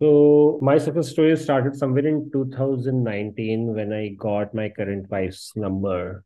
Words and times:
So 0.00 0.58
my 0.60 0.76
success 0.76 1.08
story 1.08 1.36
started 1.36 1.74
somewhere 1.74 2.06
in 2.06 2.30
2019 2.30 3.74
when 3.74 3.92
I 3.92 4.10
got 4.18 4.54
my 4.54 4.68
current 4.68 5.10
wife's 5.10 5.52
number. 5.56 6.22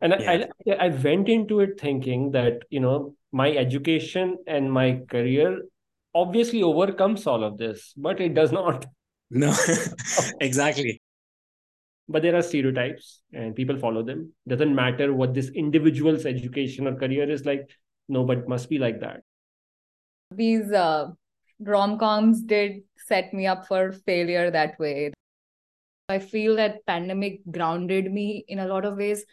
And 0.00 0.14
yeah. 0.18 0.30
I, 0.30 0.72
I, 0.72 0.86
I 0.86 0.88
went 0.88 1.28
into 1.28 1.60
it 1.60 1.80
thinking 1.80 2.30
that, 2.32 2.62
you 2.70 2.80
know, 2.80 3.16
my 3.32 3.50
education 3.50 4.38
and 4.46 4.72
my 4.72 5.00
career 5.08 5.62
obviously 6.14 6.62
overcomes 6.62 7.26
all 7.26 7.42
of 7.42 7.58
this, 7.58 7.92
but 7.96 8.20
it 8.20 8.34
does 8.34 8.52
not. 8.52 8.86
No, 9.30 9.52
exactly. 10.40 11.00
But 12.08 12.22
there 12.22 12.36
are 12.36 12.42
stereotypes 12.42 13.22
and 13.32 13.56
people 13.56 13.78
follow 13.78 14.04
them. 14.04 14.32
Doesn't 14.46 14.74
matter 14.74 15.12
what 15.12 15.34
this 15.34 15.48
individual's 15.48 16.26
education 16.26 16.86
or 16.86 16.94
career 16.94 17.28
is 17.28 17.44
like. 17.44 17.68
No, 18.08 18.24
but 18.24 18.46
must 18.46 18.68
be 18.68 18.78
like 18.78 19.00
that. 19.00 19.22
These 20.30 20.70
uh, 20.70 21.08
rom 21.66 21.98
coms 21.98 22.42
did 22.42 22.82
set 22.96 23.32
me 23.32 23.46
up 23.46 23.66
for 23.66 23.92
failure 23.92 24.50
that 24.50 24.78
way. 24.78 25.12
I 26.08 26.18
feel 26.18 26.56
that 26.56 26.84
pandemic 26.86 27.40
grounded 27.50 28.12
me 28.12 28.44
in 28.48 28.58
a 28.58 28.66
lot 28.66 28.84
of 28.84 28.96
ways 28.96 29.24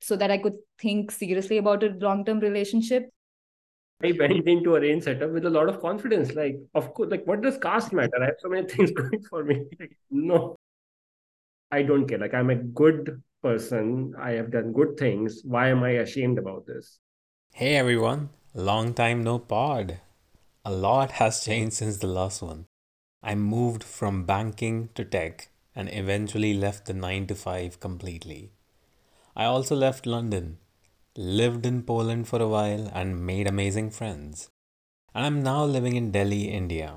so 0.00 0.16
that 0.16 0.30
I 0.30 0.38
could 0.38 0.56
think 0.80 1.10
seriously 1.10 1.58
about 1.58 1.82
a 1.82 1.88
long 1.98 2.24
term 2.24 2.40
relationship. 2.40 3.10
I 4.02 4.12
went 4.18 4.48
into 4.48 4.76
a 4.76 4.80
range 4.80 5.04
setup 5.04 5.30
with 5.30 5.44
a 5.44 5.50
lot 5.50 5.68
of 5.68 5.80
confidence. 5.80 6.34
Like, 6.34 6.56
of 6.74 6.94
course, 6.94 7.10
like, 7.10 7.26
what 7.26 7.42
does 7.42 7.58
caste 7.58 7.92
matter? 7.92 8.16
I 8.20 8.26
have 8.26 8.36
so 8.38 8.48
many 8.48 8.66
things 8.68 8.90
going 8.92 9.22
for 9.28 9.44
me. 9.44 9.64
Like, 9.78 9.96
no, 10.10 10.56
I 11.70 11.82
don't 11.82 12.06
care. 12.06 12.18
Like, 12.18 12.34
I'm 12.34 12.50
a 12.50 12.56
good 12.56 13.22
person. 13.42 14.14
I 14.18 14.32
have 14.32 14.50
done 14.50 14.72
good 14.72 14.96
things. 14.96 15.42
Why 15.44 15.68
am 15.68 15.82
I 15.82 16.00
ashamed 16.04 16.38
about 16.38 16.66
this? 16.66 16.98
Hey, 17.52 17.76
everyone. 17.76 18.30
Long 18.54 18.94
time 18.94 19.22
no 19.22 19.38
pod. 19.38 20.00
A 20.62 20.70
lot 20.70 21.12
has 21.12 21.42
changed 21.42 21.76
since 21.76 21.96
the 21.96 22.06
last 22.06 22.42
one. 22.42 22.66
I 23.22 23.34
moved 23.34 23.82
from 23.82 24.26
banking 24.26 24.90
to 24.94 25.06
tech 25.06 25.48
and 25.74 25.88
eventually 25.90 26.52
left 26.52 26.84
the 26.84 26.92
9 26.92 27.28
to 27.28 27.34
5 27.34 27.80
completely. 27.80 28.52
I 29.34 29.46
also 29.46 29.74
left 29.74 30.04
London, 30.04 30.58
lived 31.16 31.64
in 31.64 31.82
Poland 31.82 32.28
for 32.28 32.42
a 32.42 32.48
while, 32.48 32.90
and 32.92 33.24
made 33.24 33.46
amazing 33.46 33.90
friends. 33.90 34.50
And 35.14 35.24
I'm 35.24 35.42
now 35.42 35.64
living 35.64 35.96
in 35.96 36.10
Delhi, 36.10 36.50
India. 36.50 36.96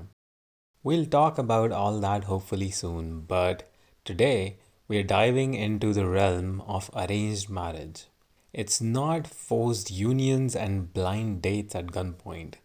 We'll 0.82 1.06
talk 1.06 1.38
about 1.38 1.72
all 1.72 2.00
that 2.00 2.24
hopefully 2.24 2.70
soon, 2.70 3.22
but 3.22 3.66
today 4.04 4.58
we're 4.88 5.02
diving 5.02 5.54
into 5.54 5.94
the 5.94 6.06
realm 6.06 6.60
of 6.62 6.90
arranged 6.94 7.48
marriage. 7.48 8.08
It's 8.52 8.82
not 8.82 9.26
forced 9.26 9.90
unions 9.90 10.54
and 10.54 10.92
blind 10.92 11.40
dates 11.40 11.74
at 11.74 11.86
gunpoint. 11.86 12.56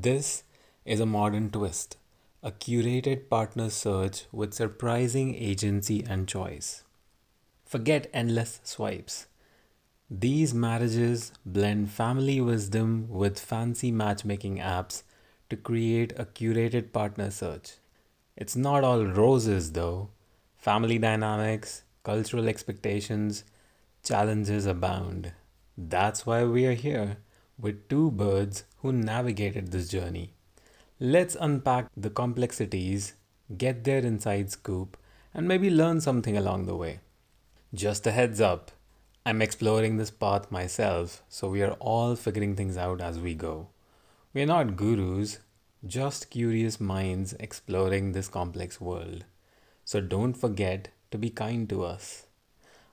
This 0.00 0.44
is 0.84 1.00
a 1.00 1.06
modern 1.06 1.50
twist, 1.50 1.96
a 2.40 2.52
curated 2.52 3.28
partner 3.28 3.68
search 3.68 4.26
with 4.30 4.54
surprising 4.54 5.34
agency 5.34 6.04
and 6.08 6.28
choice. 6.28 6.84
Forget 7.64 8.08
endless 8.14 8.60
swipes. 8.62 9.26
These 10.08 10.54
marriages 10.54 11.32
blend 11.44 11.90
family 11.90 12.40
wisdom 12.40 13.08
with 13.08 13.40
fancy 13.40 13.90
matchmaking 13.90 14.58
apps 14.58 15.02
to 15.50 15.56
create 15.56 16.12
a 16.16 16.26
curated 16.26 16.92
partner 16.92 17.32
search. 17.32 17.78
It's 18.36 18.54
not 18.54 18.84
all 18.84 19.04
roses 19.04 19.72
though. 19.72 20.10
Family 20.56 20.98
dynamics, 20.98 21.82
cultural 22.04 22.48
expectations, 22.48 23.42
challenges 24.04 24.64
abound. 24.64 25.32
That's 25.76 26.24
why 26.24 26.44
we 26.44 26.66
are 26.66 26.74
here 26.74 27.16
with 27.58 27.88
two 27.88 28.10
birds 28.10 28.64
who 28.78 28.92
navigated 28.92 29.70
this 29.70 29.88
journey. 29.88 30.32
Let's 31.00 31.36
unpack 31.40 31.86
the 31.96 32.10
complexities, 32.10 33.14
get 33.56 33.84
their 33.84 33.98
inside 33.98 34.50
scoop, 34.50 34.96
and 35.34 35.46
maybe 35.46 35.70
learn 35.70 36.00
something 36.00 36.36
along 36.36 36.66
the 36.66 36.76
way. 36.76 37.00
Just 37.74 38.06
a 38.06 38.10
heads 38.10 38.40
up, 38.40 38.70
I'm 39.26 39.42
exploring 39.42 39.96
this 39.96 40.10
path 40.10 40.50
myself, 40.50 41.22
so 41.28 41.50
we 41.50 41.62
are 41.62 41.72
all 41.72 42.16
figuring 42.16 42.56
things 42.56 42.78
out 42.78 43.00
as 43.02 43.18
we 43.18 43.34
go. 43.34 43.68
We 44.32 44.42
are 44.42 44.46
not 44.46 44.76
gurus, 44.76 45.38
just 45.86 46.30
curious 46.30 46.80
minds 46.80 47.34
exploring 47.34 48.12
this 48.12 48.28
complex 48.28 48.80
world. 48.80 49.24
So 49.84 50.00
don't 50.00 50.32
forget 50.32 50.88
to 51.10 51.18
be 51.18 51.30
kind 51.30 51.68
to 51.68 51.84
us. 51.84 52.26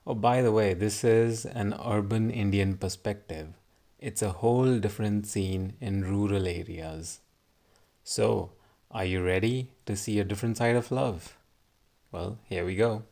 Oh, 0.06 0.14
by 0.14 0.42
the 0.42 0.52
way, 0.52 0.74
this 0.74 1.04
is 1.04 1.46
an 1.46 1.74
urban 1.84 2.30
Indian 2.30 2.76
perspective. 2.76 3.54
It's 3.98 4.20
a 4.20 4.30
whole 4.30 4.78
different 4.78 5.26
scene 5.26 5.74
in 5.80 6.04
rural 6.04 6.46
areas. 6.46 7.20
So, 8.04 8.52
are 8.90 9.06
you 9.06 9.24
ready 9.24 9.70
to 9.86 9.96
see 9.96 10.20
a 10.20 10.24
different 10.24 10.58
side 10.58 10.76
of 10.76 10.90
love? 10.90 11.38
Well, 12.12 12.38
here 12.44 12.66
we 12.66 12.76
go. 12.76 13.04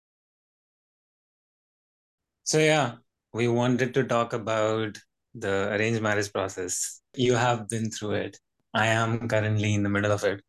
So, 2.43 2.59
yeah, 2.59 2.97
we 3.33 3.49
wanted 3.49 3.95
to 3.95 4.05
talk 4.05 4.35
about 4.35 4.99
the 5.35 5.73
arranged 5.73 6.03
marriage 6.03 6.31
process. 6.33 7.01
You 7.15 7.35
have 7.35 7.69
been 7.71 7.91
through 7.91 8.13
it. 8.13 8.39
I 8.75 8.89
am 8.89 9.27
currently 9.27 9.73
in 9.73 9.83
the 9.83 9.89
middle 9.89 10.13
of 10.13 10.23
it. 10.25 10.43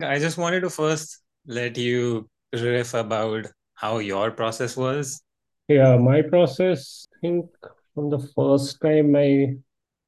I 0.00 0.20
just 0.20 0.38
wanted 0.38 0.60
to 0.60 0.70
first 0.70 1.18
let 1.46 1.76
you 1.76 2.30
riff 2.52 2.94
about 2.94 3.46
how 3.74 3.98
your 3.98 4.30
process 4.30 4.76
was. 4.76 5.20
Yeah, 5.66 5.96
my 5.96 6.22
process, 6.22 7.06
I 7.16 7.18
think 7.20 7.50
from 7.94 8.08
the 8.08 8.20
first 8.36 8.80
time 8.80 9.16
I 9.16 9.56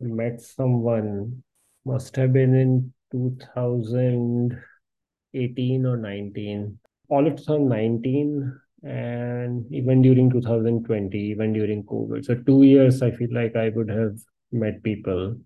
met 0.03 0.41
someone 0.41 1.43
must 1.85 2.17
have 2.17 2.33
been 2.33 2.55
in 2.55 2.93
2018 3.13 5.87
or 5.87 5.97
19. 5.97 6.79
All 7.09 7.27
of 7.27 7.37
2019, 7.37 8.61
and 8.85 9.65
even 9.73 10.03
during 10.03 10.29
2020 10.31 11.17
even 11.17 11.53
during 11.53 11.85
covid. 11.85 12.25
So 12.25 12.35
two 12.35 12.65
years 12.65 13.01
i 13.03 13.13
feel 13.13 13.33
like 13.33 13.55
i 13.55 13.69
would 13.69 13.89
have 13.89 14.17
met 14.51 14.83
people. 14.83 15.37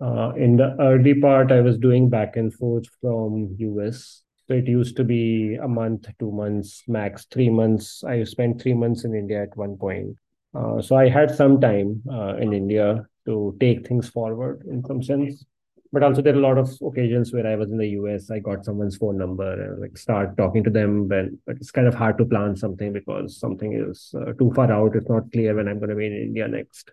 Uh, 0.00 0.32
in 0.36 0.56
the 0.56 0.76
early 0.80 1.20
part 1.20 1.50
i 1.50 1.60
was 1.60 1.76
doing 1.76 2.08
back 2.08 2.36
and 2.36 2.54
forth 2.54 2.84
from 3.00 3.56
us 3.84 4.22
so 4.46 4.54
it 4.54 4.68
used 4.68 4.96
to 4.96 5.02
be 5.02 5.56
a 5.56 5.66
month 5.66 6.06
two 6.20 6.30
months 6.30 6.84
max 6.86 7.26
three 7.32 7.50
months. 7.50 8.04
I 8.04 8.22
spent 8.22 8.62
three 8.62 8.74
months 8.74 9.04
in 9.04 9.14
india 9.14 9.42
at 9.42 9.56
one 9.56 9.76
point. 9.76 10.16
Uh, 10.54 10.80
so 10.80 10.96
i 10.96 11.08
had 11.08 11.34
some 11.34 11.60
time 11.60 12.00
uh, 12.10 12.36
in 12.36 12.52
india 12.52 13.04
to 13.28 13.56
take 13.60 13.86
things 13.86 14.08
forward 14.08 14.64
in 14.68 14.84
some 14.84 15.02
sense 15.02 15.44
but 15.92 16.02
also 16.02 16.20
there 16.20 16.34
are 16.34 16.38
a 16.38 16.40
lot 16.40 16.58
of 16.58 16.70
occasions 16.82 17.32
where 17.32 17.46
I 17.46 17.56
was 17.56 17.70
in 17.70 17.78
the 17.78 17.88
US, 17.90 18.30
I 18.30 18.40
got 18.40 18.64
someone's 18.64 18.96
phone 18.96 19.16
number 19.16 19.50
and 19.50 19.80
like 19.80 19.96
start 19.96 20.36
talking 20.36 20.62
to 20.64 20.70
them. 20.70 21.08
When 21.08 21.38
but 21.46 21.56
it's 21.56 21.70
kind 21.70 21.86
of 21.86 21.94
hard 21.94 22.18
to 22.18 22.26
plan 22.26 22.56
something 22.56 22.92
because 22.92 23.38
something 23.38 23.72
is 23.72 24.14
uh, 24.14 24.32
too 24.34 24.52
far 24.54 24.70
out. 24.70 24.96
It's 24.96 25.08
not 25.08 25.32
clear 25.32 25.54
when 25.54 25.68
I'm 25.68 25.78
going 25.78 25.90
to 25.90 25.96
be 25.96 26.06
in 26.06 26.12
India 26.12 26.46
next. 26.46 26.90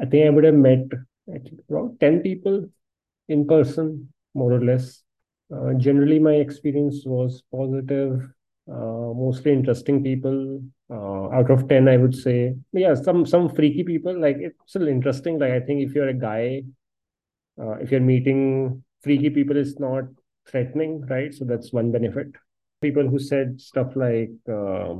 I 0.00 0.04
think 0.04 0.26
I 0.26 0.30
would 0.30 0.44
have 0.44 0.54
met 0.54 0.86
around 1.70 1.98
ten 1.98 2.20
people 2.20 2.68
in 3.28 3.46
person, 3.46 4.12
more 4.34 4.52
or 4.52 4.62
less. 4.62 5.02
Uh, 5.54 5.72
generally, 5.74 6.18
my 6.18 6.34
experience 6.34 7.04
was 7.06 7.42
positive. 7.50 8.28
Uh, 8.70 9.14
mostly 9.16 9.52
interesting 9.52 10.02
people. 10.02 10.60
Uh, 10.90 11.28
out 11.30 11.50
of 11.50 11.68
ten, 11.68 11.86
I 11.86 11.98
would 11.98 12.14
say, 12.14 12.54
yeah, 12.72 12.94
some 12.94 13.26
some 13.26 13.48
freaky 13.50 13.84
people. 13.84 14.18
Like 14.18 14.36
it's 14.38 14.56
still 14.66 14.88
interesting. 14.88 15.38
Like 15.38 15.52
I 15.52 15.60
think 15.60 15.82
if 15.82 15.94
you're 15.94 16.08
a 16.08 16.14
guy 16.14 16.62
uh, 17.60 17.72
if 17.80 17.90
you're 17.90 18.00
meeting 18.00 18.82
freaky 19.02 19.30
people, 19.30 19.56
it's 19.56 19.78
not 19.78 20.04
threatening, 20.48 21.04
right? 21.06 21.34
So 21.34 21.44
that's 21.44 21.72
one 21.72 21.92
benefit. 21.92 22.28
People 22.80 23.08
who 23.08 23.18
said 23.18 23.60
stuff 23.60 23.96
like 23.96 24.30
uh, 24.50 24.94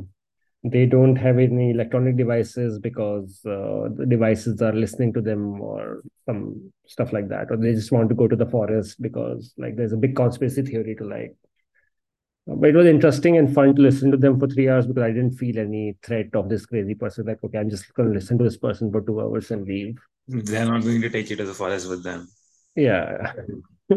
they 0.65 0.87
don't 0.87 1.15
have 1.17 1.39
any 1.39 1.71
electronic 1.71 2.17
devices 2.17 2.79
because 2.81 3.41
uh, 3.47 3.89
the 3.95 4.07
devices 4.09 4.61
are 4.61 4.73
listening 4.73 5.13
to 5.13 5.21
them 5.21 5.61
or 5.61 6.03
some 6.27 6.73
stuff 6.87 7.13
like 7.13 7.29
that, 7.29 7.51
or 7.51 7.57
they 7.57 7.73
just 7.73 7.93
want 7.93 8.09
to 8.09 8.15
go 8.15 8.27
to 8.27 8.37
the 8.37 8.47
forest 8.47 9.01
because 9.01 9.55
like 9.57 9.77
there's 9.77 9.93
a 9.93 9.97
big 9.97 10.17
conspiracy 10.17 10.63
theory 10.63 10.97
to 10.97 11.05
like. 11.05 11.37
But 12.49 12.71
it 12.71 12.75
was 12.75 12.87
interesting 12.87 13.37
and 13.37 13.55
fun 13.55 13.75
to 13.75 13.83
listen 13.83 14.11
to 14.11 14.17
them 14.17 14.41
for 14.41 14.49
three 14.49 14.69
hours 14.69 14.87
because 14.87 15.03
I 15.03 15.13
didn't 15.13 15.37
feel 15.37 15.59
any 15.59 15.97
threat 16.03 16.35
of 16.35 16.49
this 16.49 16.65
crazy 16.67 16.95
person. 16.95 17.27
Like, 17.27 17.45
okay, 17.45 17.59
I'm 17.59 17.69
just 17.69 17.93
going 17.95 18.09
to 18.09 18.15
listen 18.15 18.39
to 18.39 18.45
this 18.45 18.57
person 18.57 18.91
for 18.91 19.03
two 19.03 19.21
hours 19.21 19.51
and 19.51 19.67
leave. 19.67 19.99
They're 20.27 20.65
not 20.65 20.83
going 20.83 21.03
to 21.03 21.11
take 21.11 21.29
you 21.29 21.37
to 21.37 21.45
the 21.45 21.55
forest 21.55 21.89
with 21.89 22.03
them 22.03 22.29
yeah 22.79 23.33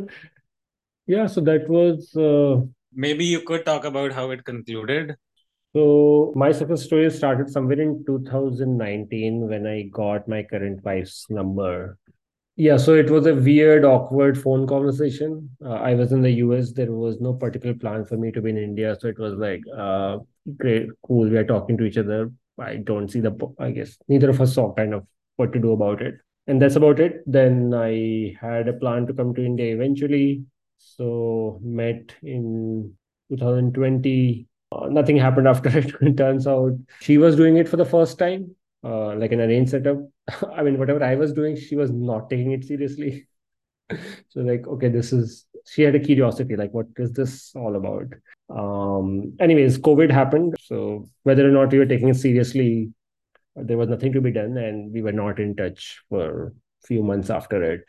yeah 1.07 1.27
so 1.27 1.41
that 1.41 1.69
was 1.69 2.15
uh, 2.15 2.61
maybe 2.93 3.25
you 3.25 3.41
could 3.41 3.65
talk 3.65 3.85
about 3.85 4.11
how 4.11 4.31
it 4.31 4.43
concluded 4.43 5.15
so 5.73 6.33
my 6.35 6.51
success 6.51 6.83
story 6.83 7.09
started 7.09 7.49
somewhere 7.49 7.79
in 7.79 8.03
2019 8.05 9.47
when 9.47 9.67
i 9.67 9.83
got 9.83 10.27
my 10.27 10.41
current 10.43 10.83
wife's 10.83 11.27
number 11.29 11.97
yeah 12.65 12.77
so 12.85 12.93
it 13.01 13.09
was 13.09 13.25
a 13.25 13.35
weird 13.47 13.85
awkward 13.91 14.41
phone 14.41 14.65
conversation 14.71 15.49
uh, 15.65 15.79
i 15.89 15.93
was 16.01 16.11
in 16.11 16.21
the 16.21 16.31
us 16.31 16.73
there 16.79 16.91
was 17.03 17.19
no 17.27 17.33
particular 17.45 17.75
plan 17.83 18.03
for 18.09 18.17
me 18.23 18.31
to 18.31 18.41
be 18.41 18.51
in 18.55 18.57
india 18.57 18.95
so 18.99 19.07
it 19.13 19.19
was 19.25 19.33
like 19.45 19.61
uh, 19.85 20.17
great 20.63 20.89
cool 21.07 21.29
we 21.35 21.37
are 21.43 21.49
talking 21.53 21.77
to 21.77 21.87
each 21.91 22.01
other 22.03 22.19
i 22.59 22.75
don't 22.91 23.15
see 23.15 23.21
the 23.27 23.33
i 23.59 23.71
guess 23.71 23.97
neither 24.07 24.29
of 24.35 24.41
us 24.45 24.53
saw 24.59 24.67
kind 24.81 24.93
of 24.99 25.07
what 25.37 25.53
to 25.53 25.63
do 25.67 25.71
about 25.79 26.01
it 26.09 26.15
and 26.47 26.61
that's 26.61 26.75
about 26.75 26.99
it. 26.99 27.23
Then 27.25 27.73
I 27.73 28.35
had 28.39 28.67
a 28.67 28.73
plan 28.73 29.07
to 29.07 29.13
come 29.13 29.33
to 29.35 29.45
India 29.45 29.73
eventually. 29.73 30.43
So 30.77 31.59
met 31.63 32.13
in 32.23 32.93
2020. 33.29 34.47
Uh, 34.71 34.87
nothing 34.87 35.17
happened 35.17 35.47
after 35.47 35.69
it. 35.77 35.93
it 36.01 36.17
turns 36.17 36.47
out 36.47 36.73
she 36.99 37.17
was 37.17 37.35
doing 37.35 37.57
it 37.57 37.69
for 37.69 37.77
the 37.77 37.85
first 37.85 38.17
time, 38.17 38.55
uh, 38.83 39.15
like 39.15 39.31
an 39.31 39.41
arranged 39.41 39.71
setup. 39.71 39.97
I 40.55 40.63
mean, 40.63 40.77
whatever 40.77 41.03
I 41.03 41.15
was 41.15 41.33
doing, 41.33 41.55
she 41.55 41.75
was 41.75 41.91
not 41.91 42.29
taking 42.29 42.51
it 42.51 42.65
seriously. 42.65 43.27
so 44.29 44.41
like, 44.41 44.67
okay, 44.67 44.89
this 44.89 45.13
is. 45.13 45.45
She 45.67 45.83
had 45.83 45.93
a 45.93 45.99
curiosity, 45.99 46.55
like, 46.55 46.73
what 46.73 46.87
is 46.97 47.11
this 47.13 47.51
all 47.55 47.75
about? 47.75 48.07
Um. 48.49 49.33
Anyways, 49.39 49.77
COVID 49.77 50.11
happened. 50.11 50.55
So 50.59 51.07
whether 51.23 51.47
or 51.47 51.51
not 51.51 51.71
we 51.71 51.77
were 51.77 51.85
taking 51.85 52.09
it 52.09 52.15
seriously, 52.15 52.91
there 53.55 53.77
was 53.77 53.89
nothing 53.89 54.11
to 54.13 54.21
be 54.21 54.31
done, 54.31 54.57
and 54.57 54.91
we 54.91 55.01
were 55.01 55.11
not 55.11 55.39
in 55.39 55.55
touch 55.55 56.01
for 56.09 56.47
a 56.47 56.87
few 56.87 57.03
months 57.03 57.29
after 57.29 57.61
it 57.63 57.83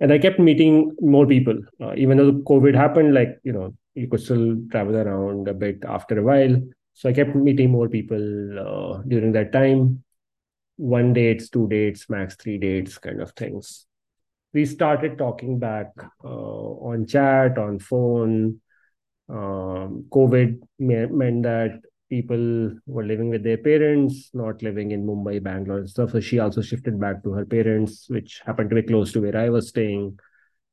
and 0.00 0.12
I 0.12 0.18
kept 0.18 0.38
meeting 0.38 0.94
more 1.00 1.26
people, 1.26 1.58
uh, 1.80 1.94
even 1.96 2.18
though 2.18 2.32
COVID 2.32 2.74
happened. 2.74 3.14
Like 3.14 3.38
you 3.44 3.52
know, 3.52 3.74
you 3.94 4.08
could 4.08 4.20
still 4.20 4.56
travel 4.70 4.96
around 4.96 5.48
a 5.48 5.54
bit 5.54 5.82
after 5.86 6.18
a 6.18 6.22
while. 6.22 6.60
So 6.92 7.08
I 7.08 7.12
kept 7.12 7.34
meeting 7.34 7.70
more 7.70 7.88
people 7.88 8.16
uh, 8.58 9.02
during 9.08 9.32
that 9.32 9.52
time. 9.52 10.02
One 10.76 11.12
dates, 11.12 11.48
two 11.48 11.68
dates, 11.68 12.08
max 12.08 12.36
three 12.36 12.58
dates, 12.58 12.98
kind 12.98 13.20
of 13.20 13.32
things. 13.32 13.86
We 14.52 14.64
started 14.64 15.18
talking 15.18 15.58
back 15.58 15.92
uh, 16.24 16.28
on 16.28 17.06
chat, 17.06 17.58
on 17.58 17.78
phone. 17.78 18.60
Um, 19.28 20.06
COVID 20.10 20.60
meant 20.78 21.42
that 21.42 21.80
people 22.08 22.72
were 22.86 23.04
living 23.04 23.30
with 23.30 23.42
their 23.42 23.58
parents, 23.58 24.30
not 24.32 24.62
living 24.62 24.92
in 24.92 25.06
Mumbai, 25.06 25.42
Bangalore, 25.42 25.78
and 25.78 25.90
stuff. 25.90 26.12
So 26.12 26.20
she 26.20 26.38
also 26.38 26.62
shifted 26.62 27.00
back 27.00 27.22
to 27.24 27.32
her 27.32 27.44
parents, 27.44 28.06
which 28.08 28.40
happened 28.46 28.70
to 28.70 28.76
be 28.76 28.82
close 28.82 29.12
to 29.12 29.20
where 29.20 29.36
I 29.36 29.50
was 29.50 29.68
staying. 29.68 30.18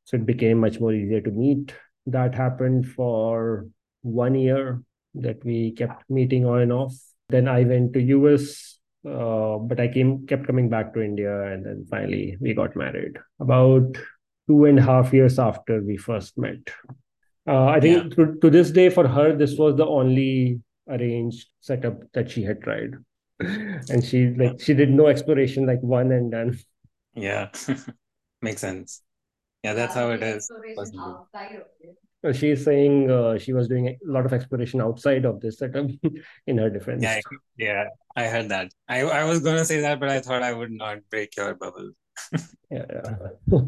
So 0.05 0.17
it 0.17 0.25
became 0.25 0.59
much 0.59 0.79
more 0.79 0.93
easier 0.93 1.21
to 1.21 1.31
meet. 1.31 1.73
That 2.05 2.35
happened 2.35 2.87
for 2.87 3.67
one 4.01 4.35
year 4.35 4.83
that 5.15 5.43
we 5.43 5.71
kept 5.71 6.09
meeting 6.09 6.45
on 6.45 6.61
and 6.61 6.73
off. 6.73 6.93
Then 7.29 7.47
I 7.47 7.63
went 7.63 7.93
to 7.93 8.01
US, 8.01 8.72
uh, 9.07 9.57
but 9.57 9.79
I 9.79 9.87
came 9.87 10.25
kept 10.27 10.47
coming 10.47 10.69
back 10.69 10.93
to 10.93 11.01
India, 11.01 11.51
and 11.51 11.65
then 11.65 11.85
finally 11.89 12.37
we 12.39 12.53
got 12.53 12.75
married. 12.75 13.17
About 13.39 13.97
two 14.47 14.65
and 14.65 14.79
a 14.79 14.81
half 14.81 15.13
years 15.13 15.39
after 15.39 15.81
we 15.81 15.97
first 15.97 16.37
met. 16.37 16.69
Uh, 17.47 17.65
I 17.65 17.79
think 17.79 18.03
yeah. 18.03 18.25
to, 18.25 18.39
to 18.41 18.49
this 18.49 18.71
day 18.71 18.89
for 18.89 19.07
her, 19.07 19.35
this 19.35 19.57
was 19.57 19.75
the 19.75 19.85
only 19.85 20.61
arranged 20.89 21.47
setup 21.61 21.99
that 22.13 22.29
she 22.29 22.43
had 22.43 22.61
tried 22.61 22.93
and 23.39 24.03
she 24.03 24.29
like 24.29 24.59
she 24.59 24.73
did 24.73 24.89
no 24.89 25.07
exploration 25.07 25.65
like 25.65 25.81
one 25.81 26.11
and 26.11 26.31
done 26.31 26.57
yeah 27.15 27.49
makes 28.41 28.61
sense 28.61 29.01
yeah 29.63 29.73
that's 29.73 29.95
how 29.95 30.11
it 30.11 30.21
is 30.21 30.49
she's 32.31 32.63
saying 32.63 33.11
uh, 33.11 33.37
she 33.37 33.53
was 33.53 33.67
doing 33.67 33.87
a 33.87 33.97
lot 34.05 34.25
of 34.25 34.33
exploration 34.33 34.81
outside 34.81 35.25
of 35.25 35.41
this 35.41 35.57
setup 35.59 35.87
in 36.47 36.57
her 36.57 36.69
defense 36.69 37.03
yeah 37.03 37.19
yeah 37.57 37.85
i 38.15 38.23
heard 38.27 38.49
that 38.49 38.71
i 38.87 39.01
i 39.01 39.23
was 39.23 39.39
going 39.39 39.57
to 39.57 39.65
say 39.65 39.79
that 39.81 39.99
but 39.99 40.09
i 40.09 40.19
thought 40.19 40.43
i 40.43 40.53
would 40.53 40.71
not 40.71 40.97
break 41.09 41.35
your 41.35 41.53
bubble 41.55 41.91
yeah, 42.71 42.85
yeah. 43.49 43.59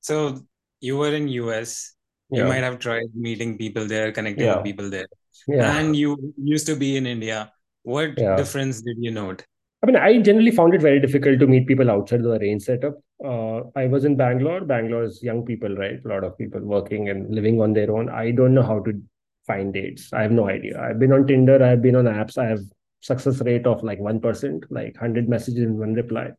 so 0.00 0.38
you 0.80 0.96
were 0.96 1.14
in 1.14 1.28
us 1.28 1.94
you 2.30 2.44
might 2.44 2.62
have 2.62 2.78
tried 2.78 3.08
meeting 3.14 3.58
people 3.58 3.86
there 3.86 4.10
connecting 4.10 4.46
yeah. 4.46 4.56
with 4.56 4.64
people 4.64 4.88
there 4.88 5.06
yeah. 5.48 5.78
and 5.78 5.96
you 5.96 6.34
used 6.42 6.66
to 6.66 6.76
be 6.76 6.96
in 6.96 7.06
India. 7.06 7.52
What 7.82 8.18
yeah. 8.18 8.36
difference 8.36 8.80
did 8.82 8.96
you 8.98 9.10
note? 9.10 9.44
I 9.82 9.86
mean, 9.86 9.96
I 9.96 10.20
generally 10.20 10.52
found 10.52 10.74
it 10.74 10.80
very 10.80 11.00
difficult 11.00 11.40
to 11.40 11.46
meet 11.46 11.66
people 11.66 11.90
outside 11.90 12.20
of 12.20 12.26
the 12.26 12.32
arranged 12.32 12.66
setup. 12.66 12.94
Uh, 13.24 13.62
I 13.76 13.86
was 13.86 14.04
in 14.04 14.16
Bangalore. 14.16 14.62
Bangalore 14.62 15.04
is 15.04 15.22
young 15.22 15.44
people, 15.44 15.74
right? 15.76 16.00
A 16.04 16.08
lot 16.08 16.24
of 16.24 16.36
people 16.36 16.60
working 16.60 17.08
and 17.08 17.32
living 17.32 17.60
on 17.60 17.72
their 17.72 17.90
own. 17.94 18.08
I 18.08 18.32
don't 18.32 18.54
know 18.54 18.62
how 18.62 18.80
to 18.80 19.00
find 19.46 19.72
dates. 19.72 20.12
I 20.12 20.22
have 20.22 20.32
no 20.32 20.48
idea. 20.48 20.80
I've 20.80 20.98
been 20.98 21.12
on 21.12 21.26
Tinder. 21.26 21.62
I've 21.62 21.82
been 21.82 21.96
on 21.96 22.06
apps. 22.06 22.38
I 22.38 22.46
have 22.46 22.60
success 23.00 23.40
rate 23.40 23.66
of 23.66 23.82
like 23.82 23.98
1%, 24.00 24.64
like 24.70 24.94
100 24.94 25.28
messages 25.28 25.62
in 25.62 25.78
one 25.78 25.94
reply. 25.94 26.30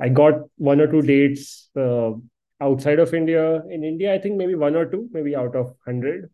I 0.00 0.08
got 0.08 0.34
one 0.56 0.80
or 0.80 0.90
two 0.90 1.02
dates 1.02 1.70
uh, 1.76 2.10
outside 2.60 2.98
of 2.98 3.14
India. 3.14 3.62
In 3.70 3.84
India, 3.84 4.12
I 4.12 4.18
think 4.18 4.36
maybe 4.36 4.54
one 4.54 4.76
or 4.76 4.86
two, 4.86 5.08
maybe 5.12 5.36
out 5.36 5.54
of 5.54 5.66
100. 5.84 6.30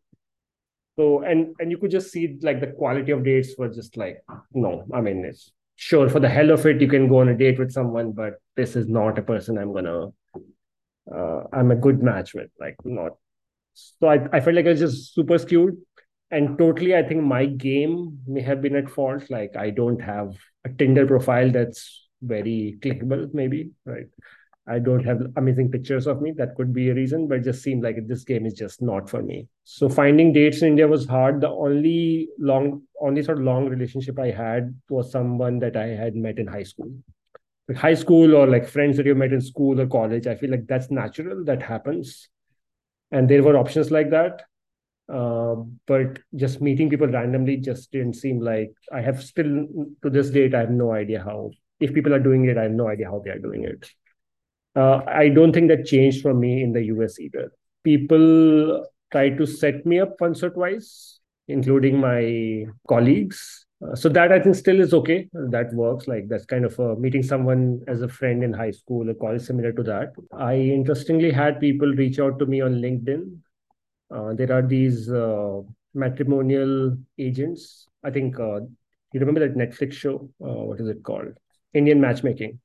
So 0.99 1.23
and 1.23 1.55
and 1.61 1.71
you 1.71 1.79
could 1.79 1.91
just 1.91 2.11
see 2.11 2.39
like 2.43 2.61
the 2.61 2.67
quality 2.67 3.13
of 3.13 3.25
dates 3.25 3.55
were 3.57 3.69
just 3.69 3.97
like 3.97 4.23
no. 4.53 4.85
I 4.93 5.01
mean, 5.01 5.25
it's 5.25 5.51
sure 5.77 6.09
for 6.09 6.21
the 6.21 6.29
hell 6.29 6.51
of 6.51 6.67
it 6.67 6.81
you 6.81 6.89
can 6.89 7.09
go 7.09 7.21
on 7.21 7.29
a 7.29 7.37
date 7.37 7.59
with 7.59 7.73
someone, 7.73 8.13
but 8.13 8.35
this 8.61 8.77
is 8.77 8.89
not 8.89 9.19
a 9.19 9.23
person 9.23 9.59
I'm 9.59 9.73
gonna. 9.73 10.09
Uh, 11.13 11.45
I'm 11.53 11.71
a 11.71 11.77
good 11.77 12.03
match 12.03 12.35
with, 12.35 12.51
like 12.61 12.77
not. 12.85 13.13
So 13.75 14.09
I 14.09 14.19
I 14.33 14.41
felt 14.41 14.57
like 14.57 14.67
I 14.67 14.75
was 14.75 14.81
just 14.81 15.15
super 15.15 15.39
skewed, 15.39 15.79
and 16.31 16.59
totally 16.59 16.95
I 16.97 17.03
think 17.03 17.23
my 17.23 17.47
game 17.47 18.19
may 18.27 18.43
have 18.51 18.61
been 18.67 18.77
at 18.83 18.91
fault. 18.99 19.31
Like 19.31 19.57
I 19.57 19.71
don't 19.71 20.03
have 20.11 20.35
a 20.65 20.75
Tinder 20.83 21.07
profile 21.07 21.51
that's 21.51 22.09
very 22.35 22.79
clickable, 22.81 23.33
maybe 23.43 23.71
right. 23.85 24.07
I 24.69 24.79
don't 24.79 25.05
have 25.05 25.23
amazing 25.37 25.71
pictures 25.71 26.07
of 26.07 26.21
me. 26.23 26.33
That 26.37 26.55
could 26.55 26.73
be 26.73 26.91
a 26.91 26.95
reason, 26.95 27.27
but 27.27 27.39
it 27.39 27.45
just 27.45 27.63
seemed 27.63 27.83
like 27.83 27.97
this 28.07 28.25
game 28.25 28.47
is 28.47 28.53
just 28.55 28.83
not 28.89 29.09
for 29.11 29.23
me. 29.23 29.49
So 29.65 29.89
finding 29.89 30.33
dates 30.33 30.61
in 30.63 30.69
India 30.69 30.87
was 30.87 31.07
hard. 31.07 31.41
The 31.41 31.49
only 31.49 32.29
long, 32.39 32.83
only 33.01 33.23
sort 33.23 33.39
of 33.39 33.45
long 33.45 33.69
relationship 33.69 34.21
I 34.21 34.31
had 34.31 34.75
was 34.89 35.11
someone 35.11 35.59
that 35.61 35.77
I 35.77 35.89
had 36.03 36.15
met 36.15 36.39
in 36.39 36.47
high 36.47 36.63
school. 36.63 36.93
Like 37.71 37.79
high 37.79 37.95
school 37.95 38.35
or 38.35 38.47
like 38.47 38.69
friends 38.69 38.99
that 38.99 39.07
you 39.07 39.15
met 39.15 39.33
in 39.33 39.41
school 39.41 39.81
or 39.81 39.87
college. 39.87 40.27
I 40.27 40.35
feel 40.35 40.51
like 40.51 40.67
that's 40.67 40.91
natural. 40.91 41.45
That 41.45 41.63
happens. 41.63 42.29
And 43.11 43.29
there 43.29 43.43
were 43.43 43.57
options 43.57 43.91
like 43.91 44.11
that. 44.11 44.43
Uh, 45.09 45.57
but 45.87 46.21
just 46.37 46.61
meeting 46.61 46.91
people 46.91 47.09
randomly 47.09 47.57
just 47.57 47.91
didn't 47.91 48.15
seem 48.15 48.41
like 48.41 48.73
I 48.93 49.01
have 49.01 49.23
still 49.23 49.67
to 50.03 50.11
this 50.11 50.31
date, 50.31 50.55
I 50.55 50.61
have 50.61 50.71
no 50.71 50.93
idea 50.93 51.25
how 51.25 51.51
if 51.81 51.95
people 51.95 52.15
are 52.15 52.21
doing 52.21 52.45
it, 52.45 52.59
I 52.59 52.65
have 52.65 52.73
no 52.73 52.89
idea 52.89 53.07
how 53.07 53.23
they 53.25 53.31
are 53.31 53.39
doing 53.39 53.65
it 53.65 53.91
uh, 54.77 55.01
I 55.07 55.29
don't 55.29 55.53
think 55.53 55.69
that 55.69 55.87
changed 55.87 56.23
for 56.23 56.35
me 56.35 56.63
in 56.63 56.73
the 56.73 56.85
US 56.85 57.19
either. 57.19 57.53
People 57.85 58.87
tried 59.11 59.39
to 59.39 59.47
set 59.47 59.85
me 59.85 60.01
up 60.01 60.21
once 60.21 60.43
or 60.43 60.51
twice, 60.51 61.21
including 61.49 61.99
my 61.99 62.67
colleagues. 62.89 63.67
Uh, 63.83 63.95
so 63.95 64.09
that 64.09 64.31
I 64.33 64.39
think 64.39 64.55
still 64.57 64.81
is 64.81 64.93
okay. 64.93 65.29
That 65.33 65.73
works. 65.73 66.07
Like 66.07 66.29
that's 66.29 66.45
kind 66.45 66.65
of 66.65 66.79
a, 66.79 66.97
meeting 66.97 67.23
someone 67.23 67.81
as 67.89 68.03
a 68.03 68.09
friend 68.09 68.45
in 68.45 68.53
high 68.53 68.71
school 68.71 69.09
or 69.09 69.15
college, 69.15 69.43
similar 69.43 69.73
to 69.73 69.83
that. 69.85 70.13
I 70.33 70.57
interestingly 70.57 71.31
had 71.31 71.61
people 71.61 71.89
reach 71.89 72.19
out 72.19 72.39
to 72.39 72.47
me 72.47 72.61
on 72.61 72.75
LinkedIn. 72.75 73.39
Uh, 74.11 74.35
there 74.35 74.53
are 74.53 74.63
these 74.63 75.11
uh, 75.11 75.61
matrimonial 75.95 76.97
agents. 77.19 77.87
I 78.05 78.11
think 78.11 78.39
uh, 78.39 78.61
you 79.13 79.21
remember 79.21 79.41
that 79.41 79.57
Netflix 79.57 79.95
show. 79.95 80.31
Uh, 80.43 80.65
what 80.65 80.81
is 80.81 80.89
it 80.89 81.03
called? 81.03 81.33
Indian 81.73 82.01
Matchmaking. 82.01 82.59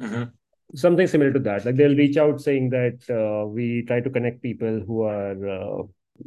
Mm-hmm 0.00 0.24
something 0.74 1.06
similar 1.06 1.32
to 1.32 1.40
that 1.40 1.64
like 1.64 1.76
they'll 1.76 1.96
reach 1.96 2.16
out 2.16 2.40
saying 2.40 2.70
that 2.70 2.98
uh, 3.10 3.46
we 3.46 3.82
try 3.86 4.00
to 4.00 4.10
connect 4.10 4.42
people 4.42 4.82
who 4.86 5.02
are 5.02 5.48
uh, 5.48 5.82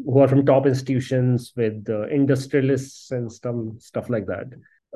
who 0.06 0.20
are 0.20 0.28
from 0.28 0.46
top 0.46 0.66
institutions 0.66 1.54
with 1.56 1.86
uh, 1.90 2.08
industrialists 2.08 3.12
and 3.12 3.32
some 3.32 3.78
stuff 3.80 4.10
like 4.10 4.26
that 4.26 4.46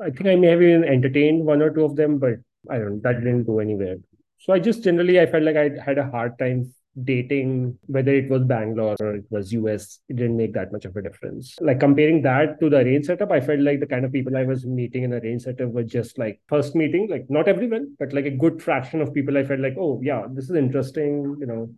i 0.02 0.10
think 0.10 0.26
i 0.26 0.36
may 0.36 0.48
have 0.48 0.62
even 0.62 0.84
entertained 0.84 1.44
one 1.44 1.62
or 1.62 1.70
two 1.70 1.84
of 1.84 1.96
them 1.96 2.18
but 2.18 2.34
i 2.70 2.78
don't 2.78 3.02
that 3.02 3.20
didn't 3.20 3.44
go 3.44 3.58
anywhere 3.58 3.96
so 4.38 4.52
i 4.52 4.58
just 4.58 4.82
generally 4.82 5.20
i 5.20 5.26
felt 5.26 5.42
like 5.42 5.56
i 5.56 5.70
had 5.84 5.98
a 5.98 6.10
hard 6.10 6.38
time 6.38 6.72
dating, 7.04 7.78
whether 7.86 8.12
it 8.12 8.28
was 8.28 8.44
Bangalore 8.44 8.96
or 9.00 9.16
it 9.16 9.24
was 9.30 9.52
US, 9.52 10.00
it 10.08 10.16
didn't 10.16 10.36
make 10.36 10.52
that 10.54 10.72
much 10.72 10.84
of 10.84 10.96
a 10.96 11.02
difference. 11.02 11.56
Like 11.60 11.80
comparing 11.80 12.22
that 12.22 12.60
to 12.60 12.70
the 12.70 12.78
arrange 12.78 13.06
setup, 13.06 13.30
I 13.30 13.40
felt 13.40 13.60
like 13.60 13.80
the 13.80 13.86
kind 13.86 14.04
of 14.04 14.12
people 14.12 14.36
I 14.36 14.44
was 14.44 14.66
meeting 14.66 15.04
in 15.04 15.10
the 15.10 15.18
arrange 15.18 15.42
setup 15.42 15.70
were 15.70 15.84
just 15.84 16.18
like 16.18 16.40
first 16.48 16.74
meeting, 16.74 17.08
like 17.08 17.26
not 17.28 17.48
everyone, 17.48 17.96
but 17.98 18.12
like 18.12 18.26
a 18.26 18.30
good 18.30 18.62
fraction 18.62 19.00
of 19.00 19.14
people 19.14 19.36
I 19.36 19.44
felt 19.44 19.60
like, 19.60 19.76
oh 19.78 20.00
yeah, 20.02 20.24
this 20.30 20.50
is 20.50 20.56
interesting, 20.56 21.36
you 21.38 21.46
know. 21.46 21.70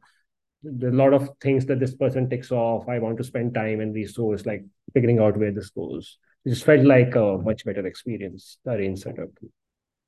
There's 0.62 0.92
a 0.92 0.96
lot 0.96 1.14
of 1.14 1.30
things 1.40 1.66
that 1.66 1.80
this 1.80 1.94
person 1.94 2.28
takes 2.28 2.52
off. 2.52 2.88
I 2.88 2.98
want 2.98 3.16
to 3.18 3.24
spend 3.24 3.54
time 3.54 3.80
and 3.80 3.94
resource, 3.94 4.44
like 4.46 4.64
figuring 4.92 5.18
out 5.18 5.36
where 5.36 5.52
this 5.52 5.70
goes. 5.70 6.18
It 6.44 6.50
just 6.50 6.64
felt 6.64 6.84
like 6.84 7.14
a 7.14 7.38
much 7.38 7.64
better 7.64 7.86
experience, 7.86 8.58
the 8.64 8.72
arrange 8.72 9.00
setup. 9.00 9.28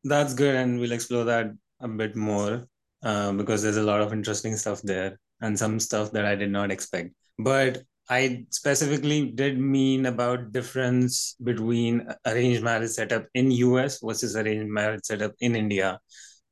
That's 0.05 0.35
good, 0.35 0.55
and 0.55 0.81
we'll 0.81 0.93
explore 0.93 1.25
that 1.25 1.53
a 1.81 1.89
bit 1.89 2.17
more 2.17 2.67
uh, 3.03 3.33
because 3.33 3.63
there's 3.63 3.77
a 3.77 3.83
lot 3.83 4.01
of 4.01 4.13
interesting 4.13 4.57
stuff 4.57 4.83
there 4.83 5.19
and 5.41 5.59
some 5.59 5.79
stuff 5.81 6.13
that 6.13 6.25
I 6.25 6.35
did 6.35 6.51
not 6.51 6.71
expect. 6.71 7.15
But 7.39 7.83
I 8.09 8.47
specifically 8.51 9.31
did 9.31 9.59
mean 9.59 10.07
about 10.07 10.53
difference 10.53 11.37
between 11.43 12.07
arranged 12.27 12.63
marriage 12.63 12.91
setup 12.91 13.27
in 13.35 13.51
US 13.51 14.01
versus 14.03 14.37
arranged 14.37 14.69
marriage 14.69 15.05
setup 15.05 15.33
in 15.41 15.57
India. 15.57 16.01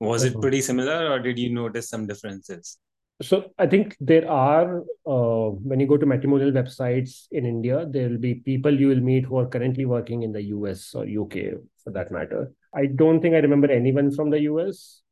Was 0.01 0.25
it 0.25 0.33
uh-huh. 0.33 0.41
pretty 0.41 0.63
similar, 0.63 1.11
or 1.11 1.19
did 1.19 1.39
you 1.39 1.53
notice 1.53 1.89
some 1.89 2.07
differences? 2.07 2.79
So 3.23 3.51
I 3.59 3.67
think 3.67 3.97
there 4.01 4.31
are 4.31 4.81
uh, 5.07 5.51
when 5.51 5.79
you 5.79 5.87
go 5.87 5.99
to 5.99 6.07
matrimonial 6.07 6.53
websites 6.53 7.27
in 7.31 7.45
India, 7.45 7.87
there 7.89 8.09
will 8.09 8.19
be 8.19 8.37
people 8.37 8.79
you 8.79 8.89
will 8.89 9.01
meet 9.01 9.27
who 9.27 9.39
are 9.39 9.47
currently 9.47 9.85
working 9.85 10.23
in 10.23 10.33
the 10.33 10.43
US 10.45 10.95
or 10.95 11.05
UK 11.05 11.59
for 11.85 11.91
that 11.93 12.11
matter. 12.11 12.53
I 12.75 12.87
don't 12.87 13.21
think 13.21 13.35
I 13.35 13.39
remember 13.39 13.71
anyone 13.71 14.11
from 14.11 14.31
the 14.31 14.41
US 14.43 15.03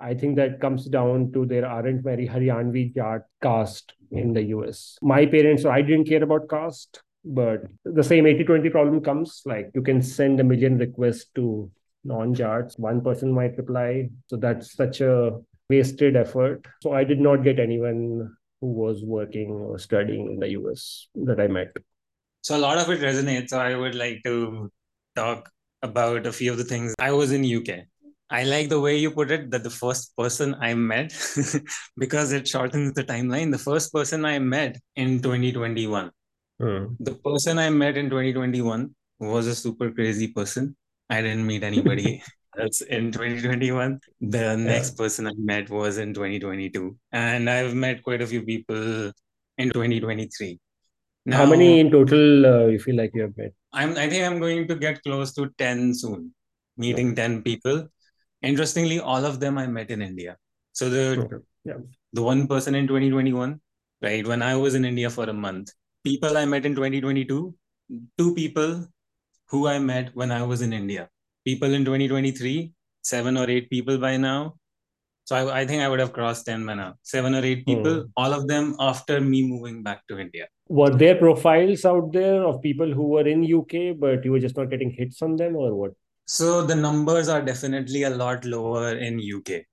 I 0.00 0.14
think 0.14 0.36
that 0.36 0.60
comes 0.60 0.86
down 0.86 1.32
to 1.32 1.46
there 1.46 1.66
aren't 1.66 2.02
very 2.02 2.26
Haryanvi 2.26 2.94
Jat 2.94 3.26
caste 3.42 3.94
in 4.10 4.32
the 4.32 4.42
US. 4.56 4.98
My 5.02 5.24
parents, 5.24 5.64
I 5.64 5.82
didn't 5.82 6.08
care 6.08 6.22
about 6.22 6.48
caste, 6.48 7.00
but 7.24 7.62
the 7.84 8.02
same 8.02 8.26
80 8.26 8.44
20 8.44 8.70
problem 8.70 9.00
comes 9.00 9.42
like 9.46 9.70
you 9.74 9.82
can 9.82 10.02
send 10.02 10.40
a 10.40 10.44
million 10.44 10.78
requests 10.78 11.26
to 11.36 11.70
non 12.04 12.34
Jats, 12.34 12.78
one 12.78 13.00
person 13.02 13.32
might 13.32 13.56
reply. 13.56 14.10
So 14.26 14.36
that's 14.36 14.74
such 14.74 15.00
a 15.00 15.40
wasted 15.68 16.16
effort. 16.16 16.66
So 16.82 16.92
I 16.92 17.04
did 17.04 17.20
not 17.20 17.44
get 17.44 17.58
anyone 17.58 18.34
who 18.60 18.72
was 18.72 19.02
working 19.04 19.50
or 19.50 19.78
studying 19.78 20.32
in 20.32 20.38
the 20.38 20.50
US 20.60 21.08
that 21.14 21.40
I 21.40 21.46
met. 21.46 21.76
So 22.42 22.56
a 22.56 22.58
lot 22.58 22.78
of 22.78 22.90
it 22.90 23.00
resonates. 23.00 23.50
So 23.50 23.58
I 23.58 23.74
would 23.74 23.94
like 23.94 24.22
to 24.24 24.70
talk 25.16 25.50
about 25.82 26.26
a 26.26 26.32
few 26.32 26.52
of 26.52 26.58
the 26.58 26.64
things. 26.64 26.94
I 26.98 27.12
was 27.12 27.32
in 27.32 27.44
UK. 27.44 27.84
I 28.30 28.44
like 28.44 28.68
the 28.68 28.80
way 28.80 28.96
you 28.96 29.10
put 29.10 29.30
it 29.30 29.50
that 29.50 29.62
the 29.62 29.70
first 29.70 30.16
person 30.16 30.54
I 30.60 30.74
met, 30.74 31.14
because 31.96 32.32
it 32.32 32.48
shortens 32.48 32.94
the 32.94 33.04
timeline, 33.04 33.52
the 33.52 33.58
first 33.58 33.92
person 33.92 34.24
I 34.24 34.38
met 34.38 34.80
in 34.96 35.22
2021. 35.22 36.10
Hmm. 36.58 36.84
The 37.00 37.14
person 37.14 37.58
I 37.58 37.70
met 37.70 37.96
in 37.96 38.08
2021 38.08 38.94
was 39.20 39.46
a 39.46 39.54
super 39.54 39.90
crazy 39.90 40.28
person. 40.28 40.76
I 41.10 41.20
didn't 41.20 41.46
meet 41.46 41.62
anybody 41.62 42.22
else 42.58 42.80
in 42.82 43.12
2021. 43.12 44.00
The 44.20 44.56
next 44.56 44.96
person 44.96 45.26
I 45.26 45.32
met 45.36 45.70
was 45.70 45.98
in 45.98 46.14
2022. 46.14 46.96
And 47.12 47.48
I've 47.48 47.74
met 47.74 48.02
quite 48.02 48.22
a 48.22 48.26
few 48.26 48.42
people 48.42 49.12
in 49.58 49.70
2023. 49.70 50.58
Now, 51.26 51.38
How 51.38 51.46
many 51.46 51.80
in 51.80 51.90
total 51.90 52.46
uh, 52.46 52.66
you 52.66 52.78
feel 52.78 52.96
like 52.96 53.12
you 53.14 53.22
have 53.22 53.36
met? 53.36 53.52
I'm, 53.72 53.96
I 53.96 54.08
think 54.08 54.24
I'm 54.24 54.40
going 54.40 54.68
to 54.68 54.74
get 54.74 55.02
close 55.02 55.32
to 55.34 55.50
10 55.58 55.94
soon, 55.94 56.32
meeting 56.76 57.14
10 57.14 57.42
people. 57.42 57.88
Interestingly, 58.42 59.00
all 59.00 59.24
of 59.24 59.40
them 59.40 59.56
I 59.56 59.66
met 59.66 59.90
in 59.90 60.02
India. 60.02 60.36
So 60.72 60.90
the 60.90 61.20
Okay. 61.20 61.36
Yeah. 61.64 61.78
the 62.12 62.22
one 62.22 62.46
person 62.46 62.74
in 62.74 62.86
2021, 62.86 63.58
right? 64.02 64.26
When 64.26 64.42
I 64.42 64.54
was 64.54 64.74
in 64.74 64.84
India 64.84 65.08
for 65.08 65.24
a 65.24 65.32
month, 65.32 65.70
people 66.04 66.36
I 66.36 66.44
met 66.44 66.66
in 66.66 66.74
2022, 66.74 67.54
two 68.18 68.34
people 68.34 68.86
who 69.48 69.66
I 69.66 69.78
met 69.78 70.14
when 70.14 70.30
I 70.30 70.42
was 70.42 70.60
in 70.60 70.72
India. 70.74 71.08
People 71.44 71.74
in 71.74 71.84
2023, 71.84 72.72
seven 73.02 73.36
or 73.36 73.48
eight 73.50 73.68
people 73.70 73.98
by 73.98 74.16
now. 74.16 74.54
So 75.26 75.36
I, 75.36 75.60
I 75.60 75.66
think 75.66 75.82
I 75.82 75.88
would 75.88 76.00
have 76.00 76.12
crossed 76.12 76.46
10 76.46 76.66
by 76.66 76.74
now. 76.74 76.94
Seven 77.02 77.34
or 77.34 77.44
eight 77.44 77.64
people, 77.66 77.94
Hmm. 78.02 78.06
all 78.16 78.32
of 78.32 78.46
them 78.46 78.76
after 78.78 79.20
me 79.20 79.42
moving 79.46 79.82
back 79.82 80.06
to 80.08 80.18
India. 80.18 80.46
Were 80.68 80.90
there 80.90 81.14
profiles 81.16 81.84
out 81.84 82.12
there 82.12 82.42
of 82.44 82.60
people 82.62 82.90
who 82.92 83.08
were 83.08 83.26
in 83.26 83.42
UK, 83.44 83.92
but 83.98 84.24
you 84.24 84.32
were 84.32 84.40
just 84.40 84.56
not 84.56 84.70
getting 84.70 84.90
hits 84.90 85.22
on 85.22 85.36
them, 85.36 85.56
or 85.56 85.74
what? 85.74 85.92
So 86.26 86.62
the 86.64 86.74
numbers 86.74 87.28
are 87.28 87.42
definitely 87.42 88.02
a 88.04 88.10
lot 88.10 88.44
lower 88.46 88.96
in 88.96 89.18
UK. 89.20 89.64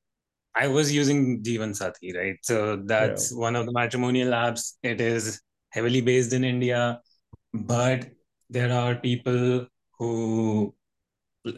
I 0.53 0.67
was 0.67 0.91
using 0.93 1.41
Jeevan 1.43 1.71
Sathi, 1.79 2.13
right? 2.15 2.37
So 2.43 2.75
that's 2.85 3.33
one 3.33 3.55
of 3.55 3.65
the 3.65 3.71
matrimonial 3.71 4.31
apps. 4.31 4.73
It 4.83 4.99
is 4.99 5.41
heavily 5.69 6.01
based 6.01 6.33
in 6.33 6.43
India, 6.43 6.99
but 7.53 8.09
there 8.49 8.71
are 8.73 8.95
people 8.95 9.67
who, 9.97 10.73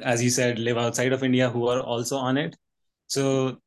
as 0.02 0.24
you 0.24 0.30
said, 0.30 0.60
live 0.60 0.78
outside 0.78 1.14
of 1.14 1.24
India 1.24 1.50
who 1.50 1.68
are 1.68 1.82
also 1.82 2.18
on 2.18 2.38
it. 2.38 2.56
So 3.08 3.58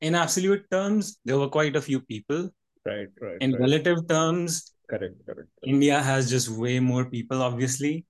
in 0.00 0.14
absolute 0.14 0.64
terms, 0.70 1.18
there 1.24 1.38
were 1.38 1.48
quite 1.48 1.76
a 1.76 1.82
few 1.82 2.00
people. 2.00 2.50
Right, 2.84 3.08
right, 3.20 3.36
In 3.40 3.52
right. 3.52 3.60
relative 3.60 4.08
terms, 4.08 4.72
Correct, 4.88 5.14
correct. 5.26 5.48
India 5.64 6.00
has 6.00 6.30
just 6.30 6.48
way 6.48 6.78
more 6.78 7.04
people, 7.06 7.42
obviously. 7.42 8.06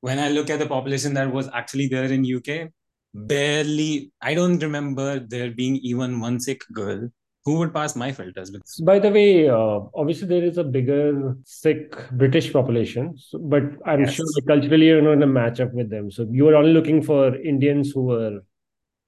When 0.00 0.18
I 0.18 0.30
look 0.30 0.50
at 0.50 0.58
the 0.58 0.66
population 0.66 1.14
that 1.14 1.32
was 1.32 1.48
actually 1.52 1.88
there 1.88 2.04
in 2.04 2.24
UK, 2.24 2.70
barely, 3.14 4.10
I 4.20 4.34
don't 4.34 4.58
remember 4.58 5.20
there 5.20 5.50
being 5.50 5.76
even 5.76 6.18
one 6.20 6.40
Sikh 6.40 6.64
girl 6.72 7.10
who 7.44 7.58
would 7.58 7.74
pass 7.74 7.96
my 7.96 8.12
filters. 8.12 8.50
Because, 8.50 8.76
By 8.76 8.98
the 8.98 9.10
way, 9.10 9.48
uh, 9.48 9.80
obviously 9.94 10.28
there 10.28 10.44
is 10.44 10.58
a 10.58 10.64
bigger 10.64 11.36
Sikh 11.44 11.96
British 12.12 12.52
population, 12.52 13.16
so, 13.18 13.38
but 13.38 13.62
I'm 13.84 14.00
Yes. 14.00 14.14
sure 14.14 14.26
culturally 14.46 14.86
you're 14.86 15.02
not 15.02 15.12
in 15.12 15.22
a 15.22 15.26
match 15.26 15.60
up 15.60 15.72
with 15.72 15.90
them. 15.90 16.10
So 16.10 16.26
you 16.30 16.44
were 16.44 16.54
only 16.54 16.72
looking 16.72 17.02
for 17.02 17.34
Indians 17.36 17.90
who 17.92 18.04
were 18.04 18.40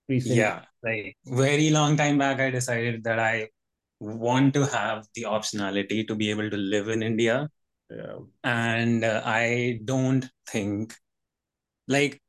recent. 0.09 0.37
yeah, 0.37 0.63
like 0.83 1.17
very 1.27 1.71
long 1.71 1.97
time 1.97 2.19
back, 2.19 2.41
I 2.41 2.51
decided 2.51 3.05
that 3.05 3.19
I 3.19 3.49
want 4.01 4.53
to 4.55 4.67
have 4.67 5.07
the 5.15 5.23
optionality 5.23 6.07
to 6.09 6.15
be 6.15 6.31
able 6.31 6.51
to 6.51 6.57
live 6.57 6.89
in 6.89 7.03
India. 7.03 7.49
Yeah. 7.91 8.17
And 8.43 9.05
uh, 9.05 9.23
I 9.25 9.81
don't 9.85 10.29
think, 10.49 10.95
like, 11.87 12.21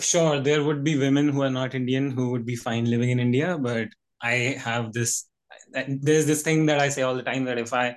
sure, 0.00 0.40
there 0.40 0.62
would 0.62 0.84
be 0.84 0.98
women 0.98 1.28
who 1.28 1.42
are 1.42 1.50
not 1.50 1.74
Indian 1.74 2.10
who 2.10 2.30
would 2.32 2.44
be 2.44 2.56
fine 2.56 2.84
living 2.84 3.10
in 3.10 3.20
India, 3.20 3.56
but 3.58 3.88
I 4.22 4.56
have 4.58 4.92
this, 4.92 5.28
there's 5.72 6.26
this 6.26 6.42
thing 6.42 6.66
that 6.66 6.78
I 6.80 6.88
say 6.88 7.02
all 7.02 7.16
the 7.16 7.22
time 7.22 7.44
that 7.46 7.58
if 7.58 7.72
I 7.72 7.96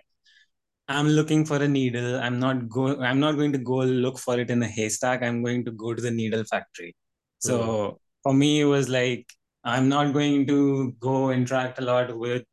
I'm 0.88 1.08
looking 1.08 1.46
for 1.46 1.58
a 1.58 1.67
needle, 1.67 2.20
I'm 2.20 2.39
not 2.39 2.70
go, 2.70 3.01
I'm 3.01 3.20
not 3.20 3.34
going 3.34 3.51
to 3.53 3.58
go 3.58 3.77
look 3.77 4.20
for 4.20 4.39
it 4.39 4.50
in 4.51 4.62
a 4.63 4.67
haystack. 4.67 5.24
I'm 5.24 5.44
going 5.44 5.65
to 5.65 5.72
go 5.72 5.94
to 5.94 6.01
the 6.01 6.12
needle 6.12 6.44
factory. 6.44 6.96
So 7.39 8.00
for 8.24 8.34
me, 8.34 8.62
it 8.62 8.65
was 8.65 8.88
like 8.89 9.27
I'm 9.63 9.89
not 9.89 10.13
going 10.13 10.46
to 10.48 10.91
go 11.00 11.32
interact 11.32 11.79
a 11.79 11.82
lot 11.84 12.15
with 12.17 12.46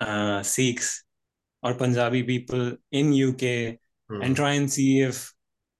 uh, 0.00 0.42
Sikhs 0.42 1.04
or 1.62 1.74
Punjabi 1.74 2.22
people 2.24 2.76
in 2.92 3.12
UK 3.12 3.78
Hmm. 4.10 4.22
and 4.22 4.36
try 4.36 4.52
and 4.54 4.72
see 4.72 5.00
if 5.02 5.32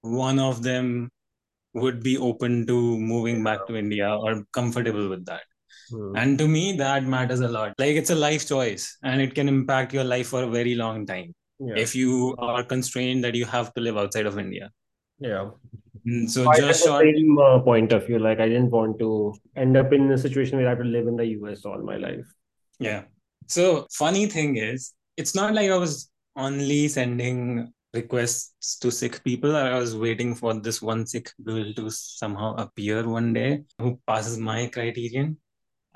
one 0.02 0.38
of 0.38 0.62
them 0.62 1.10
would 1.74 2.02
be 2.02 2.18
open 2.18 2.66
to 2.66 2.98
moving 2.98 3.42
back 3.44 3.66
to 3.66 3.76
India 3.76 4.10
or 4.16 4.44
comfortable 4.52 5.08
with 5.08 5.24
that. 5.26 5.42
Hmm. 5.90 6.16
And 6.16 6.38
to 6.38 6.48
me, 6.48 6.72
that 6.76 7.04
matters 7.04 7.40
a 7.40 7.48
lot. 7.48 7.74
Like 7.78 7.96
it's 7.96 8.10
a 8.10 8.14
life 8.14 8.46
choice 8.48 8.96
and 9.02 9.20
it 9.20 9.34
can 9.34 9.48
impact 9.48 9.92
your 9.92 10.04
life 10.04 10.28
for 10.28 10.42
a 10.42 10.46
very 10.48 10.74
long 10.74 11.06
time 11.06 11.34
Yeah. 11.60 11.76
if 11.76 11.94
you 11.94 12.34
are 12.38 12.62
constrained 12.62 13.24
that 13.24 13.34
you 13.34 13.44
have 13.44 13.72
to 13.74 13.80
live 13.80 13.96
outside 13.96 14.26
of 14.26 14.38
India. 14.38 14.70
Yeah. 15.18 15.50
Mm, 16.06 16.28
So 16.30 16.44
just 16.54 16.84
the 16.84 16.90
short, 16.90 17.04
same 17.04 17.38
uh, 17.38 17.58
point 17.60 17.92
of 17.92 18.06
view. 18.06 18.18
Like 18.18 18.40
I 18.40 18.48
didn't 18.48 18.70
want 18.70 18.98
to 19.00 19.34
end 19.56 19.76
up 19.76 19.92
in 19.92 20.10
a 20.12 20.18
situation 20.18 20.58
where 20.58 20.66
I 20.66 20.70
have 20.70 20.78
to 20.78 20.84
live 20.84 21.06
in 21.08 21.16
the 21.16 21.26
US 21.38 21.64
all 21.64 21.82
my 21.82 21.96
life. 21.96 22.26
yeah. 22.78 23.02
So 23.48 23.86
funny 23.90 24.26
thing 24.26 24.56
is, 24.56 24.92
it's 25.16 25.34
not 25.34 25.54
like 25.54 25.70
I 25.70 25.76
was 25.78 26.10
only 26.36 26.86
sending 26.88 27.72
requests 27.94 28.76
to 28.80 28.90
Sikh 28.90 29.24
people. 29.24 29.56
I 29.56 29.78
was 29.78 29.96
waiting 29.96 30.34
for 30.34 30.52
this 30.54 30.80
one 30.82 31.06
Sikh 31.06 31.30
girl 31.42 31.72
to 31.78 31.90
somehow 31.90 32.54
appear 32.56 33.08
one 33.08 33.32
day 33.32 33.62
who 33.78 33.98
passes 34.06 34.36
my 34.38 34.66
criterion. 34.66 35.38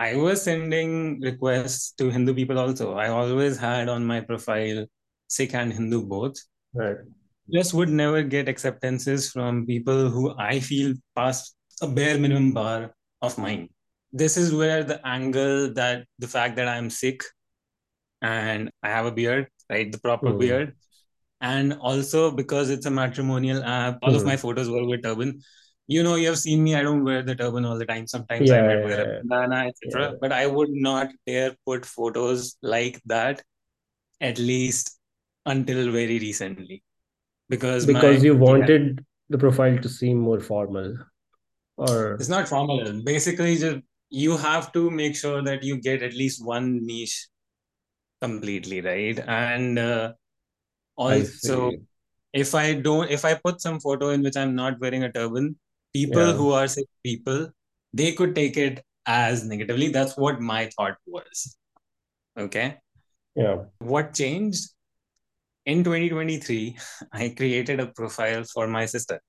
I 0.02 0.16
was 0.16 0.42
sending 0.42 1.21
requests 1.21 1.92
to 1.99 2.11
Hindu 2.11 2.35
people 2.35 2.59
also. 2.59 2.94
I 2.94 3.09
always 3.09 3.56
had 3.59 3.88
on 3.88 4.04
my 4.04 4.21
profile 4.21 4.87
Sikh 5.28 5.54
and 5.54 5.73
Hindu 5.73 6.02
both. 6.06 6.37
Right. 6.75 6.97
Just 7.52 7.75
would 7.75 7.88
never 7.88 8.23
get 8.23 8.49
acceptances 8.49 9.30
from 9.30 9.66
people 9.66 10.09
who 10.11 10.35
I 10.38 10.61
feel 10.61 10.94
pass 11.16 11.54
a 11.82 11.88
bare 11.88 12.18
minimum 12.18 12.52
bar 12.52 12.94
of 13.21 13.38
mine. 13.38 13.68
This 14.12 14.37
is 14.37 14.54
where 14.54 14.82
the 14.85 14.99
angle 15.06 15.73
that 15.75 16.04
the 16.18 16.28
fact 16.28 16.56
that 16.56 16.68
I'm 16.68 16.90
Sikh 16.90 17.23
and 18.21 18.71
I 18.82 18.88
have 18.90 19.06
a 19.06 19.12
beard, 19.12 19.49
right? 19.71 19.90
The 19.90 19.99
proper 19.99 20.32
Hmm. 20.32 20.38
beard. 20.38 20.76
And 21.40 21.75
also 21.75 22.30
because 22.30 22.71
it's 22.71 22.87
a 22.87 22.90
matrimonial 22.90 23.62
app, 23.64 23.99
all 24.02 24.14
of 24.14 24.23
Hmm. 24.23 24.28
my 24.35 24.37
photos 24.37 24.71
were 24.71 24.87
with 24.87 25.02
turban. 25.02 25.42
You 25.92 26.02
know, 26.02 26.14
you 26.14 26.28
have 26.28 26.38
seen 26.38 26.64
me, 26.64 26.75
I 26.75 26.82
don't 26.82 27.04
wear 27.04 27.22
the 27.22 27.34
turban 27.34 27.64
all 27.64 27.78
the 27.78 27.87
time. 27.92 28.06
Sometimes 28.06 28.50
I 28.50 28.61
might 28.62 28.84
wear 28.84 29.00
yeah. 29.00 29.18
a 29.18 29.25
bandana, 29.25 29.68
etc. 29.68 30.02
Yeah. 30.02 30.18
But 30.20 30.32
I 30.32 30.46
would 30.46 30.70
not 30.70 31.11
dare 31.26 31.54
put 31.66 31.84
photos 31.84 32.56
like 32.62 33.00
that, 33.06 33.42
at 34.20 34.38
least 34.38 34.99
until 35.44 35.90
very 35.92 36.18
recently. 36.18 36.82
Because 37.49 37.87
Because 37.87 38.18
my 38.18 38.25
you 38.25 38.34
yeah, 38.34 38.40
wanted 38.40 39.04
the 39.28 39.38
profile 39.38 39.78
to 39.78 39.88
seem 39.88 40.18
more 40.18 40.40
formal. 40.40 40.96
Or 41.76 42.14
it's 42.14 42.28
not 42.28 42.49
formal. 42.49 43.02
Basically, 43.02 43.56
just 43.56 43.78
you 44.08 44.37
have 44.37 44.72
to 44.72 44.90
make 44.90 45.16
sure 45.16 45.42
that 45.42 45.62
you 45.62 45.80
get 45.80 46.02
at 46.02 46.14
least 46.14 46.44
one 46.44 46.87
niche 46.87 47.28
completely, 48.20 48.80
right? 48.80 49.18
And 49.26 49.78
uh, 49.78 50.12
also 50.96 51.70
see. 51.70 51.78
if 52.32 52.54
I 52.54 52.75
don't, 52.75 53.11
if 53.11 53.25
I 53.25 53.34
put 53.34 53.61
some 53.61 53.80
photo 53.80 54.11
in 54.11 54.22
which 54.22 54.37
I'm 54.37 54.54
not 54.54 54.78
wearing 54.80 55.04
a 55.04 55.12
turban, 55.12 55.56
people 55.92 56.26
Yeah. 56.28 56.32
who 56.32 56.52
are 56.52 56.66
Sikh 56.68 56.88
people, 57.04 57.49
they 57.92 58.12
could 58.12 58.34
take 58.34 58.56
it 58.56 58.82
as 59.06 59.44
negatively. 59.44 59.88
That's 59.88 60.16
what 60.16 60.40
my 60.40 60.70
thought 60.76 60.96
was. 61.06 61.56
Okay. 62.38 62.78
Yeah. 63.34 63.64
What 63.78 64.14
changed? 64.14 64.70
In 65.64 65.84
2023, 65.84 66.76
I 67.12 67.28
created 67.37 67.80
a 67.80 67.87
profile 67.87 68.44
for 68.44 68.66
my 68.66 68.87
sister. 68.87 69.20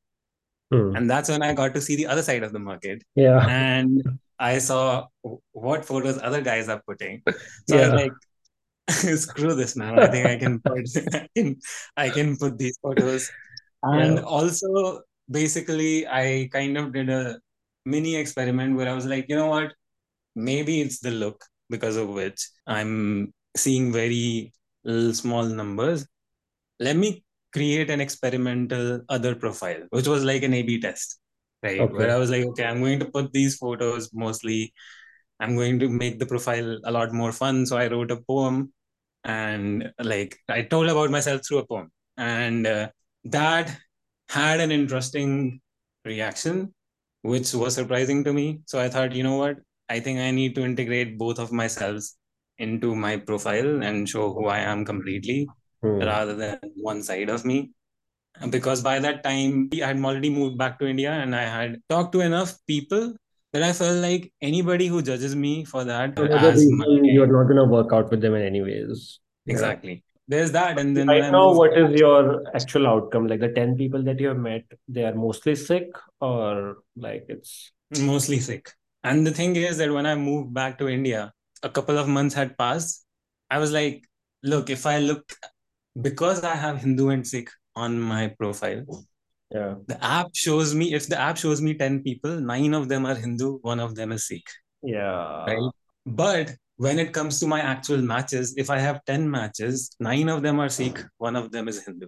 Hmm. 0.72 0.96
And 0.96 1.10
that's 1.10 1.30
when 1.30 1.44
I 1.44 1.54
got 1.54 1.74
to 1.76 1.82
see 1.82 1.96
the 1.96 2.08
other 2.08 2.24
side 2.24 2.44
of 2.44 2.54
the 2.54 2.60
market. 2.60 3.04
Yeah. 3.16 3.46
And 3.48 4.02
I 4.40 4.58
saw 4.58 5.08
what 5.52 5.86
photos 5.86 6.20
other 6.22 6.42
guys 6.42 6.70
are 6.70 6.82
putting. 6.88 7.22
So 7.70 7.78
I 7.78 7.82
was 7.82 7.90
Yeah. 7.90 7.96
like, 7.96 8.12
screw 9.20 9.54
this 9.54 9.76
man. 9.76 10.00
I 10.00 10.08
think 10.08 10.26
I 10.26 10.36
can 10.38 10.60
put 10.60 10.88
I 11.14 11.28
can 11.38 11.56
I 11.96 12.10
can 12.10 12.36
put 12.38 12.58
these 12.58 12.78
photos. 12.82 13.30
And 13.84 14.16
Yeah. 14.18 14.24
also 14.24 15.02
basically 15.30 16.08
I 16.08 16.50
kind 16.52 16.78
of 16.78 16.94
did 16.94 17.10
a 17.10 17.40
mini 17.86 18.16
experiment 18.16 18.76
where 18.78 18.90
I 18.90 18.94
was 18.94 19.06
like, 19.06 19.26
you 19.30 19.36
know 19.36 19.48
what? 19.48 19.74
maybe 20.36 20.82
it's 20.82 21.00
the 21.00 21.12
look 21.12 21.46
because 21.70 21.98
of 21.98 22.10
which 22.10 22.50
I'm 22.68 23.34
seeing 23.56 23.92
very 23.92 24.54
small 24.86 25.46
numbers. 25.46 26.08
Let 26.80 26.98
me 26.98 27.24
create 27.52 27.90
an 27.90 28.02
experimental 28.02 29.02
other 29.10 29.36
profile, 29.36 29.84
which 29.90 30.08
was 30.08 30.24
like 30.24 30.44
an 30.44 30.54
A 30.54 30.64
B 30.64 30.80
test, 30.80 31.20
right? 31.62 31.80
Okay. 31.80 31.94
Where 31.94 32.12
I 32.12 32.18
was 32.18 32.30
like, 32.30 32.46
okay, 32.46 32.66
I'm 32.66 32.80
going 32.80 33.00
to 33.00 33.06
put 33.06 33.32
these 33.32 33.56
photos 33.56 34.10
mostly. 34.14 34.74
I'm 35.40 35.56
going 35.56 35.80
to 35.80 35.90
make 35.90 36.20
the 36.20 36.26
profile 36.26 36.80
a 36.84 36.92
lot 36.92 37.12
more 37.14 37.32
fun. 37.32 37.66
So 37.66 37.78
I 37.78 37.88
wrote 37.88 38.12
a 38.12 38.18
poem 38.18 38.74
and 39.24 39.92
like 40.00 40.38
I 40.50 40.64
told 40.64 40.90
about 40.90 41.12
myself 41.12 41.42
through 41.46 41.60
a 41.60 41.68
poem. 41.68 41.92
And 42.18 42.68
uh, 42.68 42.90
that 43.26 43.76
had 44.34 44.60
an 44.60 44.72
interesting 44.72 45.62
reaction, 46.06 46.74
which 47.22 47.54
was 47.54 47.76
surprising 47.76 48.24
to 48.24 48.34
me. 48.34 48.62
So 48.66 48.80
I 48.80 48.90
thought, 48.90 49.14
you 49.14 49.24
know 49.24 49.36
what? 49.38 49.58
I 49.90 50.00
think 50.00 50.20
I 50.20 50.32
need 50.32 50.56
to 50.56 50.64
integrate 50.66 51.20
both 51.20 51.38
of 51.38 51.52
myself 51.52 52.04
into 52.58 52.96
my 52.96 53.18
profile 53.18 53.84
and 53.84 54.10
show 54.10 54.34
who 54.34 54.48
I 54.48 54.60
am 54.60 54.86
completely 54.86 55.48
hmm. 55.82 56.00
rather 56.00 56.34
than 56.34 56.60
one 56.76 57.04
side 57.04 57.30
of 57.30 57.46
me. 57.46 57.72
Because 58.50 58.82
by 58.82 58.98
that 59.00 59.24
time, 59.24 59.70
I 59.74 59.86
had 59.86 60.04
already 60.04 60.32
moved 60.32 60.58
back 60.58 60.80
to 60.80 60.88
India 60.88 61.12
and 61.12 61.36
I 61.36 61.44
had 61.44 61.78
talked 61.88 62.14
to 62.14 62.22
enough 62.22 62.56
people 62.66 63.14
that 63.52 63.62
I 63.62 63.72
felt 63.72 64.00
like 64.02 64.34
anybody 64.42 64.88
who 64.88 65.04
judges 65.04 65.36
me 65.36 65.64
for 65.64 65.84
that, 65.84 66.18
you're 66.18 67.28
not 67.28 67.44
going 67.44 67.58
to 67.58 67.66
work 67.66 67.94
out 67.94 68.10
with 68.10 68.22
them 68.22 68.34
in 68.34 68.42
any 68.42 68.64
ways. 68.64 69.20
Exactly 69.46 70.04
there's 70.28 70.52
that 70.52 70.80
and 70.80 70.96
then 70.96 71.08
right 71.08 71.32
now 71.32 71.54
what 71.54 71.78
is 71.78 72.00
your 72.00 72.44
actual 72.56 72.88
outcome. 72.88 73.28
Like 73.28 73.42
the 73.42 73.50
10 73.50 73.76
people 73.78 74.04
that 74.04 74.20
you 74.20 74.30
have 74.30 74.38
met 74.38 74.64
they 74.88 75.04
are 75.04 75.14
mostly 75.14 75.56
Sikh 75.56 75.92
or 76.22 76.78
like 76.96 77.26
it's 77.28 77.72
mostly 78.00 78.40
Sikh. 78.40 78.72
And 79.04 79.28
the 79.28 79.32
thing 79.32 79.56
is 79.56 79.78
that 79.78 79.92
when 79.92 80.06
i 80.06 80.16
moved 80.16 80.54
back 80.54 80.78
to 80.80 80.88
india 80.88 81.32
a 81.62 81.70
couple 81.70 81.98
of 81.98 82.08
months 82.08 82.36
had 82.36 82.58
passed. 82.58 83.06
I 83.52 83.60
was 83.60 83.72
like 83.72 84.04
look 84.42 84.70
if 84.70 84.86
i 84.86 84.98
look 85.00 85.34
because 86.02 86.44
i 86.44 86.56
have 86.56 86.80
hindu 86.82 87.10
and 87.10 87.28
sikh 87.28 87.50
on 87.76 88.00
my 88.00 88.28
profile 88.40 88.84
yeah. 89.52 89.76
the 89.88 90.04
app 90.04 90.30
shows 90.34 90.74
me 90.74 90.94
if 90.94 91.08
the 91.08 91.20
app 91.20 91.38
shows 91.38 91.62
me 91.62 91.76
10 91.76 92.02
people 92.02 92.40
nine 92.40 92.74
of 92.74 92.90
them 92.90 93.06
are 93.06 93.16
hindu 93.16 93.60
one 93.62 93.80
of 93.80 93.96
them 93.96 94.12
is 94.12 94.28
sikh. 94.28 94.50
Yeah. 94.82 95.46
Right? 95.46 95.72
But 96.06 96.56
when 96.84 97.00
it 97.00 97.14
comes 97.14 97.40
to 97.40 97.48
my 97.48 97.62
actual 97.62 98.02
matches, 98.02 98.56
if 98.58 98.70
I 98.70 98.78
have 98.78 99.04
10 99.06 99.30
matches, 99.32 99.96
nine 100.02 100.28
of 100.28 100.42
them 100.42 100.60
are 100.60 100.68
Sikh, 100.68 101.00
one 101.18 101.38
of 101.38 101.50
them 101.52 101.70
is 101.70 101.86
Hindu. 101.86 102.08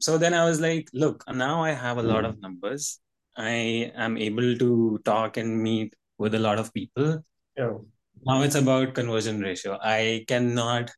So 0.00 0.18
then 0.18 0.34
I 0.34 0.44
was 0.44 0.60
like, 0.60 0.88
look, 0.92 1.24
now 1.32 1.62
I 1.62 1.70
have 1.70 1.98
a 1.98 2.02
lot 2.02 2.24
of 2.24 2.40
numbers. 2.42 2.98
I 3.36 3.92
am 3.94 4.18
able 4.18 4.56
to 4.58 5.00
talk 5.04 5.36
and 5.36 5.62
meet 5.62 5.94
with 6.18 6.34
a 6.34 6.38
lot 6.38 6.58
of 6.58 6.74
people. 6.74 7.22
Yeah. 7.56 7.78
Now 8.26 8.42
it's 8.42 8.56
about 8.56 8.94
conversion 8.94 9.40
ratio. 9.40 9.78
I 9.80 10.24
cannot 10.26 10.90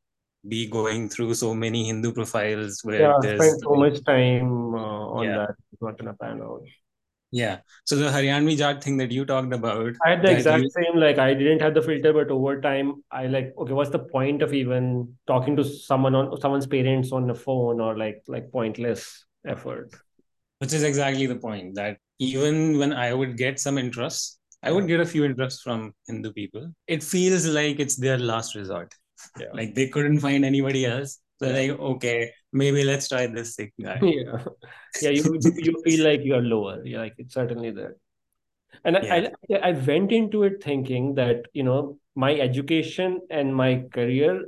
be 0.47 0.67
going 0.67 1.07
through 1.09 1.35
so 1.35 1.53
many 1.53 1.85
Hindu 1.85 2.11
profiles 2.11 2.81
where 2.83 3.01
yeah, 3.01 3.17
there's 3.21 3.39
spend 3.39 3.61
so 3.61 3.75
much 3.75 4.03
time 4.03 4.75
uh, 4.75 5.05
on 5.19 5.25
yeah. 5.25 5.45
that. 5.45 5.55
Not 5.81 6.17
out. 6.21 6.63
Yeah. 7.35 7.57
So 7.83 7.97
the 7.97 8.05
Haryanvi 8.05 8.55
Jat 8.57 8.81
thing 8.81 8.95
that 8.97 9.11
you 9.11 9.25
talked 9.25 9.51
about. 9.53 9.93
I 10.05 10.11
had 10.11 10.21
the 10.21 10.31
exact 10.31 10.63
you... 10.63 10.69
same, 10.69 10.95
like 10.95 11.17
I 11.17 11.33
didn't 11.33 11.61
have 11.61 11.73
the 11.73 11.81
filter, 11.81 12.13
but 12.13 12.31
over 12.31 12.61
time 12.61 13.03
I 13.11 13.27
like, 13.27 13.53
okay, 13.57 13.73
what's 13.73 13.89
the 13.89 13.99
point 13.99 14.41
of 14.41 14.53
even 14.53 15.17
talking 15.27 15.57
to 15.57 15.63
someone 15.65 16.15
on 16.15 16.39
someone's 16.39 16.65
parents 16.65 17.11
on 17.11 17.27
the 17.27 17.35
phone 17.35 17.81
or 17.81 17.97
like 17.97 18.23
like 18.29 18.49
pointless 18.53 19.25
effort. 19.45 19.91
Which 20.59 20.71
is 20.71 20.83
exactly 20.83 21.25
the 21.25 21.35
point 21.35 21.75
that 21.75 21.97
even 22.19 22.79
when 22.79 22.93
I 22.93 23.13
would 23.13 23.35
get 23.35 23.59
some 23.59 23.77
interest, 23.77 24.39
I 24.63 24.71
would 24.71 24.87
get 24.87 25.01
a 25.01 25.05
few 25.05 25.25
interests 25.25 25.61
from 25.61 25.93
Hindu 26.07 26.31
people. 26.31 26.71
It 26.87 27.03
feels 27.03 27.45
like 27.47 27.81
it's 27.81 27.97
their 27.97 28.17
last 28.17 28.55
resort. 28.55 28.95
Yeah. 29.37 29.47
Like 29.53 29.75
they 29.75 29.89
couldn't 29.89 30.19
find 30.19 30.45
anybody 30.45 30.85
else. 30.85 31.19
So 31.39 31.49
like, 31.49 31.71
okay, 31.71 32.31
maybe 32.53 32.83
let's 32.83 33.09
try 33.09 33.27
this 33.27 33.55
Sikh 33.55 33.73
guy. 33.81 33.99
Yeah, 34.01 34.43
yeah. 35.01 35.09
You 35.09 35.39
you 35.57 35.81
feel 35.83 36.05
like 36.05 36.21
you 36.23 36.35
are 36.35 36.41
lower. 36.41 36.83
Yeah, 36.85 36.99
like 36.99 37.15
it's 37.17 37.33
certainly 37.33 37.71
there. 37.71 37.95
And 38.83 38.97
yeah. 39.01 39.13
I, 39.13 39.55
I 39.55 39.69
I 39.69 39.71
went 39.71 40.11
into 40.11 40.43
it 40.43 40.63
thinking 40.63 41.15
that 41.15 41.47
you 41.53 41.63
know 41.63 41.97
my 42.15 42.33
education 42.33 43.21
and 43.29 43.55
my 43.55 43.83
career 43.91 44.45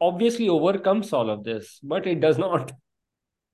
obviously 0.00 0.48
overcomes 0.48 1.12
all 1.12 1.28
of 1.28 1.42
this, 1.42 1.80
but 1.82 2.06
it 2.06 2.20
does 2.20 2.38
not. 2.38 2.72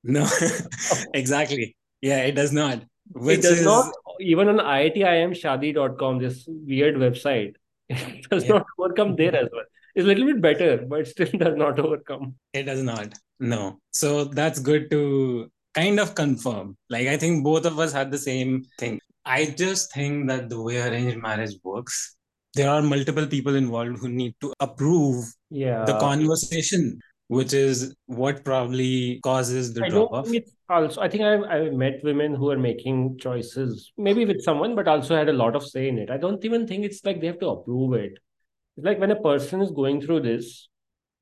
No, 0.02 0.28
exactly. 1.14 1.76
Yeah, 2.02 2.18
it 2.18 2.32
does 2.32 2.52
not. 2.52 2.84
Which 3.12 3.38
it 3.38 3.42
does 3.42 3.60
is... 3.60 3.64
not. 3.64 3.92
Even 4.20 4.48
on 4.48 4.58
IITIIMShadi.com, 4.58 6.18
this 6.20 6.44
weird 6.46 6.94
website, 6.94 7.54
it 7.88 8.28
does 8.30 8.44
yeah. 8.44 8.52
not 8.52 8.66
overcome 8.78 9.16
there 9.16 9.34
as 9.34 9.48
well 9.50 9.64
is 9.94 10.04
a 10.04 10.08
little 10.08 10.26
bit 10.26 10.40
better, 10.40 10.84
but 10.86 11.06
still 11.06 11.28
does 11.38 11.56
not 11.56 11.78
overcome. 11.78 12.34
It 12.52 12.64
does 12.64 12.82
not. 12.82 13.14
No. 13.40 13.78
So 13.92 14.24
that's 14.24 14.58
good 14.58 14.90
to 14.90 15.50
kind 15.74 16.00
of 16.00 16.14
confirm. 16.14 16.76
Like 16.90 17.08
I 17.08 17.16
think 17.16 17.44
both 17.44 17.66
of 17.66 17.78
us 17.78 17.92
had 17.92 18.10
the 18.10 18.18
same 18.18 18.64
thing. 18.78 19.00
I 19.24 19.46
just 19.46 19.92
think 19.92 20.28
that 20.28 20.48
the 20.48 20.60
way 20.60 20.80
arranged 20.80 21.16
marriage 21.16 21.54
works, 21.62 22.16
there 22.54 22.70
are 22.70 22.82
multiple 22.82 23.26
people 23.26 23.54
involved 23.54 23.98
who 23.98 24.08
need 24.08 24.34
to 24.40 24.52
approve 24.60 25.24
yeah. 25.50 25.84
the 25.84 25.98
conversation, 25.98 27.00
which 27.28 27.52
is 27.52 27.94
what 28.06 28.44
probably 28.44 29.20
causes 29.22 29.72
the 29.72 29.88
drop 29.88 30.12
off. 30.12 30.28
Also, 30.68 31.00
I 31.00 31.08
think 31.08 31.24
I've, 31.24 31.42
I've 31.44 31.72
met 31.72 32.00
women 32.04 32.34
who 32.34 32.50
are 32.50 32.58
making 32.58 33.18
choices, 33.18 33.92
maybe 33.98 34.24
with 34.24 34.42
someone, 34.42 34.74
but 34.74 34.88
also 34.88 35.16
had 35.16 35.28
a 35.28 35.32
lot 35.32 35.56
of 35.56 35.66
say 35.66 35.88
in 35.88 35.98
it. 35.98 36.10
I 36.10 36.16
don't 36.16 36.42
even 36.44 36.66
think 36.66 36.84
it's 36.84 37.04
like 37.04 37.20
they 37.20 37.26
have 37.26 37.40
to 37.40 37.48
approve 37.48 37.94
it 37.94 38.18
like 38.76 38.98
when 38.98 39.10
a 39.10 39.20
person 39.20 39.60
is 39.60 39.70
going 39.70 40.00
through 40.00 40.20
this 40.20 40.68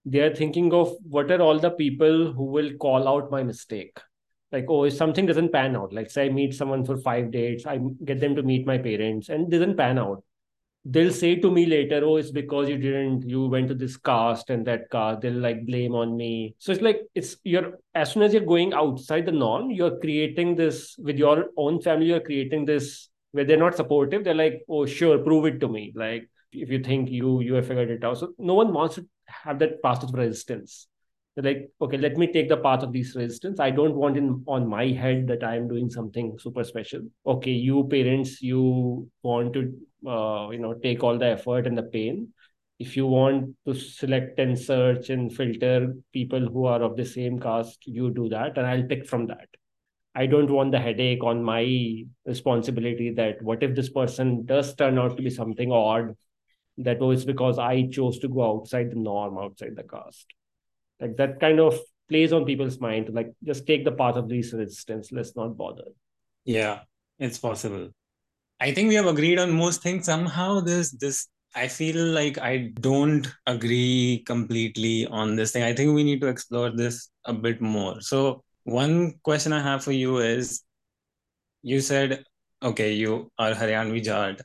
they 0.04 0.20
are 0.20 0.34
thinking 0.34 0.72
of 0.72 0.94
what 1.08 1.30
are 1.30 1.40
all 1.40 1.58
the 1.58 1.70
people 1.70 2.32
who 2.32 2.44
will 2.44 2.72
call 2.74 3.06
out 3.06 3.30
my 3.30 3.42
mistake. 3.42 3.98
Like 4.50 4.66
oh 4.68 4.84
if 4.84 4.94
something 4.94 5.26
doesn't 5.26 5.52
pan 5.52 5.76
out 5.76 5.92
like 5.92 6.10
say 6.10 6.26
i 6.26 6.28
meet 6.28 6.54
someone 6.54 6.84
for 6.84 6.98
five 6.98 7.30
dates 7.30 7.64
i 7.64 7.78
get 8.04 8.20
them 8.20 8.34
to 8.36 8.42
meet 8.42 8.66
my 8.66 8.76
parents 8.76 9.28
and 9.28 9.50
doesn't 9.50 9.76
pan 9.76 9.98
out. 9.98 10.22
They'll 10.84 11.12
say 11.12 11.36
to 11.36 11.50
me 11.50 11.64
later 11.64 12.02
oh 12.04 12.16
it's 12.16 12.32
because 12.32 12.68
you 12.68 12.76
didn't 12.76 13.28
you 13.28 13.46
went 13.46 13.68
to 13.68 13.74
this 13.74 13.96
caste 13.96 14.50
and 14.50 14.66
that 14.66 14.90
caste. 14.90 15.20
they'll 15.20 15.40
like 15.40 15.64
blame 15.64 15.94
on 15.94 16.16
me. 16.16 16.54
So 16.58 16.72
it's 16.72 16.82
like 16.82 17.02
it's 17.14 17.36
you're 17.44 17.78
as 17.94 18.12
soon 18.12 18.24
as 18.24 18.34
you're 18.34 18.44
going 18.44 18.74
outside 18.74 19.24
the 19.24 19.32
norm 19.32 19.70
you're 19.70 19.98
creating 20.00 20.56
this 20.56 20.96
with 20.98 21.16
your 21.16 21.46
own 21.56 21.80
family 21.80 22.06
you're 22.06 22.20
creating 22.20 22.64
this 22.64 23.08
where 23.30 23.44
they're 23.44 23.56
not 23.56 23.76
supportive. 23.76 24.24
They're 24.24 24.34
like 24.34 24.64
oh 24.68 24.84
sure 24.84 25.18
prove 25.18 25.46
it 25.46 25.60
to 25.60 25.68
me. 25.68 25.92
Like 25.94 26.28
if 26.52 26.70
you 26.70 26.80
think 26.80 27.10
you 27.10 27.40
you 27.40 27.54
have 27.54 27.66
figured 27.66 27.90
it 27.90 28.04
out. 28.04 28.18
So 28.18 28.32
no 28.38 28.54
one 28.54 28.72
wants 28.72 28.96
to 28.96 29.06
have 29.26 29.58
that 29.60 29.82
path 29.82 30.02
of 30.02 30.12
resistance. 30.14 30.88
They're 31.34 31.44
like 31.44 31.70
okay 31.80 31.96
let 31.96 32.18
me 32.18 32.26
take 32.30 32.48
the 32.48 32.58
path 32.58 32.82
of 32.82 32.92
this 32.92 33.16
resistance. 33.16 33.58
I 33.60 33.70
don't 33.70 33.94
want 33.94 34.16
in 34.16 34.44
on 34.46 34.68
my 34.68 34.88
head 34.88 35.26
that 35.28 35.42
i 35.42 35.56
am 35.56 35.68
doing 35.68 35.90
something 35.90 36.38
super 36.38 36.64
special. 36.64 37.02
Okay 37.26 37.52
you 37.52 37.84
parents 37.88 38.42
you 38.42 39.08
want 39.22 39.54
to 39.54 39.72
uh, 40.06 40.50
you 40.50 40.58
know 40.58 40.74
take 40.74 41.02
all 41.02 41.18
the 41.18 41.26
effort 41.26 41.66
and 41.66 41.76
the 41.76 41.84
pain. 41.84 42.28
If 42.78 42.96
you 42.96 43.06
want 43.06 43.54
to 43.66 43.74
select 43.74 44.38
and 44.40 44.58
search 44.58 45.08
and 45.10 45.32
filter 45.32 45.94
people 46.12 46.40
who 46.40 46.66
are 46.66 46.82
of 46.82 46.96
the 46.96 47.04
same 47.04 47.38
caste 47.38 47.86
you 47.86 48.10
do 48.10 48.28
that 48.30 48.58
and 48.58 48.66
i'll 48.66 48.82
pick 48.82 49.06
from 49.06 49.26
that. 49.28 49.48
I 50.14 50.26
don't 50.26 50.50
want 50.50 50.72
the 50.72 50.78
headache 50.78 51.24
on 51.24 51.42
my 51.42 52.04
responsibility 52.26 53.10
that 53.12 53.40
what 53.42 53.62
if 53.62 53.74
this 53.74 53.88
person 53.88 54.44
does 54.44 54.74
turn 54.74 54.98
out 54.98 55.16
to 55.16 55.22
be 55.22 55.30
something 55.30 55.72
odd 55.72 56.14
that 56.78 57.00
was 57.00 57.24
because 57.24 57.58
I 57.58 57.86
chose 57.86 58.18
to 58.20 58.28
go 58.28 58.50
outside 58.50 58.90
the 58.90 58.96
norm, 58.96 59.38
outside 59.38 59.76
the 59.76 59.82
caste. 59.82 60.26
Like 61.00 61.16
that 61.16 61.40
kind 61.40 61.60
of 61.60 61.78
plays 62.08 62.32
on 62.32 62.44
people's 62.44 62.78
mind 62.78 63.08
like 63.12 63.32
just 63.44 63.66
take 63.66 63.84
the 63.84 63.92
path 63.92 64.16
of 64.16 64.26
least 64.26 64.52
resistance. 64.52 65.12
Let's 65.12 65.34
not 65.36 65.56
bother. 65.56 65.84
Yeah, 66.44 66.80
it's 67.18 67.38
possible. 67.38 67.90
I 68.60 68.72
think 68.72 68.88
we 68.88 68.94
have 68.94 69.06
agreed 69.06 69.38
on 69.38 69.52
most 69.52 69.82
things. 69.82 70.06
Somehow 70.06 70.60
this 70.60 70.90
this 70.92 71.28
I 71.54 71.68
feel 71.68 71.96
like 71.96 72.38
I 72.38 72.72
don't 72.80 73.26
agree 73.46 74.22
completely 74.26 75.06
on 75.06 75.36
this 75.36 75.52
thing. 75.52 75.62
I 75.62 75.74
think 75.74 75.94
we 75.94 76.04
need 76.04 76.20
to 76.22 76.28
explore 76.28 76.70
this 76.70 77.10
a 77.24 77.34
bit 77.34 77.60
more. 77.60 78.00
So 78.00 78.42
one 78.64 79.14
question 79.22 79.52
I 79.52 79.60
have 79.60 79.84
for 79.84 79.92
you 79.92 80.18
is 80.18 80.62
you 81.62 81.80
said, 81.80 82.24
okay, 82.62 82.92
you 82.92 83.30
are 83.38 83.52
Haryanvi 83.52 84.02
Jat 84.02 84.40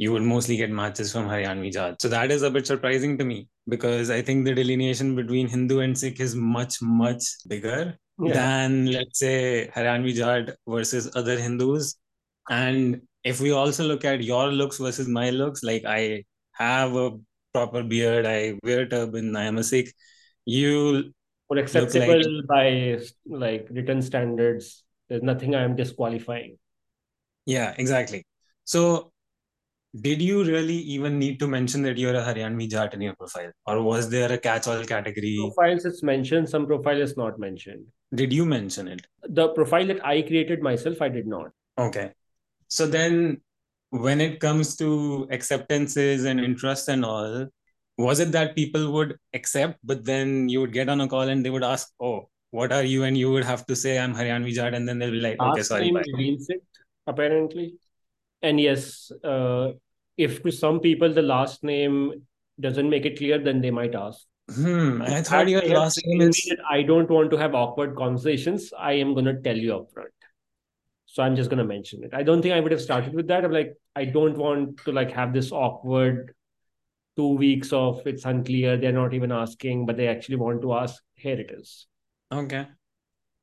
you 0.00 0.10
would 0.12 0.22
mostly 0.22 0.56
get 0.56 0.70
matches 0.70 1.12
from 1.12 1.28
Haryanvi 1.28 1.70
Jat. 1.72 2.00
So 2.00 2.08
that 2.08 2.30
is 2.30 2.40
a 2.40 2.50
bit 2.50 2.66
surprising 2.66 3.18
to 3.18 3.24
me 3.24 3.48
because 3.68 4.08
I 4.08 4.22
think 4.22 4.46
the 4.46 4.54
delineation 4.54 5.14
between 5.14 5.46
Hindu 5.46 5.80
and 5.80 5.96
Sikh 5.96 6.20
is 6.20 6.34
much, 6.34 6.80
much 6.80 7.22
bigger 7.46 7.98
yeah. 8.18 8.32
than, 8.32 8.86
let's 8.90 9.18
say, 9.18 9.70
Haryanvi 9.76 10.14
Jat 10.14 10.56
versus 10.66 11.10
other 11.14 11.38
Hindus. 11.38 11.96
And 12.48 13.02
if 13.24 13.42
we 13.42 13.50
also 13.50 13.84
look 13.84 14.06
at 14.06 14.24
your 14.24 14.50
looks 14.50 14.78
versus 14.78 15.06
my 15.06 15.28
looks, 15.28 15.62
like 15.62 15.84
I 15.84 16.24
have 16.52 16.96
a 16.96 17.18
proper 17.52 17.82
beard, 17.82 18.24
I 18.24 18.58
wear 18.64 18.80
a 18.80 18.88
turban, 18.88 19.36
I 19.36 19.44
am 19.44 19.58
a 19.58 19.62
Sikh. 19.62 19.92
You 20.46 21.12
or 21.50 21.58
acceptable 21.58 22.22
like, 22.38 22.46
by 22.46 23.00
like 23.26 23.68
written 23.70 24.00
standards. 24.00 24.82
There's 25.10 25.22
nothing 25.22 25.54
I 25.54 25.62
am 25.62 25.76
disqualifying. 25.76 26.56
Yeah, 27.44 27.74
exactly. 27.76 28.24
So 28.64 29.09
did 29.98 30.22
you 30.22 30.44
really 30.44 30.76
even 30.76 31.18
need 31.18 31.40
to 31.40 31.48
mention 31.48 31.82
that 31.82 31.98
you're 31.98 32.14
a 32.14 32.22
Haryanvi 32.22 32.70
Jat 32.70 32.94
in 32.94 33.00
your 33.00 33.14
profile? 33.16 33.50
Or 33.66 33.82
was 33.82 34.08
there 34.08 34.30
a 34.32 34.38
catch-all 34.38 34.84
category? 34.84 35.36
Profiles 35.40 35.84
it's 35.84 36.02
mentioned, 36.02 36.48
some 36.48 36.66
profile 36.66 37.00
is 37.00 37.16
not 37.16 37.38
mentioned. 37.38 37.86
Did 38.14 38.32
you 38.32 38.44
mention 38.44 38.88
it? 38.88 39.06
The 39.22 39.48
profile 39.48 39.86
that 39.86 40.04
I 40.04 40.22
created 40.22 40.62
myself, 40.62 41.02
I 41.02 41.08
did 41.08 41.26
not. 41.26 41.50
Okay. 41.78 42.12
So 42.68 42.86
then 42.86 43.40
when 43.90 44.20
it 44.20 44.38
comes 44.38 44.76
to 44.76 45.26
acceptances 45.30 46.24
and 46.24 46.38
interest 46.40 46.88
and 46.88 47.04
all, 47.04 47.48
was 47.98 48.20
it 48.20 48.32
that 48.32 48.54
people 48.54 48.92
would 48.92 49.16
accept, 49.34 49.78
but 49.84 50.04
then 50.04 50.48
you 50.48 50.60
would 50.60 50.72
get 50.72 50.88
on 50.88 51.00
a 51.00 51.08
call 51.08 51.22
and 51.22 51.44
they 51.44 51.50
would 51.50 51.64
ask, 51.64 51.90
Oh, 52.00 52.28
what 52.52 52.72
are 52.72 52.84
you? 52.84 53.04
And 53.04 53.18
you 53.18 53.30
would 53.30 53.44
have 53.44 53.66
to 53.66 53.76
say, 53.76 53.98
I'm 53.98 54.14
Haryanvi 54.14 54.52
Jat, 54.52 54.74
and 54.74 54.88
then 54.88 54.98
they'll 54.98 55.10
be 55.10 55.20
like, 55.20 55.40
Okay, 55.40 55.62
sorry. 55.62 55.92
Bye. 55.92 56.02
it, 56.06 56.62
apparently. 57.06 57.74
And 58.42 58.60
yes, 58.60 59.10
uh, 59.24 59.72
if 60.16 60.42
to 60.42 60.50
some 60.50 60.80
people 60.80 61.12
the 61.12 61.22
last 61.22 61.62
name 61.62 62.26
doesn't 62.58 62.88
make 62.88 63.06
it 63.06 63.18
clear, 63.18 63.38
then 63.38 63.60
they 63.60 63.70
might 63.70 63.94
ask. 63.94 64.20
Hmm. 64.54 65.02
I 65.02 65.22
thought 65.22 65.48
your 65.48 65.62
last 65.62 66.00
name 66.04 66.20
is 66.22 66.52
I 66.68 66.82
don't 66.82 67.08
want 67.08 67.30
to 67.30 67.36
have 67.36 67.54
awkward 67.54 67.96
conversations. 67.96 68.72
I 68.76 68.94
am 68.94 69.14
going 69.14 69.26
to 69.26 69.40
tell 69.40 69.56
you 69.56 69.70
upfront. 69.72 70.10
So 71.06 71.22
I'm 71.22 71.36
just 71.36 71.50
going 71.50 71.58
to 71.58 71.64
mention 71.64 72.04
it. 72.04 72.14
I 72.14 72.22
don't 72.22 72.40
think 72.40 72.54
I 72.54 72.60
would 72.60 72.72
have 72.72 72.80
started 72.80 73.14
with 73.14 73.28
that. 73.28 73.44
I'm 73.44 73.52
like, 73.52 73.74
I 73.96 74.04
don't 74.04 74.36
want 74.36 74.78
to 74.84 74.92
like 74.92 75.10
have 75.12 75.32
this 75.32 75.50
awkward 75.52 76.34
two 77.16 77.36
weeks 77.36 77.72
of 77.72 78.06
it's 78.06 78.24
unclear. 78.24 78.76
They're 78.76 78.92
not 78.92 79.14
even 79.14 79.32
asking, 79.32 79.86
but 79.86 79.96
they 79.96 80.08
actually 80.08 80.36
want 80.36 80.62
to 80.62 80.74
ask. 80.74 81.02
Here 81.14 81.38
it 81.38 81.50
is. 81.52 81.86
okay. 82.32 82.66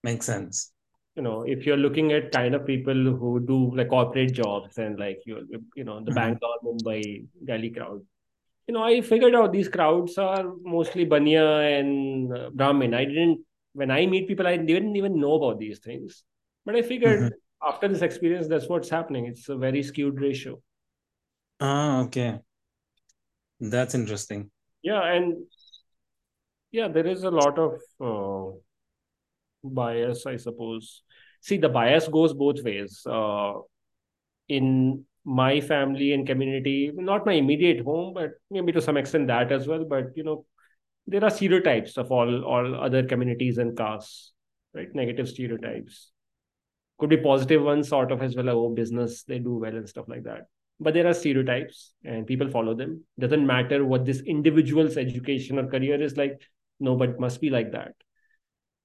Makes 0.03 0.25
sense. 0.25 0.71
You 1.17 1.23
know, 1.23 1.43
if 1.43 1.65
you're 1.65 1.77
looking 1.77 2.13
at 2.13 2.31
kind 2.31 2.55
of 2.55 2.65
people 2.67 2.93
who 2.95 3.41
do 3.41 3.75
like 3.75 3.89
corporate 3.89 4.33
jobs 4.33 4.77
and 4.79 4.99
like 4.99 5.21
you, 5.25 5.47
you 5.75 5.83
know, 5.85 5.99
the 6.03 6.11
Mhm. 6.11 6.13
Bangalore, 6.13 6.59
Mumbai, 6.65 7.27
Delhi 7.45 7.71
crowd. 7.71 8.05
You 8.67 8.75
know, 8.75 8.83
I 8.83 9.01
figured 9.01 9.35
out 9.35 9.53
these 9.53 9.69
crowds 9.69 10.17
are 10.17 10.43
mostly 10.63 11.05
Banya 11.05 11.45
and 11.45 12.33
uh, 12.37 12.51
Brahmin. 12.51 12.93
I 12.93 13.05
didn't 13.05 13.45
when 13.73 13.91
I 13.91 14.05
meet 14.07 14.27
people, 14.27 14.47
I 14.47 14.57
didn't 14.57 14.95
even 14.97 15.19
know 15.19 15.35
about 15.35 15.59
these 15.59 15.79
things. 15.79 16.23
But 16.65 16.75
I 16.75 16.83
figured 16.83 17.21
Mhm. 17.21 17.33
after 17.63 17.87
this 17.87 18.01
experience, 18.03 18.47
that's 18.47 18.69
what's 18.69 18.89
happening. 18.89 19.27
It's 19.27 19.49
a 19.49 19.57
very 19.57 19.83
skewed 19.83 20.21
ratio. 20.21 20.61
Ah, 21.59 22.01
okay. 22.01 22.41
That's 23.59 23.93
interesting. 23.93 24.51
Yeah, 24.81 25.03
and 25.03 25.47
yeah, 26.71 26.87
there 26.87 27.07
is 27.07 27.23
a 27.23 27.31
lot 27.31 27.57
of 27.59 27.73
uh, 28.01 28.57
bias, 29.63 30.25
I 30.25 30.37
suppose. 30.37 31.03
See, 31.41 31.57
the 31.57 31.69
bias 31.69 32.07
goes 32.07 32.33
both 32.33 32.63
ways. 32.63 33.01
Uh, 33.05 33.53
in 34.49 35.05
my 35.25 35.59
family 35.59 36.13
and 36.13 36.25
community, 36.25 36.91
not 36.93 37.25
my 37.25 37.33
immediate 37.33 37.83
home, 37.83 38.13
but 38.13 38.31
maybe 38.49 38.71
to 38.71 38.81
some 38.81 38.97
extent 38.97 39.27
that 39.27 39.51
as 39.51 39.67
well. 39.67 39.83
But 39.83 40.15
you 40.15 40.23
know, 40.23 40.45
there 41.05 41.23
are 41.23 41.29
stereotypes 41.29 41.97
of 41.97 42.11
all 42.11 42.43
all 42.43 42.75
other 42.75 43.03
communities 43.03 43.57
and 43.57 43.75
castes, 43.77 44.33
right? 44.73 44.93
Negative 44.95 45.27
stereotypes. 45.27 46.11
Could 46.99 47.09
be 47.09 47.17
positive 47.17 47.61
ones, 47.61 47.89
sort 47.89 48.11
of 48.11 48.23
as 48.23 48.35
well. 48.35 48.49
Oh, 48.49 48.69
business, 48.69 49.23
they 49.23 49.39
do 49.39 49.57
well 49.57 49.75
and 49.75 49.87
stuff 49.87 50.07
like 50.07 50.23
that. 50.23 50.47
But 50.79 50.93
there 50.93 51.07
are 51.07 51.13
stereotypes, 51.13 51.93
and 52.03 52.25
people 52.25 52.49
follow 52.49 52.73
them. 52.73 53.03
Doesn't 53.19 53.45
matter 53.45 53.83
what 53.83 54.05
this 54.05 54.21
individual's 54.21 54.97
education 54.97 55.59
or 55.59 55.67
career 55.67 56.01
is 56.01 56.17
like. 56.17 56.41
No, 56.79 56.95
but 56.95 57.19
must 57.19 57.41
be 57.41 57.49
like 57.49 57.71
that. 57.71 57.93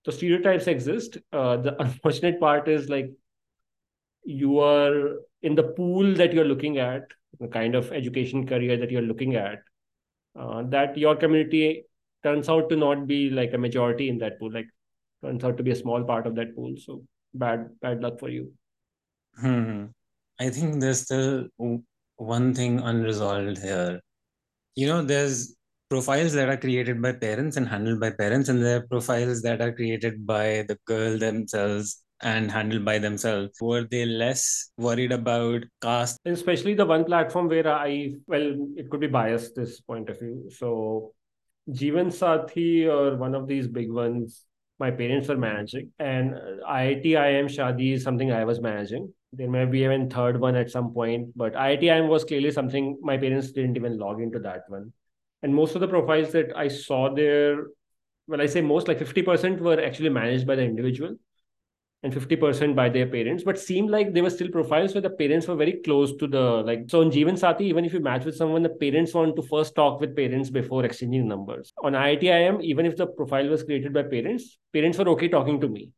So 0.04 0.12
stereotypes 0.12 0.66
exist. 0.66 1.18
Uh, 1.32 1.56
the 1.56 1.80
unfortunate 1.82 2.40
part 2.40 2.68
is 2.68 2.88
like 2.88 3.10
you 4.24 4.58
are 4.60 5.16
in 5.42 5.54
the 5.54 5.62
pool 5.62 6.14
that 6.14 6.32
you're 6.32 6.44
looking 6.44 6.78
at, 6.78 7.02
the 7.40 7.48
kind 7.48 7.74
of 7.74 7.92
education 7.92 8.46
career 8.46 8.76
that 8.76 8.90
you're 8.90 9.02
looking 9.02 9.36
at, 9.36 9.60
uh, 10.38 10.62
that 10.64 10.96
your 10.96 11.16
community 11.16 11.84
turns 12.22 12.48
out 12.48 12.68
to 12.68 12.76
not 12.76 13.06
be 13.06 13.30
like 13.30 13.52
a 13.52 13.58
majority 13.58 14.08
in 14.08 14.18
that 14.18 14.38
pool, 14.38 14.52
like 14.52 14.68
turns 15.24 15.44
out 15.44 15.56
to 15.56 15.62
be 15.62 15.70
a 15.70 15.76
small 15.76 16.04
part 16.04 16.26
of 16.26 16.34
that 16.36 16.54
pool. 16.54 16.74
So 16.76 17.04
bad, 17.34 17.68
bad 17.80 18.02
luck 18.02 18.18
for 18.18 18.28
you. 18.28 18.52
Hmm. 19.38 19.86
I 20.38 20.50
think 20.50 20.80
there's 20.80 21.00
still 21.00 21.48
one 22.16 22.54
thing 22.54 22.80
unresolved 22.80 23.58
here. 23.58 24.00
You 24.74 24.86
know, 24.86 25.02
there's 25.02 25.56
profiles 25.92 26.32
that 26.32 26.48
are 26.48 26.56
created 26.56 27.02
by 27.02 27.12
parents 27.12 27.58
and 27.58 27.68
handled 27.68 28.00
by 28.00 28.08
parents, 28.10 28.48
and 28.48 28.64
there 28.64 28.78
are 28.78 28.86
profiles 28.86 29.42
that 29.42 29.60
are 29.60 29.72
created 29.72 30.26
by 30.26 30.64
the 30.66 30.78
girl 30.86 31.18
themselves 31.18 32.02
and 32.22 32.50
handled 32.50 32.82
by 32.82 32.98
themselves. 32.98 33.50
Were 33.60 33.86
they 33.90 34.06
less 34.06 34.70
worried 34.78 35.12
about 35.12 35.64
caste? 35.82 36.18
Especially 36.24 36.72
the 36.72 36.86
one 36.86 37.04
platform 37.04 37.46
where 37.48 37.68
I, 37.68 38.14
well, 38.26 38.54
it 38.74 38.88
could 38.88 39.00
be 39.00 39.06
biased 39.06 39.54
this 39.54 39.82
point 39.82 40.08
of 40.08 40.18
view. 40.18 40.48
So 40.56 41.12
Jeevan 41.68 42.06
Sathi 42.20 42.86
or 42.86 43.18
one 43.18 43.34
of 43.34 43.46
these 43.46 43.68
big 43.68 43.92
ones, 43.92 44.46
my 44.78 44.90
parents 44.90 45.28
were 45.28 45.36
managing, 45.36 45.90
and 45.98 46.32
IIT 46.70 47.04
IIM 47.04 47.50
Shadi 47.56 47.92
is 47.92 48.02
something 48.02 48.32
I 48.32 48.46
was 48.46 48.62
managing. 48.62 49.12
There 49.34 49.50
may 49.50 49.66
be 49.66 49.80
even 49.80 50.08
third 50.08 50.40
one 50.40 50.56
at 50.56 50.70
some 50.70 50.94
point, 50.94 51.36
but 51.36 51.52
IIT 51.52 51.82
IIM 51.82 52.08
was 52.08 52.24
clearly 52.24 52.50
something 52.50 52.98
my 53.02 53.18
parents 53.18 53.52
didn't 53.52 53.76
even 53.76 53.98
log 53.98 54.22
into 54.22 54.38
that 54.38 54.62
one. 54.68 54.90
And 55.42 55.54
most 55.54 55.74
of 55.74 55.80
the 55.80 55.88
profiles 55.88 56.32
that 56.32 56.56
I 56.56 56.68
saw 56.68 57.12
there, 57.12 57.66
well, 58.26 58.40
I 58.40 58.46
say 58.46 58.60
most, 58.60 58.88
like 58.88 58.98
50% 58.98 59.60
were 59.60 59.80
actually 59.82 60.10
managed 60.10 60.46
by 60.46 60.54
the 60.54 60.62
individual 60.62 61.16
and 62.04 62.12
50% 62.12 62.74
by 62.74 62.88
their 62.88 63.06
parents, 63.06 63.44
but 63.44 63.58
seemed 63.58 63.90
like 63.90 64.12
they 64.12 64.22
were 64.22 64.30
still 64.30 64.48
profiles 64.48 64.92
where 64.92 65.02
the 65.02 65.10
parents 65.10 65.46
were 65.46 65.54
very 65.54 65.80
close 65.84 66.16
to 66.16 66.26
the 66.26 66.40
like. 66.40 66.84
So 66.88 67.00
on 67.00 67.10
Jeevan 67.10 67.38
Sathi, 67.38 67.62
even 67.62 67.84
if 67.84 67.92
you 67.92 68.00
match 68.00 68.24
with 68.24 68.36
someone, 68.36 68.62
the 68.62 68.70
parents 68.70 69.14
want 69.14 69.36
to 69.36 69.42
first 69.42 69.74
talk 69.76 70.00
with 70.00 70.16
parents 70.16 70.50
before 70.50 70.84
exchanging 70.84 71.28
numbers. 71.28 71.72
On 71.82 71.92
IIT 71.92 72.22
IIM, 72.22 72.62
even 72.62 72.86
if 72.86 72.96
the 72.96 73.06
profile 73.06 73.48
was 73.48 73.62
created 73.62 73.92
by 73.92 74.02
parents, 74.02 74.58
parents 74.72 74.98
were 74.98 75.08
okay 75.10 75.28
talking 75.28 75.60
to 75.60 75.68
me. 75.68 75.90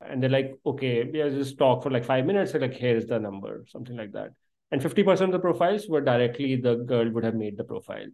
And 0.00 0.22
they're 0.22 0.30
like, 0.30 0.58
okay, 0.64 1.08
yeah, 1.12 1.28
just 1.28 1.58
talk 1.58 1.82
for 1.82 1.90
like 1.90 2.04
five 2.06 2.24
minutes. 2.24 2.52
They're 2.52 2.60
like, 2.60 2.72
here's 2.74 3.04
the 3.04 3.18
number, 3.18 3.64
something 3.68 3.96
like 3.96 4.12
that. 4.12 4.30
And 4.70 4.80
50% 4.80 5.20
of 5.20 5.32
the 5.32 5.38
profiles 5.38 5.88
were 5.88 6.00
directly 6.00 6.56
the 6.56 6.76
girl 6.76 7.10
would 7.10 7.24
have 7.24 7.34
made 7.34 7.58
the 7.58 7.64
profile 7.64 8.06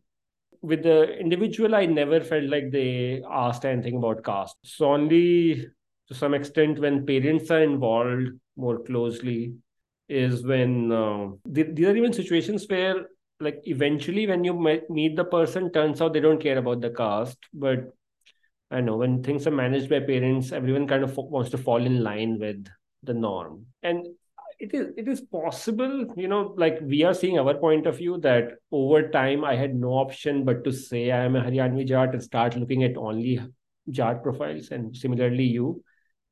with 0.67 0.83
the 0.83 1.17
individual, 1.19 1.75
I 1.75 1.87
never 1.87 2.21
felt 2.21 2.45
like 2.45 2.71
they 2.73 3.23
asked 3.31 3.65
anything 3.65 3.97
about 3.97 4.25
caste. 4.25 4.57
So 4.65 4.93
only 4.93 5.67
to 6.09 6.15
some 6.15 6.35
extent 6.35 6.79
when 6.81 7.07
parents 7.07 7.51
are 7.51 7.63
involved 7.63 8.31
more 8.57 8.83
closely 8.83 9.55
is 10.09 10.45
when 10.45 10.93
uh, 10.93 11.29
th- 11.55 11.75
these 11.75 11.87
are 11.87 11.97
even 11.97 12.13
situations 12.13 12.67
where 12.69 13.07
like 13.41 13.61
eventually 13.65 14.27
when 14.27 14.45
you 14.45 14.55
meet 14.89 15.17
the 15.17 15.25
person 15.25 15.71
turns 15.73 16.01
out 16.01 16.13
they 16.13 16.21
don't 16.21 16.41
care 16.41 16.59
about 16.59 16.81
the 16.81 16.91
caste 16.91 17.39
but 17.53 17.93
i 18.71 18.81
know 18.81 18.97
when 18.97 19.23
things 19.23 19.47
are 19.47 19.51
managed 19.51 19.91
by 19.91 20.01
parents 20.01 20.53
everyone 20.53 20.87
kind 20.87 21.05
of 21.05 21.15
wants 21.17 21.51
to 21.51 21.59
fall 21.59 21.85
in 21.85 22.03
line 22.03 22.39
with 22.39 22.67
the 23.03 23.13
norm 23.13 23.67
and 23.83 24.07
it 24.59 24.73
is 24.75 24.89
it 24.97 25.09
is 25.09 25.21
possible 25.21 26.07
you 26.17 26.29
know 26.29 26.55
like 26.57 26.79
we 26.83 27.03
are 27.03 27.15
seeing 27.15 27.39
our 27.39 27.55
point 27.55 27.87
of 27.87 27.97
view 27.97 28.19
that 28.19 28.53
over 28.73 29.09
time 29.09 29.45
i 29.45 29.55
had 29.55 29.75
no 29.75 29.89
option 29.89 30.45
but 30.45 30.65
to 30.65 30.73
say 30.73 31.11
i 31.11 31.25
am 31.25 31.37
a 31.37 31.43
haryanvi 31.43 31.87
jat 31.87 32.15
and 32.15 32.23
start 32.23 32.57
looking 32.57 32.85
at 32.85 32.97
only 32.97 33.39
jat 33.91 34.23
profiles 34.23 34.71
and 34.71 34.97
similarly 34.97 35.45
you 35.45 35.83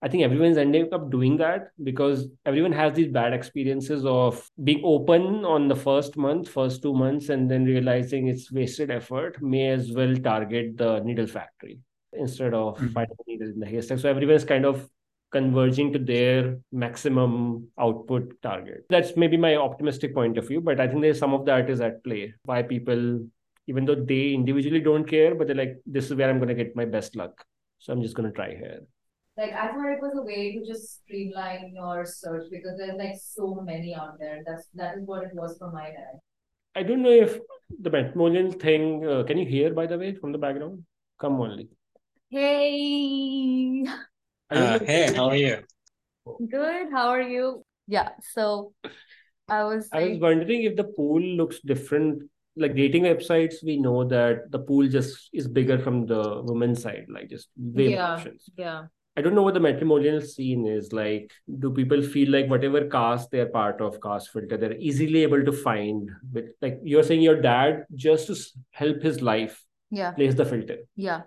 I 0.02 0.08
think 0.08 0.22
everyone's 0.22 0.58
ending 0.58 0.92
up 0.92 1.10
doing 1.10 1.38
that 1.38 1.68
because 1.82 2.28
everyone 2.44 2.72
has 2.72 2.92
these 2.94 3.10
bad 3.10 3.32
experiences 3.32 4.04
of 4.04 4.50
being 4.62 4.82
open 4.84 5.46
on 5.46 5.66
the 5.66 5.74
first 5.74 6.18
month, 6.18 6.50
first 6.50 6.82
two 6.82 6.92
months, 6.92 7.30
and 7.30 7.50
then 7.50 7.64
realizing 7.64 8.28
it's 8.28 8.52
wasted 8.52 8.90
effort. 8.90 9.40
May 9.42 9.68
as 9.68 9.92
well 9.92 10.14
target 10.16 10.76
the 10.76 11.00
needle 11.00 11.26
factory 11.26 11.78
instead 12.12 12.52
of 12.52 12.76
Mhm. 12.78 12.92
finding 12.92 13.16
the 13.16 13.24
needle 13.32 13.48
in 13.48 13.60
the 13.60 13.66
haystack. 13.66 13.98
So 13.98 14.10
everyone's 14.10 14.44
kind 14.44 14.66
of 14.66 14.86
converging 15.34 15.92
to 15.92 15.98
their 15.98 16.58
maximum 16.72 17.68
output 17.78 18.40
target. 18.40 18.86
That's 18.88 19.16
maybe 19.16 19.36
my 19.36 19.56
optimistic 19.56 20.14
point 20.14 20.38
of 20.38 20.48
view, 20.48 20.60
but 20.60 20.80
I 20.80 20.86
think 20.88 21.02
there's 21.02 21.18
some 21.18 21.34
of 21.34 21.44
that 21.46 21.68
is 21.68 21.80
at 21.80 22.02
play. 22.04 22.34
Why 22.44 22.62
people, 22.62 23.26
even 23.66 23.84
though 23.84 23.96
they 23.96 24.32
individually 24.32 24.80
don't 24.80 25.04
care, 25.04 25.34
but 25.34 25.48
they're 25.48 25.56
like, 25.64 25.76
this 25.84 26.06
is 26.06 26.14
where 26.14 26.30
I'm 26.30 26.38
going 26.38 26.54
to 26.56 26.62
get 26.62 26.76
my 26.76 26.84
best 26.84 27.16
luck. 27.16 27.44
So 27.80 27.92
I'm 27.92 28.02
just 28.02 28.14
going 28.14 28.30
to 28.30 28.34
try 28.34 28.50
here. 28.50 28.80
Like 29.36 29.52
I 29.52 29.72
thought 29.72 29.92
it 29.92 30.00
was 30.00 30.16
a 30.16 30.22
way 30.22 30.56
to 30.56 30.64
just 30.64 31.02
streamline 31.02 31.72
your 31.74 32.06
search 32.06 32.44
because 32.50 32.78
there's 32.78 32.96
like 32.96 33.16
so 33.20 33.60
many 33.66 33.92
out 33.94 34.18
there. 34.20 34.42
That's 34.46 34.68
that 34.74 34.96
is 34.96 35.04
what 35.04 35.24
it 35.24 35.34
was 35.34 35.58
for 35.58 35.72
my 35.72 35.90
dad. 35.90 36.20
I 36.76 36.84
don't 36.84 37.02
know 37.02 37.10
if 37.10 37.38
the 37.80 37.90
Matrimonial 37.90 38.52
thing, 38.52 39.06
uh, 39.06 39.24
can 39.24 39.38
you 39.38 39.46
hear, 39.46 39.74
by 39.74 39.86
the 39.86 39.98
way, 39.98 40.14
from 40.14 40.32
the 40.32 40.38
background? 40.38 40.84
Come 41.20 41.40
only. 41.40 41.68
Hey, 42.30 43.84
Uh, 44.50 44.78
hey, 44.80 45.12
how 45.14 45.28
are 45.30 45.36
you? 45.36 45.58
good. 46.50 46.90
How 46.92 47.08
are 47.08 47.22
you? 47.22 47.64
Yeah. 47.86 48.10
So 48.32 48.72
I 49.48 49.64
was 49.64 49.88
I 49.92 50.04
was 50.08 50.18
wondering 50.18 50.64
if 50.64 50.76
the 50.76 50.84
pool 50.84 51.20
looks 51.20 51.60
different. 51.60 52.22
Like 52.56 52.76
dating 52.76 53.02
websites, 53.02 53.54
we 53.64 53.78
know 53.78 54.04
that 54.04 54.50
the 54.52 54.60
pool 54.60 54.86
just 54.88 55.28
is 55.32 55.48
bigger 55.48 55.76
from 55.78 56.06
the 56.06 56.40
women's 56.44 56.82
side, 56.82 57.06
like 57.08 57.28
just 57.28 57.48
way 57.56 57.88
more 57.88 57.96
Yeah. 57.96 58.12
options. 58.12 58.48
yeah. 58.56 58.84
I 59.16 59.22
don't 59.22 59.34
know 59.34 59.42
what 59.42 59.54
the 59.54 59.60
matrimonial 59.60 60.20
scene 60.20 60.66
is 60.66 60.92
like. 60.92 61.32
Do 61.58 61.70
people 61.72 62.00
feel 62.02 62.30
like 62.30 62.48
whatever 62.48 62.86
caste 62.86 63.30
they're 63.32 63.46
part 63.46 63.80
of, 63.80 64.00
caste 64.00 64.30
filter, 64.32 64.56
they're 64.56 64.76
easily 64.76 65.22
able 65.22 65.44
to 65.44 65.52
find? 65.52 66.10
But 66.32 66.46
like 66.62 66.80
you're 66.82 67.02
saying, 67.04 67.22
your 67.22 67.40
dad 67.40 67.84
just 67.94 68.26
to 68.28 68.36
help 68.70 69.02
his 69.02 69.20
life 69.22 69.60
yeah 69.90 70.12
place 70.12 70.34
the 70.34 70.44
filter. 70.44 70.78
yeah 70.96 71.22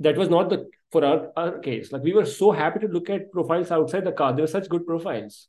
That 0.00 0.16
was 0.16 0.30
not 0.30 0.48
the 0.50 0.60
for 0.92 1.04
our, 1.04 1.30
our 1.36 1.58
case. 1.58 1.92
Like 1.92 2.02
we 2.02 2.12
were 2.12 2.24
so 2.24 2.52
happy 2.52 2.80
to 2.80 2.88
look 2.88 3.10
at 3.10 3.32
profiles 3.32 3.70
outside 3.70 4.04
the 4.04 4.12
car. 4.12 4.34
They 4.34 4.42
were 4.42 4.48
such 4.48 4.68
good 4.68 4.86
profiles. 4.86 5.48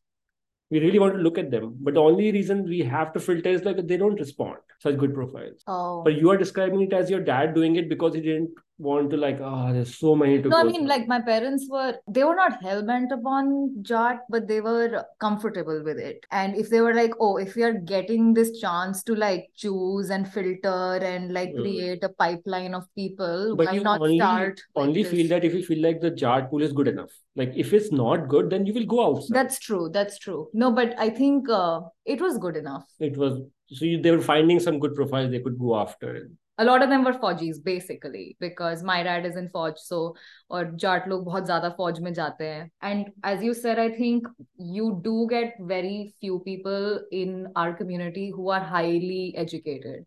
We 0.70 0.80
really 0.80 1.00
want 1.00 1.14
to 1.16 1.22
look 1.22 1.38
at 1.38 1.50
them. 1.50 1.78
But 1.80 1.94
the 1.94 2.02
only 2.02 2.32
reason 2.32 2.64
we 2.66 2.80
have 2.80 3.14
to 3.14 3.20
filter 3.20 3.50
is 3.50 3.64
like 3.64 3.86
they 3.88 3.98
don't 3.98 4.20
respond. 4.20 4.58
Such 4.80 4.98
good 4.98 5.14
profiles. 5.14 5.64
oh 5.68 6.02
But 6.04 6.16
you 6.16 6.30
are 6.30 6.38
describing 6.38 6.82
it 6.82 6.94
as 6.94 7.10
your 7.10 7.22
dad 7.22 7.56
doing 7.56 7.78
it 7.78 7.90
because 7.90 8.14
he 8.14 8.22
didn't 8.22 8.50
want 8.80 9.10
to 9.12 9.18
like, 9.18 9.40
oh, 9.42 9.74
there's 9.74 9.98
so 9.98 10.16
many 10.16 10.42
to 10.42 10.50
No, 10.50 10.58
I 10.58 10.64
mean, 10.64 10.82
through." 10.82 10.88
like 10.88 11.08
my 11.08 11.20
parents 11.22 11.68
were, 11.70 11.96
they 12.08 12.24
were 12.24 12.36
not 12.36 12.62
hell 12.62 12.84
bent 12.86 13.12
upon 13.12 13.76
Jat, 13.82 14.20
but 14.30 14.48
they 14.48 14.62
were 14.62 15.04
comfortable 15.20 15.84
with 15.84 15.98
it. 15.98 16.26
And 16.32 16.56
if 16.56 16.70
they 16.70 16.82
were 16.82 16.94
like, 16.94 17.12
oh, 17.20 17.38
if 17.38 17.56
we 17.56 17.64
are 17.64 17.74
getting 17.74 18.34
this 18.34 18.60
chance 18.60 19.04
to 19.04 19.16
like 19.16 19.48
choose 19.56 20.10
and 20.10 20.32
filter 20.32 21.00
and 21.02 21.34
like 21.34 21.50
Mm. 21.54 21.62
create 21.62 22.04
a 22.04 22.10
pipeline 22.10 22.74
of 22.76 22.84
people, 22.96 23.56
But 23.56 23.68
why 23.68 23.74
you 23.74 23.82
not 23.84 24.02
only 24.02 24.18
start 24.20 24.62
like 24.76 24.88
only 24.88 25.04
this? 25.04 25.12
feel 25.12 25.28
that 25.30 25.44
if 25.44 25.54
you 25.54 25.64
feel 25.64 25.82
like 25.82 26.02
the 26.02 26.12
Jat 26.12 26.50
pool 26.50 26.62
is 26.62 26.72
good 26.74 26.88
enough. 26.88 27.12
Like 27.36 27.54
if 27.56 27.74
it's 27.74 27.92
not 27.92 28.28
good, 28.28 28.50
then 28.50 28.66
you 28.66 28.74
will 28.74 28.86
go 28.86 29.06
outside. 29.08 29.36
That's 29.36 29.60
true. 29.60 29.90
That's 29.92 30.18
true. 30.20 30.50
No, 30.54 30.72
but 30.72 30.94
I 31.00 31.10
think 31.10 31.50
uh, 31.50 31.82
it 32.06 32.22
was 32.22 32.38
good 32.38 32.56
enough. 32.56 32.86
it 33.00 33.18
was 33.18 33.40
so 33.70 33.84
you, 33.86 34.02
they 34.02 34.12
were 34.12 34.22
finding 34.22 34.60
some 34.60 34.80
good 34.80 34.96
profiles 34.96 35.30
they 35.32 35.40
could 35.40 35.60
go 35.60 35.78
after 35.78 36.30
a 36.58 36.66
lot 36.66 36.82
of 36.82 36.90
them 36.90 37.04
were 37.04 37.14
faujis, 37.14 37.64
basically 37.64 38.36
because 38.40 38.84
my 38.84 39.04
dad 39.04 39.26
is 39.26 39.36
in 39.36 39.50
fauj. 39.50 39.78
so 39.78 40.16
or 40.50 40.66
jat 40.86 41.08
log 41.08 41.26
bahut 41.26 41.48
zyada 41.52 41.76
fauj 41.78 42.02
mein 42.08 42.18
jate 42.20 42.44
hain 42.46 42.72
and 42.82 43.12
as 43.24 43.44
you 43.44 43.54
said 43.54 43.80
i 43.86 43.90
think 43.98 44.28
you 44.58 44.90
do 45.04 45.28
get 45.30 45.56
very 45.74 46.14
few 46.20 46.40
people 46.50 47.00
in 47.12 47.48
our 47.56 47.74
community 47.74 48.32
who 48.36 48.50
are 48.50 48.64
highly 48.74 49.34
educated 49.46 50.06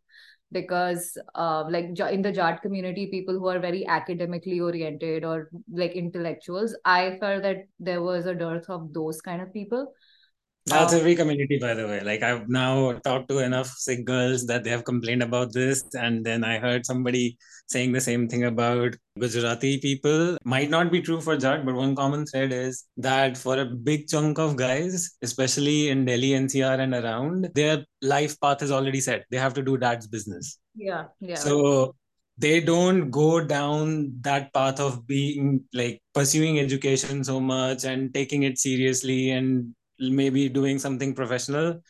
because 0.53 1.17
uh, 1.35 1.65
like 1.69 1.91
in 2.11 2.23
the 2.23 2.33
jat 2.33 2.61
community 2.63 3.07
people 3.07 3.39
who 3.39 3.49
are 3.49 3.59
very 3.61 3.87
academically 3.87 4.61
oriented 4.61 5.25
or 5.25 5.49
like 5.73 5.93
intellectuals 5.93 6.77
i 6.85 7.17
felt 7.21 7.43
that 7.43 7.67
there 7.79 8.03
was 8.03 8.27
a 8.27 8.35
dearth 8.35 8.69
of 8.69 8.93
those 8.93 9.21
kind 9.21 9.41
of 9.41 9.53
people 9.53 9.93
that's 10.67 10.93
Um, 10.93 11.01
every 11.01 11.15
community, 11.17 11.59
by 11.59 11.75
the 11.75 11.87
way. 11.87 12.01
Like 12.01 12.23
I've 12.23 12.49
now 12.49 12.93
talked 13.05 13.29
to 13.31 13.39
enough 13.39 13.69
Sikh 13.69 14.05
girls 14.05 14.47
that 14.47 14.63
they 14.63 14.71
have 14.71 14.85
complained 14.85 15.23
about 15.23 15.53
this, 15.53 15.83
and 15.95 16.25
then 16.25 16.45
I 16.45 16.59
heard 16.59 16.85
somebody 16.85 17.39
saying 17.67 17.93
the 17.93 18.01
same 18.01 18.29
thing 18.29 18.45
about 18.45 18.95
Gujarati 19.19 19.79
people. 19.79 20.37
Might 20.45 20.71
not 20.71 20.93
be 20.93 21.01
true 21.01 21.21
for 21.21 21.37
Jat, 21.37 21.65
but 21.65 21.75
one 21.75 21.95
common 21.97 22.27
thread 22.27 22.53
is 22.53 22.85
that 22.99 23.37
for 23.39 23.59
a 23.59 23.65
big 23.65 24.07
chunk 24.09 24.39
of 24.39 24.57
guys, 24.57 25.17
especially 25.23 25.89
in 25.89 26.05
Delhi, 26.05 26.31
NCR, 26.31 26.79
and 26.79 26.95
around, 26.95 27.49
their 27.55 27.85
life 28.03 28.39
path 28.41 28.63
is 28.63 28.71
already 28.71 29.01
set. 29.01 29.25
They 29.31 29.39
have 29.39 29.55
to 29.55 29.63
do 29.63 29.77
dad's 29.79 30.07
business. 30.07 30.59
yeah 30.77 31.05
yeah 31.21 31.35
So 31.37 31.95
they 32.39 32.61
don't 32.61 33.11
go 33.11 33.45
down 33.45 34.13
that 34.23 34.53
path 34.55 34.79
of 34.81 35.07
being 35.07 35.63
like 35.75 36.01
pursuing 36.15 36.59
education 36.59 37.23
so 37.23 37.39
much 37.39 37.85
and 37.85 38.15
taking 38.15 38.45
it 38.45 38.59
seriously 38.59 39.31
and 39.31 39.75
maybe 40.01 40.49
doing 40.49 40.79
something 40.79 41.15
professional. 41.15 41.83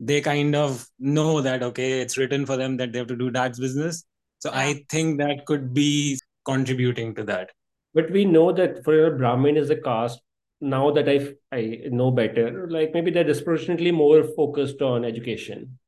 They 0.00 0.20
kind 0.20 0.54
of 0.56 0.86
know 0.98 1.40
that, 1.40 1.62
okay, 1.62 2.00
it's 2.00 2.18
written 2.18 2.46
for 2.46 2.56
them 2.56 2.76
that 2.78 2.92
they 2.92 2.98
have 2.98 3.08
to 3.08 3.16
do 3.16 3.30
dad's 3.30 3.58
business. 3.60 4.04
So 4.40 4.50
Yeah. 4.50 4.68
I 4.68 4.84
think 4.88 5.18
that 5.18 5.46
could 5.46 5.72
be 5.72 6.18
contributing 6.44 7.14
to 7.16 7.24
that. 7.24 7.50
But 7.94 8.10
we 8.10 8.24
know 8.24 8.52
that 8.52 8.84
for 8.84 9.06
a 9.06 9.16
Brahmin 9.16 9.56
is 9.56 9.70
a 9.70 9.76
caste. 9.76 10.20
Now 10.60 10.90
that 10.92 11.08
I 11.08 11.34
I 11.52 11.80
know 11.90 12.10
better, 12.10 12.68
like 12.70 12.92
maybe 12.94 13.10
they're 13.10 13.24
disproportionately 13.24 13.90
more 13.92 14.24
focused 14.24 14.80
on 14.82 15.04
education. 15.04 15.78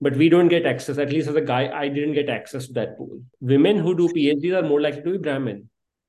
But 0.00 0.16
we 0.16 0.28
don't 0.28 0.48
get 0.48 0.66
access. 0.66 0.98
At 0.98 1.12
least 1.12 1.28
as 1.28 1.36
a 1.36 1.40
guy, 1.40 1.68
I 1.78 1.88
didn't 1.88 2.14
get 2.14 2.28
access 2.30 2.66
to 2.68 2.72
that 2.74 2.96
pool. 2.98 3.22
Women 3.40 3.78
who 3.78 3.94
do 3.96 4.08
PhDs 4.08 4.54
are 4.58 4.66
more 4.68 4.80
likely 4.80 5.02
to 5.02 5.12
be 5.12 5.18
Brahmin 5.18 5.68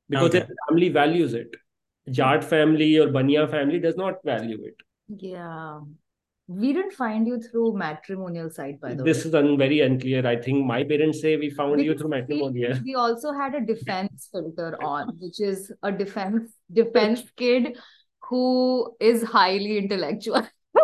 because 0.10 0.30
Okay. 0.30 0.40
their 0.40 0.56
family 0.70 0.90
values 0.90 1.34
it. 1.34 1.56
Jat 2.10 2.44
family 2.44 2.98
or 2.98 3.08
Bania 3.10 3.50
family 3.50 3.80
does 3.80 3.98
not 3.98 4.24
value 4.24 4.64
it. 4.66 4.76
Yeah. 5.18 5.82
We 6.48 6.74
didn't 6.74 6.94
find 6.94 7.28
you 7.28 7.40
through 7.40 7.78
matrimonial 7.78 8.50
site, 8.50 8.82
by 8.82 8.94
the 8.96 9.04
This 9.04 9.06
way. 9.06 9.12
This 9.14 9.26
is 9.26 9.36
un- 9.36 9.58
very 9.58 9.80
unclear. 9.82 10.26
I 10.28 10.36
think 10.42 10.66
my 10.66 10.84
parents 10.84 11.22
say 11.22 11.38
we 11.38 11.50
found 11.50 11.82
you 11.82 11.98
through 11.98 12.10
matrimonial. 12.10 12.80
we 12.84 12.96
also 12.96 13.32
had 13.32 13.56
a 13.56 13.62
defense 13.66 14.30
filter 14.32 14.78
on, 14.82 15.18
which 15.20 15.40
is 15.40 15.72
a 15.84 15.92
defense 15.92 16.52
defense 16.74 17.24
kid 17.38 17.78
who 18.30 18.96
is 19.00 19.24
highly 19.24 19.78
intellectual. 19.78 20.46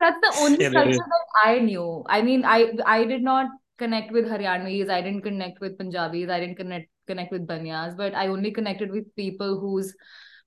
That's 0.00 0.20
the 0.22 0.32
only 0.36 0.58
Yeah, 0.58 0.70
culture 0.72 1.06
that 1.14 1.26
I 1.44 1.58
knew. 1.58 2.04
I 2.08 2.22
mean, 2.22 2.44
I 2.44 2.72
I 2.86 3.04
did 3.04 3.22
not 3.22 3.48
connect 3.78 4.12
with 4.12 4.26
Haryanvis, 4.26 4.90
I 4.90 5.02
didn't 5.02 5.22
connect 5.22 5.60
with 5.60 5.78
Punjabis, 5.78 6.30
I 6.30 6.40
didn't 6.40 6.56
connect 6.56 6.88
connect 7.06 7.32
with 7.32 7.46
Banyas, 7.46 7.96
but 7.96 8.14
I 8.14 8.28
only 8.28 8.50
connected 8.52 8.90
with 8.90 9.14
people 9.16 9.58
whose 9.60 9.94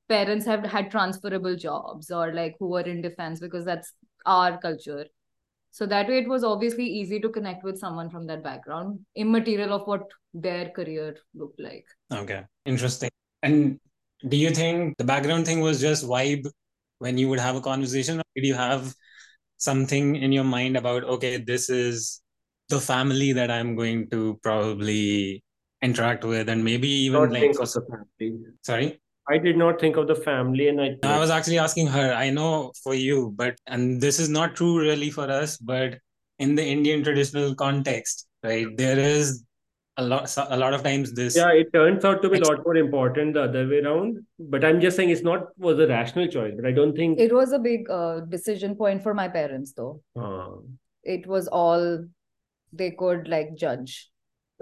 parents 0.10 0.46
have 0.46 0.64
had 0.64 0.92
transferable 0.92 1.56
jobs 1.56 2.12
or 2.12 2.34
like 2.34 2.56
who 2.60 2.68
were 2.68 2.82
in 2.82 3.02
defense 3.02 3.40
because 3.40 3.66
that's 3.66 3.94
our 4.26 4.60
culture. 4.60 5.06
So 5.72 5.86
that 5.88 6.08
way 6.08 6.20
it 6.20 6.28
was 6.28 6.44
obviously 6.44 6.86
easy 6.86 7.20
to 7.20 7.30
connect 7.30 7.64
with 7.64 7.80
someone 7.80 8.10
from 8.10 8.28
that 8.28 8.44
background, 8.44 9.00
immaterial 9.16 9.74
of 9.74 9.88
what 9.88 10.04
their 10.34 10.70
career 10.70 11.16
looked 11.34 11.60
like. 11.60 11.86
Okay, 12.12 12.44
interesting. 12.66 13.10
And 13.42 13.80
do 14.28 14.38
you 14.38 14.52
think 14.52 14.98
the 14.98 15.04
background 15.04 15.46
thing 15.46 15.62
was 15.62 15.82
just 15.82 16.06
vibe 16.06 16.46
when 17.00 17.18
you 17.18 17.28
would 17.30 17.40
have 17.40 17.56
a 17.56 17.62
conversation, 17.62 18.20
or 18.20 18.24
did 18.36 18.46
you 18.46 18.54
have 18.54 18.94
something 19.58 20.16
in 20.16 20.32
your 20.32 20.44
mind 20.44 20.78
about, 20.78 21.04
okay, 21.06 21.38
this 21.38 21.70
is 21.70 22.22
the 22.70 22.80
family 22.80 23.34
that 23.34 23.50
I'm 23.50 23.76
going 23.76 24.10
to 24.12 24.40
probably 24.44 25.44
interact 25.82 26.24
with, 26.24 26.50
and 26.50 26.64
maybe 26.64 26.88
even 26.88 27.22
Not 27.22 27.32
like 27.32 27.42
think 27.42 27.60
of 27.60 27.72
the 27.72 27.82
family. 28.20 28.38
sorry? 28.62 29.02
I 29.30 29.38
did 29.38 29.58
not 29.58 29.80
think 29.80 29.96
of 29.96 30.08
the 30.08 30.16
family, 30.16 30.68
and 30.68 30.82
I. 30.82 30.98
I 31.04 31.20
was 31.20 31.30
actually 31.30 31.58
asking 31.60 31.88
her. 31.88 32.14
I 32.14 32.30
know 32.30 32.72
for 32.84 32.94
you, 32.94 33.34
but 33.36 33.56
and 33.68 34.02
this 34.02 34.20
is 34.20 34.30
not 34.30 34.56
true 34.56 34.80
really 34.80 35.10
for 35.10 35.30
us, 35.30 35.58
but 35.58 35.98
in 36.40 36.56
the 36.56 36.66
Indian 36.66 37.04
traditional 37.04 37.56
context, 37.56 38.28
right? 38.44 38.68
There 38.76 39.00
is 39.00 39.46
a 39.98 40.04
lot, 40.04 40.36
a 40.50 40.58
lot 40.58 40.74
of 40.74 40.84
times 40.84 41.14
this. 41.14 41.38
Yeah, 41.38 41.52
it 41.54 41.72
turns 41.72 42.04
out 42.04 42.22
to 42.24 42.30
be 42.30 42.40
a 42.40 42.42
lot 42.42 42.66
more 42.66 42.76
important 42.76 43.36
the 43.36 43.44
other 43.44 43.68
way 43.68 43.80
around. 43.80 44.26
But 44.40 44.66
I'm 44.66 44.82
just 44.82 44.98
saying 44.98 45.10
it's 45.12 45.22
not 45.22 45.48
was 45.58 45.80
a 45.80 45.88
rational 45.88 46.28
choice. 46.28 46.54
But 46.56 46.66
I 46.66 46.72
don't 46.72 46.96
think. 46.96 47.20
It 47.20 47.34
was 47.34 47.54
a 47.54 47.60
big 47.60 47.90
uh, 47.90 48.22
decision 48.22 48.76
point 48.76 49.04
for 49.04 49.14
my 49.14 49.28
parents, 49.30 49.74
though. 49.74 50.02
uh, 50.20 50.56
It 51.04 51.28
was 51.28 51.48
all 51.48 52.06
they 52.74 52.92
could 52.92 53.28
like 53.28 53.56
judge. 53.56 54.10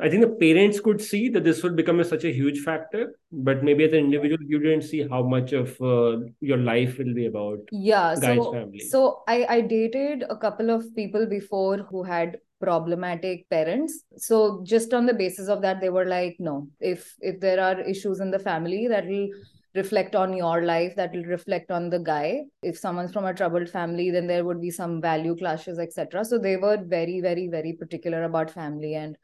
I 0.02 0.10
think 0.10 0.22
the 0.22 0.36
parents 0.36 0.80
could 0.80 1.00
see 1.00 1.30
that 1.30 1.44
this 1.44 1.62
would 1.62 1.76
become 1.76 2.00
a, 2.00 2.04
such 2.04 2.24
a 2.24 2.34
huge 2.34 2.62
factor, 2.62 3.16
but 3.32 3.64
maybe 3.64 3.84
as 3.84 3.94
an 3.94 4.00
individual, 4.00 4.42
you 4.42 4.60
didn't 4.60 4.82
see 4.82 5.08
how 5.08 5.22
much 5.22 5.54
of 5.54 5.80
uh, 5.80 6.18
your 6.40 6.58
life 6.58 6.98
will 6.98 7.14
be 7.14 7.28
about. 7.28 7.60
Yeah, 7.72 8.16
Guy's 8.20 8.38
so 8.38 8.52
family. 8.52 8.80
so 8.80 9.24
I 9.28 9.46
I 9.58 9.62
dated 9.62 10.24
a 10.28 10.36
couple 10.36 10.72
of 10.72 10.84
people 10.96 11.28
before 11.28 11.78
who 11.78 12.04
had 12.04 12.38
problematic 12.60 13.48
parents. 13.50 14.04
So 14.18 14.64
just 14.64 14.94
on 14.94 15.06
the 15.06 15.14
basis 15.14 15.48
of 15.48 15.62
that, 15.62 15.82
they 15.82 15.90
were 15.90 16.06
like, 16.06 16.36
no, 16.40 16.68
if 16.80 17.16
if 17.20 17.40
there 17.40 17.60
are 17.60 17.80
issues 17.82 18.20
in 18.20 18.32
the 18.32 18.40
family 18.40 18.88
that 18.88 19.08
will 19.08 19.28
reflect 19.76 20.16
on 20.16 20.34
your 20.34 20.64
life, 20.64 20.96
that 20.96 21.14
will 21.14 21.24
reflect 21.24 21.72
on 21.72 21.90
the 21.90 22.00
guy. 22.00 22.42
If 22.62 22.78
someone's 22.78 23.14
from 23.14 23.26
a 23.26 23.34
troubled 23.34 23.70
family, 23.70 24.12
then 24.12 24.28
there 24.28 24.46
would 24.46 24.62
be 24.62 24.72
some 24.72 25.02
value 25.02 25.36
clashes, 25.36 25.80
etc. 25.80 26.26
So 26.26 26.38
they 26.38 26.58
were 26.58 26.78
very, 26.84 27.22
very, 27.22 27.48
very 27.48 27.74
particular 27.74 28.24
about 28.24 28.52
family 28.52 28.96
and 28.96 29.16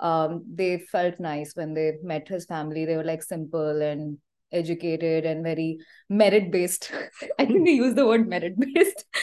um 0.00 0.44
they 0.54 0.78
felt 0.78 1.20
nice 1.20 1.54
when 1.54 1.74
they 1.74 1.94
met 2.02 2.28
his 2.28 2.46
family. 2.46 2.84
They 2.84 2.96
were 2.96 3.04
like 3.04 3.22
simple 3.22 3.82
and 3.82 4.18
educated 4.52 5.24
and 5.26 5.44
very 5.44 5.78
merit 6.08 6.50
based. 6.50 6.90
I 7.38 7.46
think 7.46 7.64
they 7.66 7.72
use 7.72 7.94
the 7.94 8.06
word 8.06 8.28
merit 8.28 8.58
based. 8.58 9.04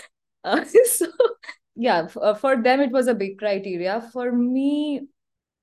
Uh, 0.44 0.64
so 0.86 1.08
yeah, 1.76 2.04
f- 2.04 2.16
uh, 2.18 2.34
for 2.34 2.62
them 2.64 2.80
it 2.80 2.92
was 2.92 3.08
a 3.08 3.14
big 3.14 3.38
criteria. 3.38 4.10
For 4.14 4.32
me, 4.32 5.02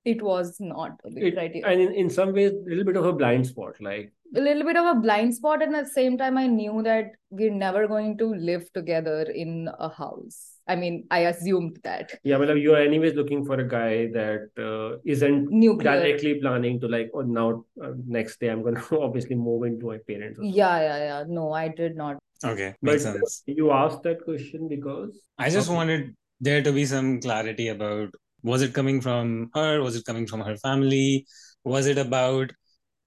it 0.05 0.21
was 0.21 0.57
not 0.61 1.01
a 1.05 1.11
big 1.11 1.25
It, 1.25 1.35
criteria. 1.35 1.67
and 1.67 1.81
in, 1.81 1.95
in 1.95 2.11
some 2.11 2.35
ways, 2.35 2.53
a 2.53 2.69
little 2.69 2.85
bit 2.85 2.97
of 2.97 3.07
a 3.07 3.13
blind 3.13 3.47
spot. 3.47 3.81
Like, 3.81 4.13
a 4.37 4.41
little 4.41 4.65
bit 4.65 4.77
of 4.77 4.85
a 4.97 5.01
blind 5.01 5.35
spot, 5.35 5.63
and 5.63 5.75
at 5.75 5.85
the 5.85 5.91
same 5.91 6.19
time, 6.19 6.37
I 6.37 6.47
knew 6.49 6.83
that 6.83 7.13
we're 7.31 7.55
never 7.55 7.89
going 7.89 8.19
to 8.19 8.35
live 8.35 8.71
together 8.75 9.23
in 9.23 9.71
a 9.79 9.89
house. 9.89 10.54
I 10.67 10.77
mean, 10.77 11.07
I 11.11 11.21
assumed 11.31 11.79
that 11.85 12.13
yeah, 12.25 12.37
well, 12.39 12.57
you 12.57 12.75
are 12.75 12.79
anyways 12.81 13.15
looking 13.15 13.45
for 13.45 13.55
a 13.61 13.69
guy 13.69 14.07
that 14.13 14.49
uh, 14.59 14.99
isn't 15.05 15.51
nuclear. 15.51 16.01
directly 16.01 16.41
planning 16.41 16.81
to 16.81 16.89
like, 16.89 17.11
oh, 17.15 17.21
now 17.21 17.65
uh, 17.83 17.91
next 18.07 18.41
day 18.41 18.49
I'm 18.49 18.63
going 18.63 18.77
to 18.89 19.01
obviously 19.01 19.37
move 19.37 19.65
into 19.65 19.87
my 19.87 19.99
parents. 19.99 20.39
Yeah, 20.43 20.81
yeah, 20.81 20.99
yeah. 20.99 21.25
No, 21.29 21.53
I 21.53 21.69
did 21.69 21.97
not. 21.97 22.17
Okay, 22.45 22.75
But 22.83 22.93
makes 22.93 23.03
sense. 23.03 23.43
you 23.47 23.73
asked 23.73 24.03
that 24.05 24.25
question 24.25 24.69
because 24.69 25.19
I 25.39 25.51
just 25.51 25.69
Okay. 25.69 25.77
wanted 25.77 26.15
there 26.41 26.63
to 26.63 26.73
be 26.73 26.85
some 26.87 27.21
clarity 27.21 27.69
about 27.69 28.11
was 28.43 28.63
it 28.63 28.75
coming 28.75 29.01
from 29.01 29.51
her? 29.55 29.83
Was 29.83 29.97
it 29.97 30.05
coming 30.05 30.27
from 30.27 30.41
her 30.41 30.57
family? 30.57 31.27
Was 31.65 31.87
it 31.87 31.97
about, 31.99 32.53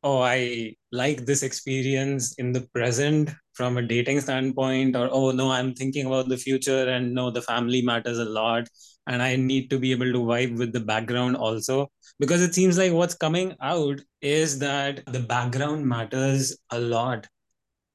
oh, 0.08 0.22
I 0.22 0.74
like 0.92 1.26
this 1.26 1.44
experience 1.44 2.34
in 2.36 2.52
the 2.54 2.62
present 2.74 3.32
from 3.54 3.78
a 3.78 3.82
dating 3.82 4.22
standpoint, 4.22 4.96
or 4.96 5.10
oh, 5.12 5.32
no, 5.32 5.52
I'm 5.52 5.74
thinking 5.74 6.06
about 6.08 6.30
the 6.30 6.38
future 6.38 6.90
and 6.90 7.14
no, 7.14 7.30
the 7.32 7.42
family 7.42 7.82
matters 7.82 8.20
a 8.20 8.26
lot. 8.26 8.68
And 9.08 9.22
I 9.22 9.36
need 9.36 9.70
to 9.70 9.80
be 9.80 9.92
able 9.92 10.12
to 10.12 10.20
vibe 10.20 10.58
with 10.58 10.74
the 10.74 10.80
background 10.82 11.38
also. 11.38 11.88
Because 12.20 12.42
it 12.42 12.56
seems 12.56 12.78
like 12.78 12.94
what's 12.94 13.14
coming 13.14 13.56
out 13.62 14.00
is 14.22 14.60
that 14.60 15.06
the 15.08 15.20
background 15.20 15.86
matters 15.86 16.58
a 16.72 16.80
lot 16.80 17.28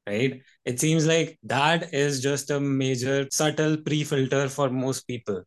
right? 0.06 0.40
It 0.64 0.80
seems 0.80 1.06
like 1.06 1.38
that 1.44 1.92
is 1.94 2.20
just 2.22 2.50
a 2.50 2.60
major 2.60 3.26
subtle 3.30 3.76
pre 3.76 4.04
filter 4.04 4.48
for 4.48 4.70
most 4.70 5.06
people. 5.06 5.42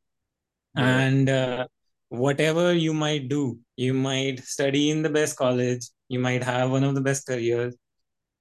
Yeah. 0.75 0.97
And 0.99 1.30
uh, 1.30 1.67
whatever 2.10 2.73
you 2.73 2.93
might 2.93 3.30
do, 3.30 3.60
you 3.75 3.93
might 3.93 4.39
study 4.43 4.89
in 4.91 5.01
the 5.01 5.10
best 5.10 5.38
college, 5.38 5.89
you 6.08 6.20
might 6.20 6.44
have 6.44 6.72
one 6.72 6.84
of 6.84 6.96
the 6.96 7.02
best 7.02 7.28
careers, 7.28 7.76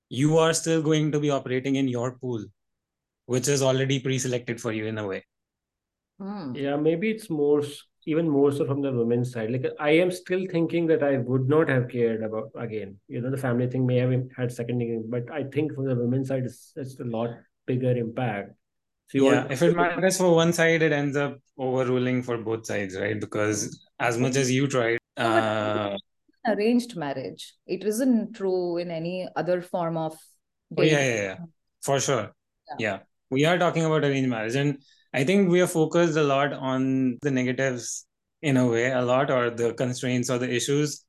you 0.09 0.39
are 0.39 0.53
still 0.53 0.83
going 0.83 1.13
to 1.13 1.21
be 1.21 1.31
operating 1.31 1.77
in 1.77 1.89
your 1.89 2.19
pool, 2.19 2.45
which 3.27 3.49
is 3.49 3.63
already 3.63 4.01
pre 4.01 4.19
selected 4.19 4.61
for 4.61 4.73
you 4.73 4.87
in 4.87 4.99
a 4.99 5.07
way. 5.07 5.25
Hmm. 6.21 6.55
Yeah, 6.55 6.77
maybe 6.77 7.11
it's 7.11 7.29
more 7.29 7.63
even 8.07 8.29
more 8.29 8.53
so 8.53 8.65
from 8.67 8.83
the 8.83 8.93
women's 8.93 9.33
side. 9.33 9.51
Like 9.51 9.67
I 9.81 9.91
am 9.91 10.11
still 10.11 10.47
thinking 10.51 10.87
that 10.89 11.03
I 11.03 11.19
would 11.19 11.49
not 11.49 11.69
have 11.69 11.89
cared 11.89 12.23
about 12.23 12.51
again. 12.57 12.99
You 13.09 13.21
know, 13.21 13.31
the 13.31 13.37
family 13.37 13.67
thing 13.69 13.87
may 13.87 13.97
have 13.97 14.13
had 14.37 14.53
second 14.53 15.11
but 15.11 15.31
I 15.33 15.45
think 15.45 15.75
from 15.75 15.87
the 15.87 15.95
women's 15.95 16.29
side, 16.29 16.45
it's, 16.45 16.73
it's 16.77 17.01
a 17.01 17.05
lot 17.05 17.31
bigger 17.67 17.97
impact. 17.97 18.53
So 19.09 19.19
yeah, 19.19 19.41
want... 19.41 19.53
if 19.53 19.63
it 19.63 19.75
matters 19.75 20.19
for 20.19 20.35
one 20.35 20.53
side, 20.53 20.83
it 20.83 20.93
ends 20.93 21.17
up 21.17 21.39
overruling 21.59 22.23
for 22.23 22.39
both 22.39 22.67
sides, 22.67 22.97
right? 22.97 23.19
Because 23.19 23.81
as 23.99 24.19
much 24.19 24.37
as 24.37 24.51
you 24.51 24.67
tried, 24.67 24.99
uh... 25.17 25.97
arranged 26.47 26.97
marriage, 26.97 27.55
it 27.67 27.85
isn't 27.85 28.35
true 28.35 28.77
in 28.79 28.91
any 28.91 29.29
other 29.37 29.63
form 29.63 29.97
of. 29.97 30.17
Oh, 30.77 30.83
yeah, 30.83 31.05
yeah, 31.05 31.23
yeah, 31.23 31.37
for 31.83 32.01
sure. 32.01 32.33
Yeah. 32.69 32.77
yeah, 32.79 32.99
we 33.31 33.45
are 33.45 33.59
talking 33.59 33.85
about 33.85 34.05
arranged 34.05 34.31
marriage, 34.31 34.55
and 34.55 34.79
I 35.13 35.25
think 35.25 35.51
we 35.51 35.61
are 35.61 35.67
focused 35.67 36.17
a 36.17 36.23
lot 36.23 36.53
on 36.53 37.19
the 37.23 37.31
negatives 37.31 38.07
in 38.43 38.57
a 38.57 38.67
way, 38.67 38.91
a 38.91 39.03
lot, 39.03 39.31
or 39.31 39.51
the 39.51 39.75
constraints 39.75 40.31
or 40.31 40.39
the 40.39 40.53
issues. 40.53 41.05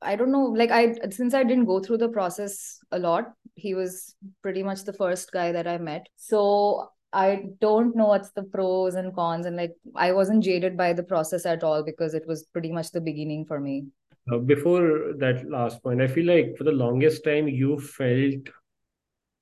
I 0.00 0.16
don't 0.16 0.32
know. 0.32 0.44
Like 0.44 0.70
I, 0.70 0.94
since 1.10 1.32
I 1.32 1.44
didn't 1.44 1.66
go 1.66 1.80
through 1.80 1.98
the 1.98 2.08
process 2.08 2.78
a 2.90 2.98
lot, 2.98 3.32
he 3.54 3.74
was 3.74 4.14
pretty 4.42 4.62
much 4.62 4.82
the 4.82 4.92
first 4.92 5.30
guy 5.30 5.52
that 5.52 5.68
I 5.68 5.78
met. 5.78 6.08
So 6.16 6.88
I 7.12 7.44
don't 7.60 7.94
know 7.94 8.06
what's 8.06 8.32
the 8.32 8.42
pros 8.42 8.94
and 8.94 9.14
cons, 9.14 9.46
and 9.46 9.56
like 9.56 9.74
I 9.94 10.12
wasn't 10.12 10.42
jaded 10.42 10.76
by 10.76 10.92
the 10.92 11.02
process 11.02 11.46
at 11.46 11.62
all 11.62 11.84
because 11.84 12.14
it 12.14 12.26
was 12.26 12.44
pretty 12.44 12.72
much 12.72 12.90
the 12.90 13.00
beginning 13.00 13.44
for 13.44 13.60
me. 13.60 13.86
Uh, 14.30 14.38
before 14.38 15.14
that 15.18 15.48
last 15.48 15.82
point, 15.82 16.00
I 16.00 16.06
feel 16.06 16.26
like 16.26 16.56
for 16.56 16.64
the 16.64 16.72
longest 16.72 17.24
time 17.24 17.48
you 17.48 17.80
felt 17.80 18.48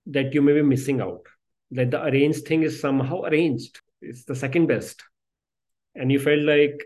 that 0.07 0.33
you 0.33 0.41
may 0.41 0.55
be 0.55 0.63
missing 0.63 1.01
out, 1.01 1.27
that 1.73 1.91
the 1.91 2.03
arranged 2.03 2.47
thing 2.47 2.63
is 2.63 2.81
somehow 2.81 3.23
arranged. 3.23 3.81
It's 4.01 4.25
the 4.25 4.35
second 4.35 4.67
best. 4.67 5.03
And 5.95 6.11
you 6.11 6.19
felt 6.19 6.41
like 6.41 6.83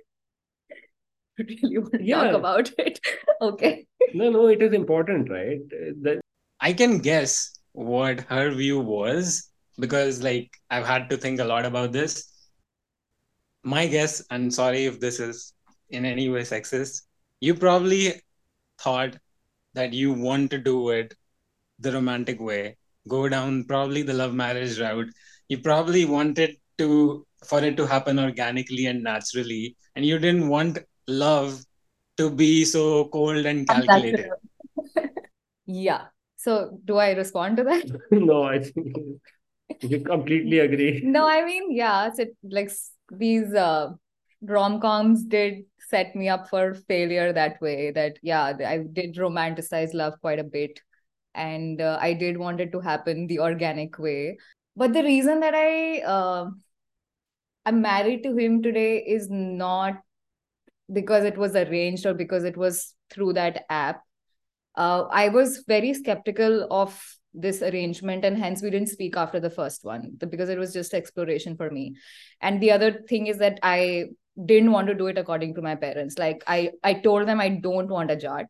really 1.38 1.78
want 1.78 1.92
to 1.92 2.02
yeah. 2.02 2.24
talk 2.24 2.34
about 2.34 2.70
it? 2.78 3.00
Okay. 3.40 3.86
No 4.14 4.30
no 4.30 4.46
it 4.46 4.62
is 4.62 4.72
important 4.72 5.28
right? 5.28 5.58
That 6.02 6.20
i 6.60 6.72
can 6.72 6.98
guess 6.98 7.58
what 7.72 8.20
her 8.20 8.50
view 8.52 8.78
was 8.78 9.50
because 9.78 10.22
like 10.22 10.56
i've 10.70 10.86
had 10.86 11.10
to 11.10 11.16
think 11.16 11.40
a 11.40 11.44
lot 11.44 11.66
about 11.66 11.92
this. 11.92 12.30
My 13.64 13.86
guess 13.86 14.24
and 14.30 14.54
sorry 14.54 14.84
if 14.86 15.00
this 15.00 15.20
is 15.20 15.52
in 15.90 16.04
any 16.04 16.28
way 16.28 16.42
sexist 16.42 17.02
you 17.46 17.54
probably 17.54 18.02
thought 18.80 19.16
that 19.74 19.92
you 19.92 20.12
want 20.12 20.50
to 20.50 20.58
do 20.58 20.90
it 20.90 21.14
the 21.78 21.92
romantic 21.92 22.40
way 22.40 22.76
go 23.08 23.28
down 23.28 23.64
probably 23.64 24.02
the 24.02 24.14
love 24.14 24.34
marriage 24.34 24.80
route. 24.80 25.08
You 25.48 25.58
probably 25.58 26.04
wanted 26.06 26.56
to 26.78 27.26
for 27.46 27.62
it 27.62 27.76
to 27.76 27.86
happen 27.86 28.18
organically 28.18 28.86
and 28.86 29.02
naturally 29.02 29.76
and 29.94 30.04
you 30.04 30.18
didn't 30.18 30.48
want 30.48 30.78
love 31.06 31.60
to 32.16 32.30
be 32.30 32.64
so 32.64 33.06
cold 33.08 33.44
and 33.44 33.68
calculated. 33.68 34.30
Yeah. 35.66 36.06
So 36.36 36.78
do 36.84 36.96
i 36.98 37.12
respond 37.12 37.56
to 37.58 37.64
that? 37.64 37.84
No 38.10 38.42
i 38.44 38.58
think 38.58 38.96
you 39.82 40.00
completely 40.00 40.58
agree. 40.60 41.02
No 41.04 41.26
i 41.26 41.44
mean 41.44 41.72
yeah 41.72 42.10
so 42.12 42.26
like 42.42 42.70
these 43.10 43.54
uh, 43.54 43.92
rom-coms 44.42 45.24
did 45.24 45.64
set 45.88 46.14
me 46.16 46.28
up 46.28 46.48
for 46.48 46.74
failure 46.74 47.32
that 47.32 47.60
way 47.60 47.90
that 47.90 48.18
yeah 48.22 48.52
i 48.66 48.78
did 48.92 49.16
romanticize 49.16 49.94
love 49.94 50.14
quite 50.20 50.38
a 50.38 50.44
bit. 50.44 50.80
And 51.34 51.80
uh, 51.80 51.98
i 52.00 52.12
did 52.12 52.38
want 52.38 52.60
it 52.60 52.72
to 52.72 52.80
happen 52.80 53.26
the 53.26 53.40
organic 53.40 53.98
way. 53.98 54.38
But 54.76 54.92
the 54.92 55.02
reason 55.02 55.40
that 55.40 55.54
i 55.54 56.00
uh, 56.00 56.50
i'm 57.66 57.80
married 57.82 58.22
to 58.22 58.36
him 58.36 58.62
today 58.62 58.98
is 58.98 59.28
not 59.30 60.00
because 60.92 61.24
it 61.24 61.36
was 61.38 61.56
arranged 61.56 62.06
or 62.06 62.14
because 62.14 62.44
it 62.44 62.56
was 62.56 62.94
through 63.10 63.32
that 63.34 63.64
app. 63.68 64.02
Uh, 64.76 65.04
i 65.10 65.28
was 65.28 65.62
very 65.68 65.94
skeptical 65.94 66.66
of 66.70 67.00
this 67.34 67.62
arrangement 67.62 68.24
and 68.24 68.38
hence 68.38 68.62
we 68.62 68.70
didn't 68.70 68.88
speak 68.88 69.16
after 69.16 69.40
the 69.40 69.50
first 69.50 69.84
one 69.84 70.16
because 70.28 70.48
it 70.48 70.58
was 70.58 70.72
just 70.72 70.94
exploration 70.94 71.56
for 71.56 71.70
me. 71.70 71.94
And 72.40 72.60
the 72.60 72.70
other 72.70 72.92
thing 73.08 73.26
is 73.26 73.38
that 73.38 73.58
i 73.62 74.04
didn't 74.46 74.72
want 74.72 74.88
to 74.88 74.94
do 74.94 75.06
it 75.06 75.18
according 75.18 75.54
to 75.54 75.62
my 75.62 75.74
parents. 75.74 76.18
Like 76.18 76.42
i 76.46 76.70
i 76.82 76.94
told 76.94 77.28
them 77.28 77.40
i 77.40 77.48
don't 77.48 77.88
want 77.88 78.10
a 78.10 78.16
jat. 78.16 78.46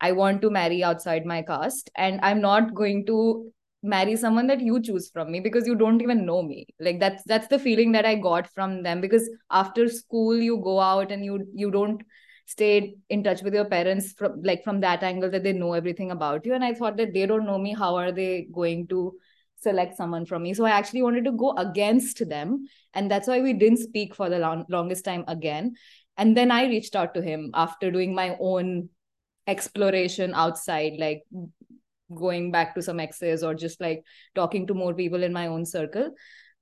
I 0.00 0.12
want 0.12 0.42
to 0.42 0.50
marry 0.50 0.84
outside 0.84 1.24
my 1.24 1.42
caste 1.42 1.90
and 1.96 2.20
i'm 2.22 2.40
not 2.40 2.74
going 2.74 3.06
to 3.06 3.52
marry 3.82 4.16
someone 4.16 4.46
that 4.48 4.60
you 4.60 4.80
choose 4.82 5.08
from 5.10 5.30
me 5.30 5.40
because 5.40 5.66
you 5.66 5.74
don't 5.74 6.02
even 6.02 6.26
know 6.26 6.42
me. 6.42 6.66
Like 6.80 7.00
that's 7.00 7.22
that's 7.24 7.48
the 7.48 7.58
feeling 7.58 7.92
that 7.92 8.06
i 8.06 8.14
got 8.14 8.52
from 8.52 8.82
them 8.82 9.00
because 9.00 9.28
after 9.50 9.88
school 9.88 10.36
you 10.36 10.58
go 10.58 10.80
out 10.80 11.12
and 11.12 11.24
you 11.24 11.46
you 11.54 11.70
don't 11.70 12.02
stay 12.46 12.94
in 13.10 13.22
touch 13.24 13.42
with 13.42 13.54
your 13.54 13.64
parents 13.64 14.12
from 14.12 14.42
like 14.42 14.62
from 14.64 14.80
that 14.80 15.02
angle 15.02 15.30
that 15.30 15.42
they 15.42 15.52
know 15.52 15.72
everything 15.72 16.10
about 16.10 16.46
you. 16.46 16.54
And 16.54 16.64
i 16.64 16.74
thought 16.74 16.96
that 16.96 17.12
they 17.14 17.26
don't 17.26 17.46
know 17.46 17.58
me. 17.58 17.74
How 17.74 17.96
are 17.96 18.12
they 18.12 18.48
going 18.52 18.86
to 18.88 19.14
select 19.66 19.96
someone 19.96 20.26
from 20.26 20.42
me. 20.42 20.54
So 20.54 20.64
i 20.64 20.70
actually 20.78 21.02
wanted 21.02 21.24
to 21.28 21.32
go 21.44 21.52
against 21.62 22.28
them. 22.28 22.66
And 22.94 23.10
that's 23.10 23.28
why 23.28 23.40
we 23.40 23.52
didn't 23.52 23.84
speak 23.84 24.14
for 24.14 24.28
the 24.30 24.38
long, 24.38 24.64
longest 24.68 25.04
time 25.04 25.24
again. 25.36 25.74
And 26.16 26.36
then 26.36 26.50
i 26.50 26.64
reached 26.66 26.96
out 26.96 27.14
to 27.14 27.22
him 27.22 27.50
after 27.54 27.90
doing 27.90 28.14
my 28.14 28.36
own 28.40 28.88
exploration 29.46 30.32
outside 30.34 30.94
like 30.98 31.22
going 32.14 32.50
back 32.52 32.74
to 32.74 32.82
some 32.82 33.00
exes 33.00 33.42
or 33.42 33.54
just 33.54 33.80
like 33.80 34.02
talking 34.34 34.66
to 34.66 34.74
more 34.74 34.94
people 34.94 35.22
in 35.22 35.32
my 35.32 35.48
own 35.48 35.64
circle. 35.64 36.10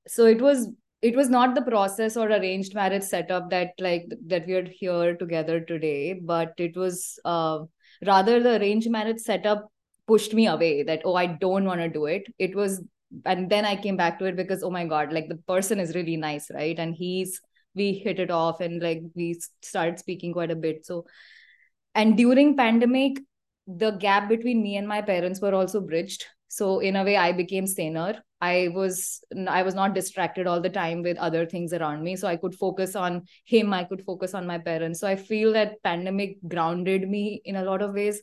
So 0.07 0.27
it 0.27 0.41
was 0.41 0.67
it 1.05 1.15
was 1.15 1.29
not 1.29 1.55
the 1.55 1.63
process 1.63 2.17
or 2.17 2.29
arranged 2.29 2.75
marriage 2.75 3.03
setup 3.03 3.51
that 3.51 3.73
like 3.79 4.07
that 4.27 4.47
we 4.47 4.55
are 4.55 4.69
here 4.81 5.15
together 5.23 5.61
today 5.61 6.15
but 6.15 6.55
it 6.57 6.79
was 6.83 7.19
uh, 7.27 7.59
rather 8.07 8.43
the 8.43 8.57
arranged 8.59 8.91
marriage 8.91 9.19
setup 9.19 9.67
pushed 10.07 10.33
me 10.39 10.47
away 10.47 10.83
that 10.83 11.03
oh 11.05 11.15
i 11.15 11.27
don't 11.27 11.65
want 11.65 11.81
to 11.81 11.89
do 11.89 12.07
it. 12.07 12.25
It 12.39 12.57
was 12.57 12.83
and 13.25 13.51
then 13.51 13.65
i 13.65 13.77
came 13.77 13.97
back 13.97 14.19
to 14.19 14.25
it 14.25 14.37
because 14.37 14.63
oh 14.63 14.71
my 14.71 14.85
god 14.85 15.13
like 15.13 15.29
the 15.29 15.37
person 15.49 15.81
is 15.81 15.95
really 15.95 16.17
nice 16.17 16.51
right? 16.51 16.79
And 16.79 16.95
he's 16.95 17.41
we 17.75 17.93
hit 17.93 18.21
it 18.21 18.31
off 18.31 18.61
and 18.61 18.83
like 18.83 19.03
we 19.15 19.41
started 19.63 19.99
speaking 19.99 20.33
quite 20.33 20.51
a 20.51 20.57
bit. 20.57 20.87
So 20.87 21.07
and 21.95 22.17
during 22.17 22.57
pandemic 22.57 23.19
the 23.67 23.93
gap 23.93 24.29
between 24.29 24.63
me 24.63 24.77
and 24.77 24.87
my 24.87 25.01
parents 25.01 25.41
were 25.41 25.55
also 25.55 25.81
bridged. 25.81 26.27
So 26.49 26.79
in 26.81 26.97
a 26.97 27.05
way 27.05 27.17
i 27.17 27.33
became 27.33 27.67
saner. 27.67 28.23
I 28.41 28.69
was 28.75 29.25
i 29.49 29.63
was 29.63 29.75
not 29.75 29.95
distracted 29.95 30.47
all 30.47 30.61
the 30.61 30.71
time 30.71 31.03
with 31.03 31.17
other 31.19 31.47
things 31.47 31.73
around 31.73 32.03
me. 32.03 32.17
So 32.17 32.29
i 32.29 32.37
could 32.37 32.55
focus 32.55 32.95
on 32.95 33.23
him 33.45 33.73
i 33.73 33.85
could 33.85 34.05
focus 34.05 34.35
on 34.35 34.47
my 34.47 34.59
parents. 34.59 35.01
So 35.01 35.09
i 35.09 35.17
feel 35.17 35.53
that 35.55 35.83
pandemic 35.83 36.39
grounded 36.47 37.09
me 37.09 37.41
in 37.45 37.57
a 37.57 37.65
lot 37.65 37.83
of 37.83 37.95
ways 37.95 38.21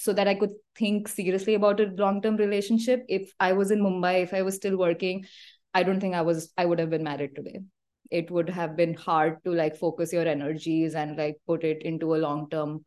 so 0.00 0.12
that 0.12 0.28
i 0.28 0.34
could 0.34 0.54
think 0.76 1.08
seriously 1.08 1.54
about 1.54 1.80
a 1.80 1.90
long 1.96 2.22
term 2.22 2.36
relationship. 2.36 3.04
If 3.08 3.32
i 3.40 3.52
was 3.52 3.70
in 3.70 3.82
mumbai 3.82 4.22
if 4.22 4.34
i 4.34 4.42
was 4.42 4.56
still 4.56 4.78
working 4.78 5.24
i 5.74 5.82
don't 5.82 6.00
think 6.00 6.14
i 6.14 6.22
was 6.22 6.52
i 6.56 6.64
would 6.64 6.78
have 6.78 6.90
been 6.90 7.04
married 7.04 7.36
today. 7.36 7.60
It 8.10 8.30
would 8.30 8.48
have 8.50 8.76
been 8.76 8.94
hard 8.94 9.36
to 9.44 9.52
like 9.52 9.76
focus 9.76 10.12
your 10.12 10.26
energies 10.26 10.94
and 10.94 11.16
like 11.16 11.36
put 11.46 11.62
it 11.64 11.82
into 11.82 12.14
a 12.14 12.22
long 12.22 12.48
term 12.50 12.84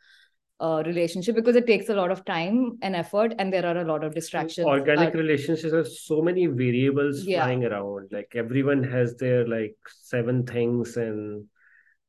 uh, 0.59 0.81
relationship 0.85 1.35
because 1.35 1.55
it 1.55 1.67
takes 1.67 1.89
a 1.89 1.95
lot 1.95 2.11
of 2.11 2.23
time 2.25 2.77
and 2.81 2.95
effort 2.95 3.33
and 3.37 3.51
there 3.53 3.65
are 3.65 3.77
a 3.77 3.85
lot 3.85 4.03
of 4.03 4.13
distractions. 4.13 4.67
Organic 4.67 5.13
relationships 5.13 5.73
have 5.73 5.87
so 5.87 6.21
many 6.21 6.45
variables 6.45 7.23
yeah. 7.25 7.43
flying 7.43 7.65
around. 7.65 8.09
Like 8.11 8.31
everyone 8.35 8.83
has 8.83 9.15
their 9.15 9.47
like 9.47 9.75
seven 9.87 10.45
things 10.45 10.97
and 10.97 11.45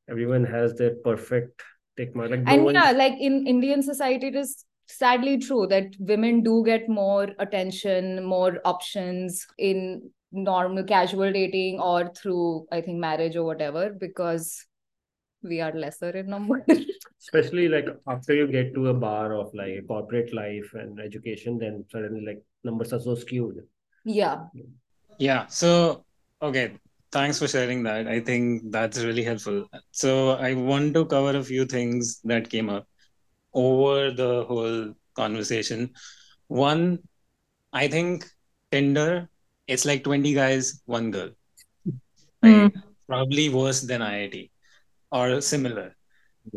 everyone 0.09 0.45
has 0.45 0.73
their 0.75 0.95
perfect 1.03 1.63
tick 1.97 2.15
mark. 2.15 2.31
Like 2.31 2.43
and 2.47 2.63
no 2.63 2.69
yeah 2.71 2.91
like 2.91 3.13
in 3.19 3.47
indian 3.47 3.81
society 3.81 4.27
it 4.27 4.35
is 4.35 4.65
sadly 4.87 5.37
true 5.37 5.65
that 5.67 5.95
women 5.99 6.41
do 6.43 6.63
get 6.65 6.87
more 6.87 7.29
attention 7.39 8.23
more 8.23 8.59
options 8.65 9.45
in 9.57 10.09
normal 10.31 10.83
casual 10.83 11.31
dating 11.31 11.79
or 11.79 12.11
through 12.13 12.65
i 12.71 12.81
think 12.81 12.97
marriage 12.97 13.35
or 13.35 13.43
whatever 13.43 13.89
because 13.99 14.65
we 15.45 15.61
are 15.61 15.71
lesser 15.73 16.09
in 16.09 16.27
number. 16.27 16.65
Especially 17.21 17.67
like 17.67 17.87
after 18.07 18.33
you 18.33 18.47
get 18.47 18.73
to 18.73 18.87
a 18.87 18.93
bar 18.93 19.33
of 19.33 19.53
like 19.53 19.87
corporate 19.87 20.33
life 20.33 20.71
and 20.73 20.99
education, 20.99 21.57
then 21.57 21.85
suddenly 21.91 22.25
like 22.25 22.43
numbers 22.63 22.93
are 22.93 22.99
so 22.99 23.15
skewed. 23.15 23.63
yeah. 24.03 24.63
Yeah. 25.17 25.47
So, 25.47 26.03
okay. 26.41 26.73
Thanks 27.11 27.39
for 27.39 27.47
sharing 27.47 27.83
that. 27.83 28.07
I 28.07 28.19
think 28.19 28.71
that's 28.71 29.01
really 29.01 29.23
helpful. 29.23 29.67
So, 29.91 30.31
I 30.31 30.53
want 30.53 30.93
to 30.95 31.05
cover 31.05 31.37
a 31.37 31.43
few 31.43 31.65
things 31.65 32.19
that 32.25 32.49
came 32.49 32.69
up 32.69 32.87
over 33.55 34.11
the 34.11 34.43
whole 34.45 34.93
conversation. 35.15 35.91
One, 36.47 36.99
I 37.73 37.87
think 37.87 38.25
Tinder, 38.71 39.29
it's 39.67 39.85
like 39.85 40.03
20 40.03 40.33
guys, 40.33 40.81
one 40.85 41.09
girl. 41.09 41.29
Right? 42.43 42.71
Probably 43.07 43.49
worse 43.49 43.81
than 43.81 44.01
IIT 44.01 44.51
or 45.11 45.41
similar. 45.41 45.95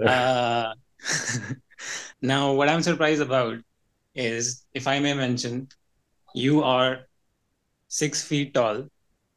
Uh, 0.05 0.75
now, 2.23 2.53
what 2.53 2.69
I'm 2.69 2.83
surprised 2.83 3.23
about 3.23 3.59
is, 4.15 4.65
if 4.75 4.87
I 4.87 4.99
may 4.99 5.15
mention, 5.15 5.69
you 6.35 6.63
are 6.63 7.07
six 7.89 8.23
feet 8.23 8.55
tall, 8.55 8.89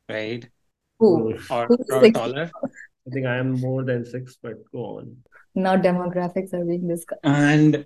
right? 0.10 0.48
Who? 1.00 1.38
Or, 1.50 1.70
or 1.92 2.12
taller. 2.12 2.52
I 2.64 3.10
think 3.10 3.26
I 3.26 3.38
am 3.38 3.60
more 3.60 3.84
than 3.84 4.06
six, 4.06 4.38
but 4.42 4.56
go 4.72 5.00
on. 5.00 5.18
Now 5.56 5.76
demographics 5.76 6.54
are 6.54 6.64
being 6.64 6.88
discussed. 6.88 7.22
And 7.24 7.86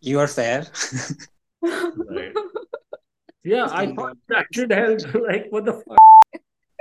you 0.00 0.18
are 0.20 0.26
fair. 0.28 0.66
Right. 1.62 2.32
Yeah, 3.44 3.68
I 3.70 3.86
thought 3.86 3.96
tone. 3.96 4.20
that 4.28 4.46
should 4.52 4.72
help. 4.72 5.00
Like, 5.14 5.46
what 5.50 5.64
the 5.64 5.82
fuck? 5.82 5.98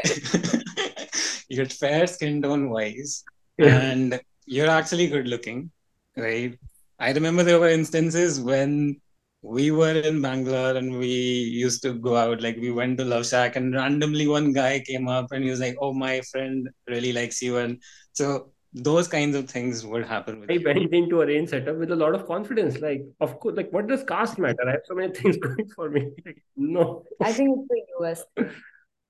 you're 1.50 1.66
fair 1.66 2.08
skin 2.08 2.42
tone 2.42 2.70
wise. 2.70 3.24
Yeah. 3.58 3.80
And 3.80 4.20
you're 4.46 4.70
actually 4.70 5.08
good 5.08 5.28
looking, 5.28 5.72
right? 6.16 6.58
I 7.00 7.12
remember 7.14 7.44
there 7.44 7.60
were 7.60 7.70
instances 7.70 8.40
when 8.40 9.02
we 9.42 9.72
were 9.72 10.00
in 10.00 10.22
Bangalore 10.22 10.76
and 10.78 11.00
we 11.00 11.08
used 11.08 11.82
to 11.82 11.94
go 11.94 12.16
out, 12.16 12.42
like 12.42 12.58
we 12.58 12.72
went 12.72 13.00
to 13.00 13.06
Love 13.06 13.26
Shack 13.26 13.56
and 13.56 13.74
randomly 13.74 14.28
one 14.28 14.54
guy 14.54 14.84
came 14.86 15.08
up 15.08 15.32
and 15.32 15.44
he 15.44 15.50
was 15.50 15.60
like, 15.60 15.76
Oh, 15.82 15.94
my 15.94 16.22
friend 16.32 16.70
really 16.88 17.12
likes 17.12 17.42
you. 17.42 17.58
And 17.58 17.82
so 18.14 18.52
those 18.74 19.08
kinds 19.08 19.36
of 19.36 19.50
things 19.50 19.86
would 19.86 20.06
happen 20.06 20.40
with 20.40 20.50
I 20.50 20.54
you. 20.54 20.66
went 20.66 20.94
into 20.94 21.22
a 21.22 21.26
range 21.26 21.50
setup 21.50 21.78
with 21.78 21.92
a 21.92 21.96
lot 21.96 22.14
of 22.14 22.26
confidence. 22.28 22.80
Like, 22.80 23.04
of 23.22 23.40
course, 23.40 23.56
like, 23.56 23.72
what 23.72 23.88
does 23.88 24.04
caste 24.04 24.38
matter? 24.38 24.68
I 24.68 24.72
have 24.72 24.82
so 24.86 24.96
many 24.96 25.14
things 25.18 25.38
going 25.38 25.70
for 25.76 25.90
me. 25.90 26.12
Like, 26.26 26.44
no. 26.58 27.06
I 27.22 27.32
think 27.34 27.58
it's 27.60 27.68
the 27.70 27.82
US 28.00 28.26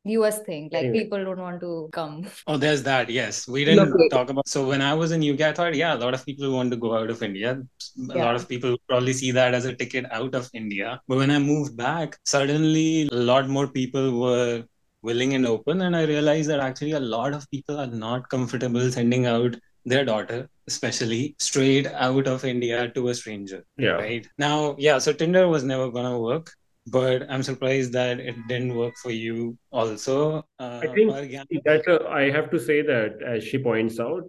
US 0.06 0.40
thing. 0.44 0.70
Like 0.72 0.88
Anyway. 0.88 0.92
people 0.92 1.24
don't 1.26 1.40
want 1.40 1.62
to 1.62 1.90
come. 1.92 2.26
Oh, 2.48 2.58
there's 2.58 2.82
that. 2.84 3.10
Yes, 3.10 3.48
we 3.48 3.64
didn't 3.64 3.96
Okay. 3.96 4.10
talk 4.10 4.30
about. 4.30 4.48
So 4.48 4.68
when 4.68 4.82
I 4.82 4.94
was 4.96 5.12
in 5.12 5.22
UK, 5.22 5.50
I 5.50 5.54
thought, 5.54 5.76
yeah, 5.76 5.94
a 5.94 6.00
lot 6.04 6.14
of 6.16 6.26
people 6.26 6.52
want 6.52 6.72
to 6.72 6.78
go 6.78 6.98
out 6.98 7.10
of 7.12 7.22
India. 7.22 7.62
A 8.10 8.18
Yeah. 8.18 8.18
lot 8.18 8.36
of 8.36 8.50
people 8.50 8.78
probably 8.90 9.14
see 9.14 9.32
that 9.32 9.54
as 9.54 9.66
a 9.66 9.76
ticket 9.76 10.06
out 10.12 10.34
of 10.34 10.50
India. 10.54 11.00
But 11.08 11.18
when 11.20 11.30
I 11.30 11.38
moved 11.40 11.78
back, 11.78 12.18
suddenly 12.26 13.08
a 13.12 13.16
lot 13.16 13.48
more 13.48 13.68
people 13.68 14.20
were 14.20 14.64
willing 15.02 15.34
and 15.34 15.46
open, 15.46 15.82
and 15.82 15.96
I 15.96 16.04
realized 16.04 16.50
that 16.50 16.60
actually 16.60 16.92
a 16.92 17.00
lot 17.00 17.34
of 17.34 17.50
people 17.52 17.80
are 17.80 17.88
not 17.88 18.30
comfortable 18.30 18.92
sending 18.92 19.26
out 19.26 19.56
their 19.86 20.06
daughter, 20.06 20.50
especially 20.68 21.36
straight 21.40 21.88
out 21.88 22.28
of 22.28 22.46
India 22.46 22.90
to 22.90 23.08
a 23.10 23.16
stranger. 23.16 23.64
Yeah. 23.78 23.92
Right 23.92 24.28
now, 24.38 24.76
yeah. 24.78 25.00
So 25.00 25.14
Tinder 25.14 25.48
was 25.48 25.64
never 25.64 25.90
gonna 25.90 26.20
work. 26.20 26.52
But 26.88 27.30
I'm 27.30 27.44
surprised 27.44 27.94
that 27.94 28.20
it 28.20 28.36
didn't 28.48 28.76
work 28.76 28.96
for 28.98 29.12
you 29.12 29.56
also. 29.72 30.44
Uh, 30.58 30.82
I 30.82 30.88
think 30.88 31.12
that 31.12 31.84
uh, 31.88 32.08
I 32.10 32.32
have 32.32 32.50
to 32.50 32.60
say 32.60 32.82
that, 32.82 33.22
as 33.22 33.44
she 33.44 33.60
points 33.60 34.00
out, 34.00 34.28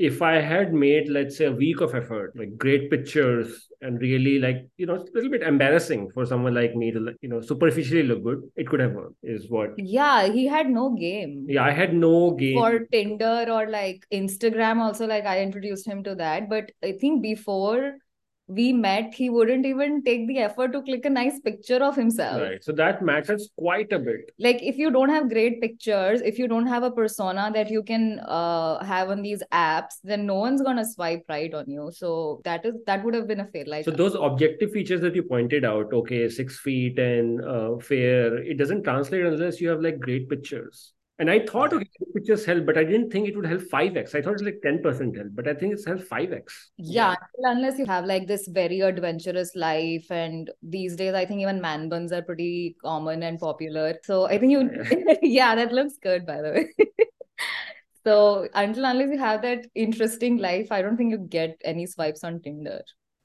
if 0.00 0.22
I 0.22 0.40
had 0.40 0.72
made, 0.72 1.10
let's 1.10 1.36
say, 1.36 1.44
a 1.44 1.52
week 1.52 1.82
of 1.82 1.94
effort, 1.94 2.32
like 2.34 2.56
great 2.56 2.90
pictures 2.90 3.68
and 3.82 4.00
really 4.00 4.38
like, 4.38 4.66
you 4.78 4.86
know, 4.86 4.94
it's 4.94 5.10
a 5.10 5.12
little 5.12 5.30
bit 5.30 5.42
embarrassing 5.42 6.08
for 6.14 6.24
someone 6.24 6.54
like 6.54 6.74
me 6.74 6.90
to, 6.90 7.12
you 7.20 7.28
know, 7.28 7.42
superficially 7.42 8.04
look 8.04 8.24
good, 8.24 8.40
it 8.56 8.66
could 8.66 8.80
have 8.80 8.92
worked, 8.92 9.16
is 9.22 9.50
what. 9.50 9.72
Yeah, 9.76 10.26
he 10.28 10.46
had 10.46 10.70
no 10.70 10.94
game. 10.94 11.44
Yeah, 11.46 11.64
I 11.64 11.72
had 11.72 11.92
no 11.92 12.30
game. 12.30 12.58
For 12.58 12.86
Tinder 12.86 13.44
or 13.50 13.68
like 13.68 14.06
Instagram, 14.10 14.78
also, 14.78 15.06
like 15.06 15.26
I 15.26 15.42
introduced 15.42 15.86
him 15.86 16.02
to 16.04 16.14
that. 16.14 16.48
But 16.48 16.72
I 16.82 16.92
think 16.92 17.22
before 17.22 17.96
we 18.50 18.72
met, 18.72 19.14
he 19.14 19.30
wouldn't 19.30 19.64
even 19.64 20.02
take 20.02 20.26
the 20.26 20.38
effort 20.38 20.72
to 20.72 20.82
click 20.82 21.04
a 21.04 21.10
nice 21.10 21.38
picture 21.38 21.76
of 21.76 21.94
himself. 21.94 22.42
Right. 22.42 22.62
So 22.62 22.72
that 22.72 23.00
matters 23.00 23.48
quite 23.56 23.92
a 23.92 23.98
bit. 23.98 24.32
Like 24.38 24.60
if 24.60 24.76
you 24.76 24.90
don't 24.90 25.08
have 25.08 25.28
great 25.28 25.60
pictures, 25.60 26.20
if 26.20 26.38
you 26.38 26.48
don't 26.48 26.66
have 26.66 26.82
a 26.82 26.90
persona 26.90 27.50
that 27.54 27.70
you 27.70 27.82
can 27.82 28.18
uh 28.20 28.84
have 28.84 29.10
on 29.10 29.22
these 29.22 29.42
apps, 29.52 30.00
then 30.02 30.26
no 30.26 30.34
one's 30.34 30.62
gonna 30.62 30.84
swipe 30.84 31.24
right 31.28 31.54
on 31.54 31.70
you. 31.70 31.90
So 31.92 32.40
that 32.44 32.66
is 32.66 32.74
that 32.86 33.04
would 33.04 33.14
have 33.14 33.28
been 33.28 33.40
a 33.40 33.46
fail. 33.46 33.64
Like 33.68 33.84
So 33.84 33.92
those 33.92 34.16
objective 34.16 34.72
features 34.72 35.00
that 35.02 35.14
you 35.14 35.22
pointed 35.22 35.64
out, 35.64 35.92
okay, 35.92 36.28
six 36.28 36.58
feet 36.58 36.98
and 36.98 37.44
uh, 37.44 37.78
fair, 37.78 38.38
it 38.38 38.58
doesn't 38.58 38.82
translate 38.82 39.24
unless 39.24 39.60
you 39.60 39.68
have 39.68 39.80
like 39.80 40.00
great 40.00 40.28
pictures. 40.28 40.92
And 41.20 41.30
I 41.30 41.40
thought, 41.40 41.74
okay, 41.74 41.86
great 41.98 42.14
pictures 42.14 42.46
help, 42.46 42.64
but 42.64 42.78
I 42.78 42.84
didn't 42.84 43.10
think 43.10 43.28
it 43.28 43.36
would 43.36 43.44
help 43.44 43.60
5x. 43.60 44.14
I 44.14 44.22
thought 44.22 44.32
it's 44.32 44.42
like 44.42 44.62
10% 44.64 45.16
help, 45.16 45.28
but 45.34 45.46
I 45.46 45.52
think 45.52 45.74
it's 45.74 45.84
helped 45.84 46.08
5x. 46.08 46.44
Yeah, 46.78 47.10
until 47.10 47.52
unless 47.52 47.78
you 47.78 47.84
have 47.84 48.06
like 48.06 48.26
this 48.26 48.48
very 48.48 48.80
adventurous 48.80 49.54
life, 49.54 50.10
and 50.10 50.50
these 50.62 50.96
days 50.96 51.12
I 51.12 51.26
think 51.26 51.42
even 51.42 51.60
man 51.60 51.90
buns 51.90 52.10
are 52.12 52.22
pretty 52.22 52.74
common 52.82 53.22
and 53.22 53.38
popular. 53.38 53.96
So 54.02 54.28
I 54.28 54.38
think 54.38 54.52
you, 54.52 54.70
yeah, 55.22 55.54
that 55.60 55.72
looks 55.72 55.98
good 56.02 56.26
by 56.26 56.40
the 56.40 56.50
way. 56.52 56.86
So 58.04 58.48
until 58.54 58.86
unless 58.86 59.10
you 59.10 59.18
have 59.18 59.42
that 59.42 59.66
interesting 59.74 60.38
life, 60.38 60.72
I 60.72 60.80
don't 60.80 60.96
think 60.96 61.10
you 61.10 61.18
get 61.18 61.60
any 61.64 61.86
swipes 61.86 62.24
on 62.24 62.40
Tinder. 62.40 62.80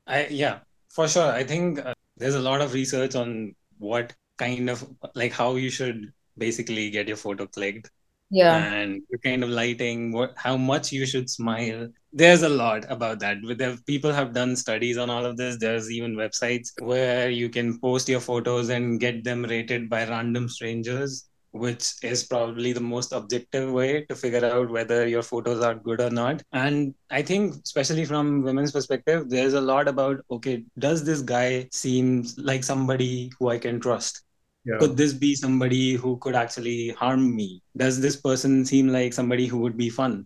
I 0.05 0.27
yeah, 0.27 0.59
for 0.89 1.07
sure. 1.07 1.31
I 1.31 1.45
think 1.45 1.79
uh, 1.79 1.93
there's 2.17 2.35
a 2.35 2.41
lot 2.41 2.59
of 2.59 2.73
research 2.73 3.15
on 3.15 3.55
what 3.77 4.13
kind 4.37 4.69
of 4.69 4.85
like 5.15 5.31
how 5.31 5.55
you 5.55 5.69
should 5.69 6.11
basically 6.37 6.89
get 6.89 7.07
your 7.07 7.17
photo 7.17 7.47
clicked 7.47 7.89
Yeah. 8.31 8.73
and 8.73 9.01
the 9.09 9.17
kind 9.19 9.43
of 9.43 9.49
lighting, 9.49 10.11
what 10.11 10.33
how 10.35 10.57
much 10.57 10.91
you 10.91 11.05
should 11.05 11.29
smile. 11.29 11.87
There's 12.11 12.43
a 12.43 12.49
lot 12.49 12.85
about 12.89 13.19
that. 13.19 13.37
with 13.43 13.85
people 13.85 14.11
have 14.13 14.33
done 14.33 14.55
studies 14.55 14.97
on 14.97 15.09
all 15.09 15.25
of 15.25 15.37
this. 15.37 15.57
There's 15.59 15.91
even 15.91 16.15
websites 16.15 16.71
where 16.81 17.29
you 17.29 17.49
can 17.49 17.79
post 17.79 18.09
your 18.09 18.19
photos 18.21 18.69
and 18.69 18.99
get 18.99 19.23
them 19.23 19.43
rated 19.45 19.89
by 19.89 20.07
random 20.09 20.49
strangers, 20.49 21.29
which 21.51 21.93
is 22.03 22.25
probably 22.25 22.73
the 22.73 22.81
most 22.81 23.13
objective 23.13 23.71
way 23.71 24.05
to 24.05 24.15
figure 24.15 24.45
out 24.45 24.69
whether 24.69 25.07
your 25.07 25.23
photos 25.23 25.63
are 25.63 25.75
good 25.75 26.01
or 26.01 26.09
not. 26.09 26.41
And 26.51 26.93
I 27.09 27.21
think, 27.21 27.55
especially 27.63 28.05
from 28.05 28.41
women's 28.43 28.71
perspective, 28.73 29.29
there's 29.29 29.53
a 29.53 29.61
lot 29.61 29.87
about 29.87 30.17
okay, 30.31 30.65
does 30.79 31.05
this 31.05 31.21
guy 31.21 31.69
seems 31.71 32.37
like 32.37 32.63
somebody 32.63 33.31
who 33.39 33.49
I 33.49 33.59
can 33.59 33.79
trust? 33.79 34.24
Yeah. 34.65 34.77
could 34.79 34.97
this 34.97 35.13
be 35.13 35.35
somebody 35.35 35.93
who 35.93 36.17
could 36.17 36.35
actually 36.35 36.89
harm 36.89 37.35
me 37.35 37.61
does 37.77 38.01
this 38.01 38.15
person 38.15 38.65
seem 38.65 38.87
like 38.87 39.13
somebody 39.13 39.45
who 39.45 39.59
would 39.59 39.77
be 39.77 39.89
fun 39.89 40.25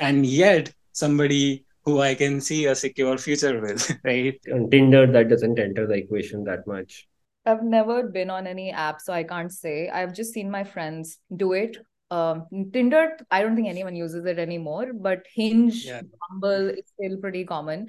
and 0.00 0.26
yet 0.26 0.72
somebody 0.92 1.64
who 1.84 2.00
i 2.00 2.14
can 2.14 2.40
see 2.40 2.66
a 2.66 2.74
secure 2.74 3.16
future 3.18 3.60
with 3.60 3.84
right 4.04 4.38
On 4.52 4.68
Tinder, 4.70 5.06
that 5.06 5.28
doesn't 5.28 5.58
enter 5.58 5.86
the 5.86 5.94
equation 5.94 6.44
that 6.44 6.66
much. 6.66 7.06
I've 7.46 7.62
never 7.62 8.02
been 8.02 8.28
on 8.30 8.46
any 8.46 8.70
app, 8.72 9.00
so 9.00 9.12
I 9.12 9.22
can't 9.22 9.50
say. 9.50 9.88
I've 9.88 10.12
just 10.12 10.34
seen 10.34 10.50
my 10.50 10.64
friends 10.64 11.18
do 11.34 11.52
it. 11.54 11.78
Um, 12.10 12.46
Tinder, 12.72 13.16
I 13.30 13.42
don't 13.42 13.56
think 13.56 13.68
anyone 13.68 13.96
uses 13.96 14.26
it 14.26 14.38
anymore, 14.38 14.92
but 14.92 15.24
Hinge, 15.34 15.86
Yeah. 15.86 16.02
Bumble 16.28 16.68
is 16.70 16.84
still 16.94 17.16
pretty 17.18 17.44
common. 17.44 17.88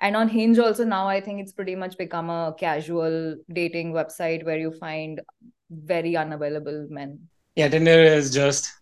And 0.00 0.16
on 0.16 0.28
Hinge 0.28 0.58
also 0.58 0.84
now, 0.84 1.06
I 1.08 1.20
think 1.20 1.40
it's 1.40 1.52
pretty 1.52 1.74
much 1.74 1.98
become 1.98 2.30
a 2.30 2.54
casual 2.58 3.36
dating 3.52 3.92
website 3.92 4.44
where 4.44 4.58
you 4.58 4.70
find 4.72 5.20
very 5.70 6.16
unavailable 6.16 6.86
men. 6.90 7.18
yeah 7.56 7.68
tinder 7.68 7.98
is 8.02 8.30
just 8.32 8.72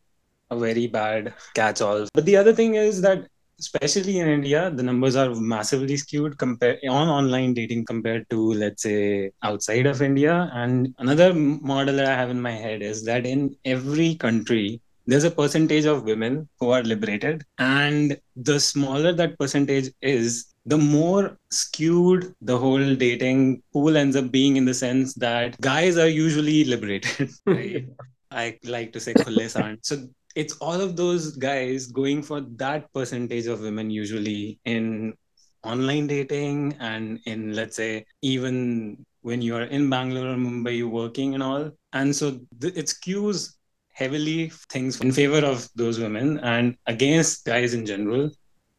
a 0.50 0.56
very 0.58 0.86
bad 0.86 1.34
catch 1.54 1.80
all 1.80 2.06
but 2.14 2.24
the 2.24 2.36
other 2.36 2.54
thing 2.58 2.74
is 2.74 3.00
that 3.06 3.26
especially 3.58 4.18
in 4.22 4.28
india 4.28 4.70
the 4.70 4.82
numbers 4.82 5.16
are 5.22 5.34
massively 5.34 5.96
skewed 5.96 6.38
compared 6.38 6.78
on 6.88 7.08
online 7.08 7.52
dating 7.54 7.84
compared 7.84 8.28
to 8.30 8.52
let's 8.62 8.82
say 8.82 9.30
outside 9.42 9.86
of 9.86 10.00
india. 10.00 10.50
And 10.54 10.94
another 10.98 11.34
model 11.34 11.96
that 11.96 12.06
i 12.06 12.14
have 12.14 12.30
in 12.30 12.40
my 12.40 12.52
head 12.52 12.82
is 12.82 13.04
that 13.04 13.26
in 13.26 13.56
every 13.64 14.14
country 14.14 14.80
there's 15.08 15.24
a 15.24 15.30
percentage 15.30 15.86
of 15.86 16.04
women 16.04 16.48
who 16.60 16.68
are 16.68 16.82
liberated. 16.82 17.42
And 17.58 18.20
the 18.36 18.60
smaller 18.60 19.12
that 19.14 19.38
percentage 19.38 19.90
is 20.02 20.54
the 20.66 20.78
more 20.78 21.38
skewed 21.50 22.34
the 22.42 22.56
whole 22.56 22.94
dating 22.94 23.62
pool 23.72 23.96
ends 23.96 24.16
up 24.16 24.30
being 24.30 24.56
in 24.56 24.64
the 24.64 24.74
sense 24.74 25.14
that 25.14 25.58
guys 25.60 25.96
are 25.96 26.08
usually 26.08 26.64
liberated 26.64 27.30
right 27.46 27.88
I 28.30 28.58
like 28.64 28.92
to 28.92 29.00
say 29.00 29.14
saan. 29.14 29.78
So 29.82 30.06
it's 30.34 30.54
all 30.58 30.80
of 30.80 30.96
those 30.96 31.36
guys 31.36 31.86
going 31.86 32.22
for 32.22 32.40
that 32.56 32.92
percentage 32.92 33.46
of 33.46 33.60
women 33.60 33.90
usually 33.90 34.60
in 34.64 35.14
online 35.64 36.06
dating 36.06 36.76
and 36.78 37.18
in 37.26 37.54
let's 37.54 37.76
say 37.76 38.04
even 38.22 39.04
when 39.22 39.42
you 39.42 39.56
are 39.56 39.64
in 39.64 39.90
Bangalore 39.90 40.32
or 40.34 40.36
Mumbai 40.36 40.88
working 40.88 41.34
and 41.34 41.42
all. 41.42 41.70
And 41.92 42.14
so 42.14 42.38
th- 42.60 42.76
it 42.76 42.86
skews 42.86 43.54
heavily 43.92 44.52
things 44.70 45.00
in 45.00 45.10
favor 45.10 45.44
of 45.44 45.68
those 45.74 45.98
women 45.98 46.38
and 46.40 46.76
against 46.86 47.44
guys 47.44 47.74
in 47.74 47.84
general. 47.84 48.30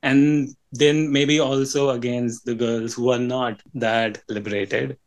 And 0.01 0.49
then 0.71 1.11
maybe 1.11 1.39
also 1.39 1.89
against 1.89 2.45
the 2.45 2.55
girls 2.55 2.93
who 2.93 3.09
are 3.09 3.19
not 3.19 3.61
that 3.73 4.21
liberated. 4.29 4.97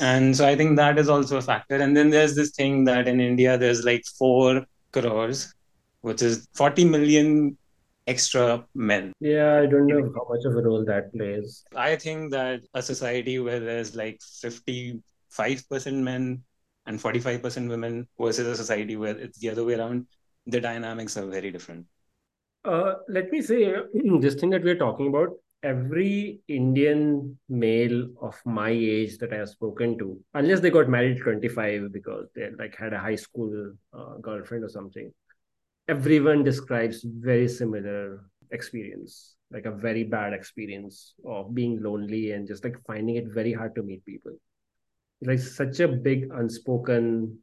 And 0.00 0.36
so 0.36 0.46
i 0.46 0.56
think 0.56 0.76
that 0.76 0.98
is 0.98 1.08
also 1.08 1.36
a 1.38 1.42
factor. 1.42 1.76
And 1.76 1.96
then 1.96 2.10
there's 2.10 2.34
this 2.34 2.50
thing 2.50 2.84
that 2.84 3.06
in 3.08 3.20
india 3.20 3.56
there's 3.56 3.84
like 3.84 4.04
4 4.18 4.66
crores 4.92 5.54
which 6.00 6.20
is 6.20 6.46
40 6.54 6.84
million 6.84 7.56
extra 8.06 8.66
men. 8.74 9.12
Yeah 9.20 9.60
i 9.60 9.66
don't 9.66 9.86
know 9.86 10.02
how 10.16 10.26
much 10.28 10.44
of 10.44 10.56
a 10.56 10.62
role 10.62 10.84
that 10.84 11.12
plays. 11.12 11.64
I 11.74 11.96
think 11.96 12.32
that 12.32 12.60
a 12.74 12.82
society 12.82 13.38
where 13.38 13.60
there's 13.60 13.94
like 13.96 14.20
55% 14.20 15.00
men 16.10 16.42
and 16.86 17.00
45% 17.00 17.68
women 17.68 18.06
versus 18.20 18.46
a 18.46 18.56
society 18.56 18.96
where 18.96 19.16
it's 19.16 19.38
the 19.38 19.48
other 19.48 19.64
way 19.64 19.74
around 19.74 20.06
the 20.46 20.60
dynamics 20.60 21.16
are 21.16 21.26
very 21.26 21.50
different 21.50 21.86
uh, 22.64 22.94
let 23.08 23.30
me 23.30 23.40
say 23.40 23.74
this 24.20 24.34
thing 24.34 24.50
that 24.50 24.62
we're 24.62 24.78
talking 24.78 25.08
about 25.08 25.30
every 25.62 26.40
Indian 26.46 27.38
male 27.48 28.08
of 28.20 28.38
my 28.44 28.68
age 28.68 29.16
that 29.18 29.32
I 29.32 29.36
have 29.36 29.48
spoken 29.48 29.98
to, 29.98 30.20
unless 30.34 30.60
they 30.60 30.70
got 30.70 30.88
married 30.88 31.20
25 31.22 31.90
because 31.92 32.28
they 32.36 32.50
like 32.58 32.76
had 32.76 32.92
a 32.92 32.98
high 32.98 33.16
school 33.16 33.72
uh, 33.92 34.16
girlfriend 34.20 34.64
or 34.64 34.68
something, 34.68 35.10
everyone 35.88 36.44
describes 36.44 37.02
very 37.02 37.48
similar 37.48 38.24
experience, 38.50 39.36
like 39.50 39.64
a 39.64 39.70
very 39.70 40.04
bad 40.04 40.34
experience 40.34 41.14
of 41.26 41.54
being 41.54 41.82
lonely 41.82 42.32
and 42.32 42.46
just 42.46 42.62
like 42.62 42.76
finding 42.86 43.16
it 43.16 43.28
very 43.28 43.52
hard 43.52 43.74
to 43.74 43.82
meet 43.82 44.04
people. 44.04 44.32
Like 45.22 45.38
such 45.38 45.80
a 45.80 45.88
big 45.88 46.28
unspoken 46.30 47.38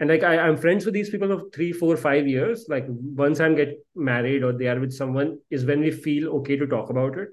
and 0.00 0.08
like 0.08 0.22
I, 0.22 0.38
i'm 0.38 0.56
friends 0.56 0.84
with 0.84 0.94
these 0.94 1.10
people 1.10 1.32
of 1.32 1.52
three 1.52 1.72
four 1.72 1.96
five 1.96 2.26
years. 2.26 2.66
Like 2.68 2.86
once 2.88 3.40
i'm 3.40 3.54
get 3.56 3.78
married 3.94 4.42
or 4.42 4.52
they 4.52 4.68
are 4.68 4.78
with 4.78 4.92
someone 4.92 5.38
is 5.50 5.64
when 5.64 5.80
we 5.80 5.90
feel 5.90 6.28
okay 6.38 6.56
to 6.56 6.66
talk 6.66 6.90
about 6.90 7.18
it. 7.18 7.28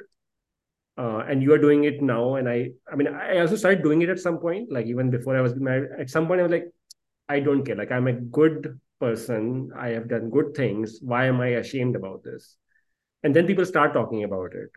Uh, 0.98 1.18
and 1.28 1.44
you 1.44 1.52
are 1.54 1.58
doing 1.58 1.84
it 1.84 2.02
now. 2.02 2.36
And 2.36 2.50
i 2.50 2.70
i 2.92 2.96
mean 2.96 3.08
i 3.08 3.40
also 3.40 3.56
started 3.56 3.84
doing 3.84 4.02
it 4.02 4.10
at 4.10 4.20
some 4.20 4.40
point 4.40 4.72
like 4.72 4.88
even 4.88 5.10
before 5.10 5.38
i 5.38 5.42
was 5.42 5.56
married. 5.56 5.90
At 6.00 6.10
some 6.10 6.28
point 6.28 6.40
i 6.40 6.44
was 6.44 6.52
like 6.52 6.72
i 7.30 7.40
don't 7.40 7.64
care. 7.64 7.76
Like 7.76 7.92
i'm 7.92 8.08
a 8.08 8.14
good 8.14 8.80
person. 9.00 9.72
I 9.78 9.90
have 9.90 10.08
done 10.08 10.30
good 10.30 10.56
things. 10.56 11.00
Why 11.02 11.26
am 11.26 11.42
i 11.42 11.48
ashamed 11.64 11.96
about 11.96 12.24
this? 12.24 12.56
And 13.24 13.36
then 13.36 13.48
people 13.48 13.66
start 13.66 13.94
talking 13.94 14.24
about 14.24 14.54
it. 14.54 14.70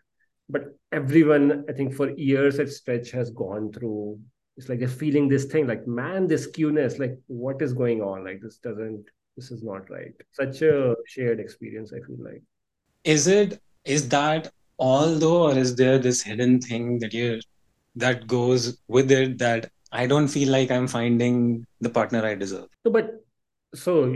But 0.50 0.76
everyone 0.92 1.64
i 1.68 1.72
think 1.72 1.94
for 1.94 2.10
years 2.10 2.58
at 2.58 2.70
stretch 2.70 3.10
has 3.12 3.30
gone 3.30 3.72
through 3.72 4.18
it's 4.58 4.68
like 4.68 4.80
they're 4.80 4.88
feeling 4.88 5.28
this 5.28 5.44
thing 5.44 5.68
like 5.68 5.86
man 5.86 6.26
this 6.26 6.48
skewness 6.48 6.98
like 6.98 7.16
what 7.28 7.62
is 7.62 7.72
going 7.72 8.02
on? 8.02 8.24
Like 8.24 8.40
this 8.42 8.58
doesn't 8.58 9.04
this 9.36 9.52
is 9.52 9.62
not 9.62 9.88
right. 9.88 10.12
Such 10.32 10.62
a 10.62 10.96
shared 11.06 11.38
experience 11.38 11.92
i 11.92 12.00
feel 12.04 12.16
like. 12.18 12.42
Is 13.04 13.28
it 13.28 13.60
is 13.84 14.08
that 14.08 14.50
all 14.76 15.14
though 15.14 15.44
or 15.44 15.56
is 15.56 15.76
there 15.76 15.98
this 15.98 16.22
hidden 16.22 16.60
thing 16.60 16.98
that 16.98 17.14
you 17.14 17.40
that 17.94 18.26
goes 18.26 18.78
with 18.88 19.10
it 19.10 19.38
that 19.38 19.70
i 19.92 20.06
don't 20.06 20.28
feel 20.28 20.50
like 20.50 20.70
i'm 20.70 20.86
finding 20.86 21.64
the 21.80 21.88
partner 21.88 22.24
i 22.26 22.34
deserve? 22.34 22.66
So 22.84 22.90
but 22.90 23.24
so 23.74 24.12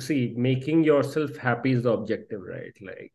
see 0.00 0.34
making 0.36 0.82
yourself 0.82 1.36
happy 1.36 1.72
is 1.72 1.84
the 1.84 1.92
objective 1.92 2.42
right? 2.42 2.76
Like 2.80 3.12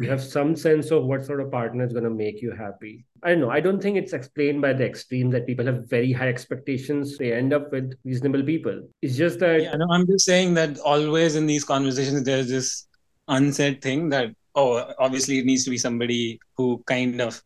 you 0.00 0.08
have 0.08 0.22
some 0.22 0.56
sense 0.56 0.90
of 0.90 1.04
what 1.04 1.24
sort 1.24 1.40
of 1.40 1.50
partner 1.50 1.84
is 1.84 1.92
going 1.92 2.04
to 2.04 2.10
make 2.10 2.42
you 2.42 2.52
happy. 2.52 3.04
I 3.22 3.30
don't 3.30 3.40
know. 3.40 3.50
I 3.50 3.60
don't 3.60 3.80
think 3.80 3.96
it's 3.96 4.12
explained 4.12 4.60
by 4.60 4.72
the 4.72 4.84
extreme 4.84 5.30
that 5.30 5.46
people 5.46 5.66
have 5.66 5.88
very 5.88 6.12
high 6.12 6.28
expectations. 6.28 7.16
They 7.18 7.32
end 7.32 7.52
up 7.52 7.72
with 7.72 7.92
reasonable 8.04 8.42
people. 8.42 8.82
It's 9.02 9.16
just 9.16 9.38
that. 9.40 9.62
Yeah, 9.62 9.76
no, 9.76 9.86
I'm 9.90 10.06
just 10.06 10.24
saying 10.24 10.54
that 10.54 10.78
always 10.78 11.36
in 11.36 11.46
these 11.46 11.64
conversations, 11.64 12.24
there's 12.24 12.48
this 12.48 12.86
unsaid 13.28 13.80
thing 13.80 14.10
that, 14.10 14.34
oh, 14.54 14.92
obviously 14.98 15.38
it 15.38 15.46
needs 15.46 15.64
to 15.64 15.70
be 15.70 15.78
somebody 15.78 16.38
who 16.56 16.82
kind 16.86 17.20
of 17.20 17.42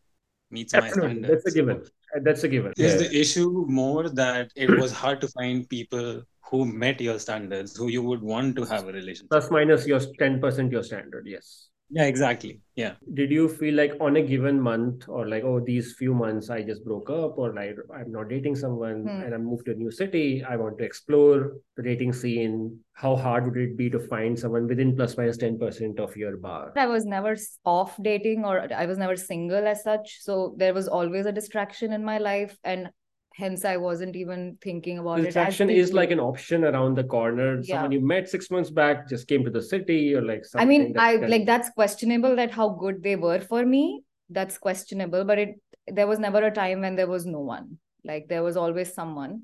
meets 0.51 0.73
Absolutely. 0.73 1.01
my 1.01 1.13
standards. 1.13 1.43
That's 1.43 1.55
a 1.55 1.57
given. 1.57 1.77
Uh, 2.15 2.19
that's 2.23 2.43
a 2.43 2.47
given. 2.47 2.73
Is 2.77 2.93
yeah. 2.93 3.07
the 3.07 3.19
issue 3.19 3.65
more 3.67 4.09
that 4.09 4.51
it 4.55 4.69
was 4.69 4.91
hard 4.91 5.21
to 5.21 5.27
find 5.29 5.69
people 5.69 6.23
who 6.49 6.65
met 6.65 6.99
your 6.99 7.19
standards, 7.19 7.75
who 7.75 7.87
you 7.87 8.01
would 8.01 8.21
want 8.21 8.55
to 8.55 8.65
have 8.65 8.87
a 8.87 8.91
relationship? 8.91 9.29
Plus 9.29 9.51
minus 9.51 9.85
your 9.85 9.99
10% 9.99 10.71
your 10.71 10.83
standard, 10.83 11.25
yes. 11.27 11.69
Yeah, 11.91 12.05
exactly. 12.05 12.61
Yeah. 12.75 12.93
Did 13.13 13.31
you 13.31 13.49
feel 13.49 13.73
like 13.73 13.93
on 13.99 14.15
a 14.15 14.21
given 14.21 14.61
month 14.61 15.09
or 15.09 15.27
like, 15.27 15.43
oh, 15.43 15.59
these 15.59 15.95
few 15.97 16.13
months 16.13 16.49
I 16.49 16.61
just 16.61 16.85
broke 16.85 17.09
up 17.09 17.37
or 17.37 17.53
like 17.53 17.75
I'm 17.93 18.11
not 18.11 18.29
dating 18.29 18.55
someone 18.55 19.01
hmm. 19.03 19.23
and 19.23 19.33
I 19.33 19.37
moved 19.37 19.65
to 19.65 19.71
a 19.71 19.75
new 19.75 19.91
city. 19.91 20.43
I 20.47 20.55
want 20.55 20.77
to 20.77 20.83
explore 20.83 21.53
the 21.77 21.83
dating 21.83 22.13
scene. 22.13 22.79
How 22.93 23.15
hard 23.15 23.45
would 23.45 23.57
it 23.57 23.75
be 23.75 23.89
to 23.89 23.99
find 23.99 24.37
someone 24.37 24.67
within 24.67 24.95
plus 24.95 25.17
minus 25.17 25.37
10% 25.37 25.99
of 25.99 26.15
your 26.15 26.37
bar? 26.37 26.73
I 26.75 26.85
was 26.85 27.05
never 27.05 27.35
off 27.65 27.97
dating 28.01 28.45
or 28.45 28.71
I 28.71 28.85
was 28.85 28.97
never 28.97 29.15
single 29.15 29.67
as 29.67 29.83
such. 29.83 30.19
So 30.21 30.53
there 30.57 30.73
was 30.73 30.87
always 30.87 31.25
a 31.25 31.31
distraction 31.31 31.91
in 31.91 32.03
my 32.03 32.19
life. 32.19 32.55
And 32.63 32.89
hence 33.35 33.63
i 33.63 33.77
wasn't 33.77 34.15
even 34.15 34.57
thinking 34.61 34.97
about 34.99 35.19
it. 35.19 35.23
distraction 35.23 35.69
it 35.69 35.77
is 35.77 35.93
like 35.93 36.11
an 36.11 36.19
option 36.19 36.63
around 36.63 36.95
the 36.95 37.03
corner 37.03 37.59
yeah. 37.61 37.75
someone 37.75 37.91
you 37.91 38.01
met 38.01 38.27
six 38.27 38.49
months 38.51 38.69
back 38.69 39.07
just 39.07 39.27
came 39.27 39.43
to 39.43 39.51
the 39.51 39.61
city 39.61 40.13
or 40.13 40.21
like 40.21 40.43
something. 40.45 40.67
i 40.67 40.69
mean 40.69 40.97
i 40.97 41.17
can... 41.17 41.29
like 41.29 41.45
that's 41.45 41.69
questionable 41.71 42.35
that 42.35 42.51
how 42.51 42.69
good 42.69 43.01
they 43.03 43.15
were 43.15 43.39
for 43.39 43.65
me 43.65 44.03
that's 44.29 44.57
questionable 44.57 45.23
but 45.23 45.39
it 45.39 45.61
there 45.87 46.07
was 46.07 46.19
never 46.19 46.43
a 46.45 46.51
time 46.51 46.81
when 46.81 46.95
there 46.95 47.07
was 47.07 47.25
no 47.25 47.39
one 47.39 47.77
like 48.03 48.27
there 48.27 48.43
was 48.43 48.57
always 48.57 48.93
someone 48.93 49.43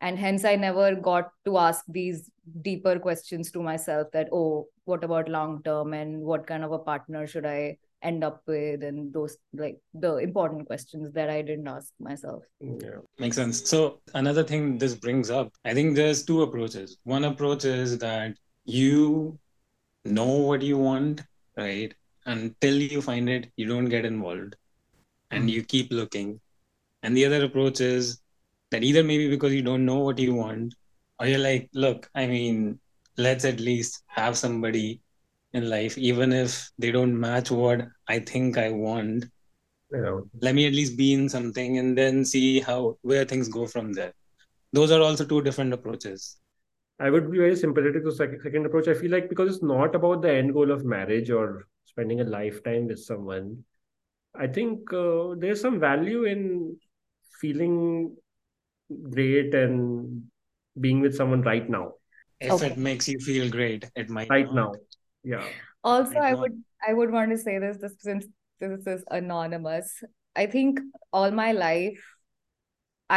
and 0.00 0.18
hence 0.18 0.44
i 0.44 0.54
never 0.54 0.94
got 0.94 1.30
to 1.44 1.58
ask 1.58 1.84
these 1.88 2.30
deeper 2.62 2.98
questions 2.98 3.50
to 3.50 3.62
myself 3.62 4.08
that 4.12 4.28
oh 4.32 4.66
what 4.84 5.04
about 5.04 5.28
long 5.28 5.62
term 5.62 5.92
and 5.92 6.20
what 6.20 6.46
kind 6.46 6.64
of 6.64 6.72
a 6.72 6.78
partner 6.78 7.26
should 7.26 7.46
i 7.46 7.76
end 8.02 8.22
up 8.22 8.42
with 8.46 8.82
and 8.82 9.12
those 9.12 9.36
like 9.52 9.78
the 9.94 10.16
important 10.16 10.66
questions 10.66 11.12
that 11.14 11.30
I 11.30 11.42
didn't 11.42 11.68
ask 11.68 11.92
myself. 11.98 12.44
Yeah, 12.60 13.00
makes 13.18 13.36
sense. 13.36 13.68
So 13.68 14.00
another 14.14 14.44
thing 14.44 14.78
this 14.78 14.94
brings 14.94 15.30
up, 15.30 15.52
I 15.64 15.74
think 15.74 15.96
there's 15.96 16.24
two 16.24 16.42
approaches. 16.42 16.98
One 17.04 17.24
approach 17.24 17.64
is 17.64 17.98
that 17.98 18.34
you 18.64 19.38
know 20.04 20.26
what 20.26 20.62
you 20.62 20.78
want, 20.78 21.22
right? 21.56 21.92
Until 22.26 22.76
you 22.76 23.02
find 23.02 23.28
it, 23.28 23.50
you 23.56 23.66
don't 23.66 23.86
get 23.86 24.04
involved 24.04 24.56
and 25.30 25.42
mm-hmm. 25.42 25.48
you 25.48 25.64
keep 25.64 25.92
looking. 25.92 26.40
And 27.02 27.16
the 27.16 27.24
other 27.24 27.44
approach 27.44 27.80
is 27.80 28.20
that 28.70 28.84
either 28.84 29.02
maybe 29.02 29.28
because 29.28 29.54
you 29.54 29.62
don't 29.62 29.86
know 29.86 29.98
what 29.98 30.18
you 30.18 30.34
want, 30.34 30.74
or 31.18 31.26
you're 31.26 31.38
like, 31.38 31.68
look, 31.72 32.08
I 32.14 32.26
mean, 32.26 32.78
let's 33.16 33.44
at 33.44 33.60
least 33.60 34.02
have 34.06 34.36
somebody 34.36 35.00
in 35.52 35.68
life, 35.68 35.96
even 35.96 36.32
if 36.32 36.70
they 36.78 36.90
don't 36.90 37.18
match 37.18 37.50
what 37.50 37.88
I 38.06 38.18
think 38.20 38.58
I 38.58 38.70
want. 38.70 39.26
Yeah. 39.90 40.20
Let 40.40 40.54
me 40.54 40.66
at 40.66 40.74
least 40.74 40.98
be 40.98 41.14
in 41.14 41.28
something 41.28 41.78
and 41.78 41.96
then 41.96 42.24
see 42.24 42.60
how 42.60 42.98
where 43.02 43.24
things 43.24 43.48
go 43.48 43.66
from 43.66 43.92
there. 43.92 44.12
Those 44.72 44.90
are 44.90 45.00
also 45.00 45.24
two 45.24 45.42
different 45.42 45.72
approaches. 45.72 46.36
I 47.00 47.10
would 47.10 47.30
be 47.30 47.38
very 47.38 47.56
sympathetic 47.56 48.04
to 48.04 48.12
second, 48.12 48.40
second 48.42 48.66
approach. 48.66 48.88
I 48.88 48.94
feel 48.94 49.10
like 49.10 49.28
because 49.28 49.54
it's 49.54 49.62
not 49.62 49.94
about 49.94 50.20
the 50.20 50.32
end 50.32 50.52
goal 50.52 50.70
of 50.70 50.84
marriage 50.84 51.30
or 51.30 51.66
spending 51.86 52.20
a 52.20 52.24
lifetime 52.24 52.86
with 52.88 53.02
someone. 53.02 53.64
I 54.38 54.46
think 54.46 54.92
uh, 54.92 55.34
there's 55.38 55.60
some 55.60 55.80
value 55.80 56.24
in 56.24 56.76
feeling 57.40 58.16
great 59.10 59.54
and 59.54 60.24
being 60.78 61.00
with 61.00 61.16
someone 61.16 61.42
right 61.42 61.68
now. 61.68 61.92
If 62.40 62.52
okay. 62.52 62.66
it 62.66 62.78
makes 62.78 63.08
you 63.08 63.18
feel 63.20 63.48
great, 63.48 63.88
it 63.96 64.10
might 64.10 64.28
right 64.28 64.52
not. 64.52 64.54
now 64.54 64.72
yeah. 65.28 65.48
Also 65.84 66.18
i, 66.18 66.30
I 66.30 66.34
would 66.34 66.62
i 66.88 66.92
would 66.92 67.12
want 67.16 67.30
to 67.30 67.38
say 67.38 67.58
this, 67.58 67.78
this 67.78 67.96
since 68.00 68.26
this 68.60 68.86
is 68.86 69.04
anonymous 69.10 69.92
i 70.34 70.46
think 70.46 70.80
all 71.12 71.30
my 71.30 71.52
life 71.52 72.06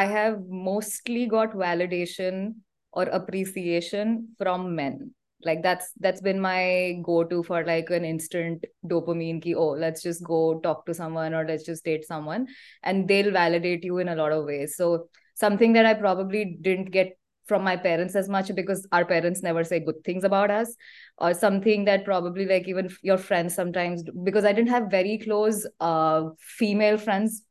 i 0.01 0.05
have 0.05 0.41
mostly 0.47 1.25
got 1.25 1.53
validation 1.53 2.53
or 2.93 3.03
appreciation 3.03 4.29
from 4.37 4.75
men. 4.75 5.11
Like 5.43 5.63
that's 5.63 5.91
that's 5.99 6.21
been 6.21 6.39
my 6.39 6.99
go-to 7.03 7.41
for 7.41 7.65
like 7.65 7.89
an 7.89 8.05
instant 8.05 8.65
dopamine 8.85 9.41
ki 9.41 9.55
oh 9.55 9.69
let's 9.83 10.03
just 10.03 10.23
go 10.23 10.59
talk 10.59 10.85
to 10.85 10.93
someone 10.93 11.33
or 11.33 11.45
let's 11.47 11.63
just 11.63 11.83
date 11.83 12.05
someone 12.05 12.45
and 12.83 13.07
they'll 13.07 13.31
validate 13.31 13.83
you 13.83 13.97
in 13.97 14.09
a 14.09 14.15
lot 14.15 14.31
of 14.31 14.45
ways. 14.45 14.75
So 14.75 15.07
something 15.33 15.73
that 15.73 15.87
i 15.87 15.95
probably 15.95 16.57
didn't 16.61 16.91
get 16.91 17.17
from 17.51 17.63
my 17.67 17.75
parents 17.85 18.15
as 18.15 18.29
much 18.35 18.51
because 18.55 18.87
our 18.97 19.05
parents 19.13 19.43
never 19.47 19.63
say 19.69 19.79
good 19.87 20.01
things 20.05 20.23
about 20.23 20.51
us 20.57 20.75
or 21.17 21.33
something 21.33 21.83
that 21.89 22.05
probably 22.05 22.45
like 22.51 22.67
even 22.73 22.89
your 23.09 23.17
friends 23.29 23.57
sometimes 23.61 24.03
because 24.29 24.45
i 24.51 24.53
didn't 24.53 24.75
have 24.75 24.91
very 24.91 25.17
close 25.23 25.65
uh, 25.81 26.21
female 26.59 26.99
friends 27.07 27.41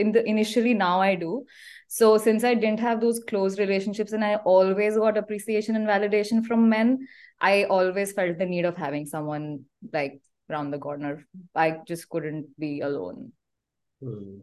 in 0.00 0.12
the 0.16 0.22
initially 0.32 0.74
now 0.74 1.00
i 1.00 1.14
do. 1.14 1.44
So 1.88 2.18
since 2.24 2.44
i 2.44 2.52
didn't 2.54 2.80
have 2.80 3.00
those 3.00 3.20
close 3.30 3.58
relationships 3.58 4.12
and 4.18 4.24
i 4.24 4.34
always 4.52 4.98
got 5.04 5.18
appreciation 5.20 5.78
and 5.80 5.88
validation 5.92 6.44
from 6.50 6.68
men 6.68 6.92
i 7.40 7.54
always 7.76 8.12
felt 8.18 8.38
the 8.42 8.50
need 8.52 8.68
of 8.70 8.76
having 8.76 9.06
someone 9.14 9.48
like 9.92 10.20
around 10.50 10.70
the 10.70 10.78
corner. 10.78 11.26
I 11.54 11.78
just 11.86 12.08
couldn't 12.08 12.46
be 12.58 12.80
alone. 12.80 13.32
Hmm. 14.02 14.38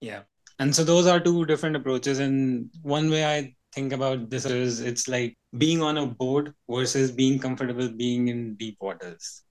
yeah. 0.00 0.22
And 0.58 0.74
so 0.74 0.84
those 0.84 1.06
are 1.06 1.20
two 1.20 1.44
different 1.44 1.76
approaches. 1.76 2.18
And 2.18 2.70
one 2.82 3.10
way 3.10 3.24
i 3.24 3.55
think 3.76 3.92
about 3.92 4.30
this 4.30 4.46
is 4.46 4.80
it's 4.80 5.08
like 5.08 5.36
being 5.58 5.82
on 5.82 5.98
a 5.98 6.06
boat 6.06 6.52
versus 6.70 7.12
being 7.12 7.38
comfortable 7.38 7.88
being 7.88 8.28
in 8.28 8.56
deep 8.56 8.78
waters. 8.80 9.42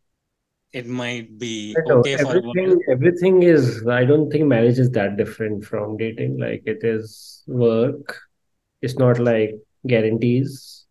it 0.79 0.87
might 0.87 1.27
be 1.41 1.51
know, 1.87 1.99
okay 1.99 2.17
for 2.17 2.35
everything 2.37 2.71
everything 2.93 3.43
is 3.43 3.67
I 3.87 4.03
don't 4.09 4.29
think 4.31 4.45
marriage 4.45 4.79
is 4.79 4.89
that 4.91 5.15
different 5.19 5.63
from 5.63 5.97
dating. 5.97 6.37
Like 6.39 6.63
it 6.65 6.83
is 6.83 7.43
work. 7.47 8.17
It's 8.81 8.97
not 9.03 9.19
like 9.19 9.55
guarantees. 9.87 10.85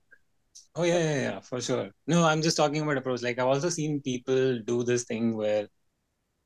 Oh 0.76 0.84
yeah, 0.84 0.98
yeah, 0.98 1.20
yeah, 1.22 1.40
for 1.40 1.60
sure. 1.60 1.90
No, 2.06 2.24
I'm 2.24 2.42
just 2.42 2.56
talking 2.56 2.82
about 2.82 2.96
approach. 2.96 3.22
Like 3.22 3.38
I've 3.38 3.46
also 3.46 3.68
seen 3.68 4.00
people 4.00 4.60
do 4.60 4.82
this 4.84 5.04
thing 5.04 5.36
where 5.36 5.68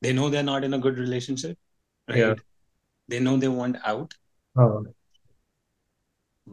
they 0.01 0.13
know 0.13 0.29
they're 0.29 0.43
not 0.43 0.63
in 0.63 0.73
a 0.73 0.79
good 0.79 0.99
relationship, 0.99 1.57
right? 2.09 2.17
Yeah. 2.19 2.35
They 3.07 3.19
know 3.19 3.37
they 3.37 3.47
want 3.47 3.77
out, 3.85 4.13
Uh, 4.57 4.81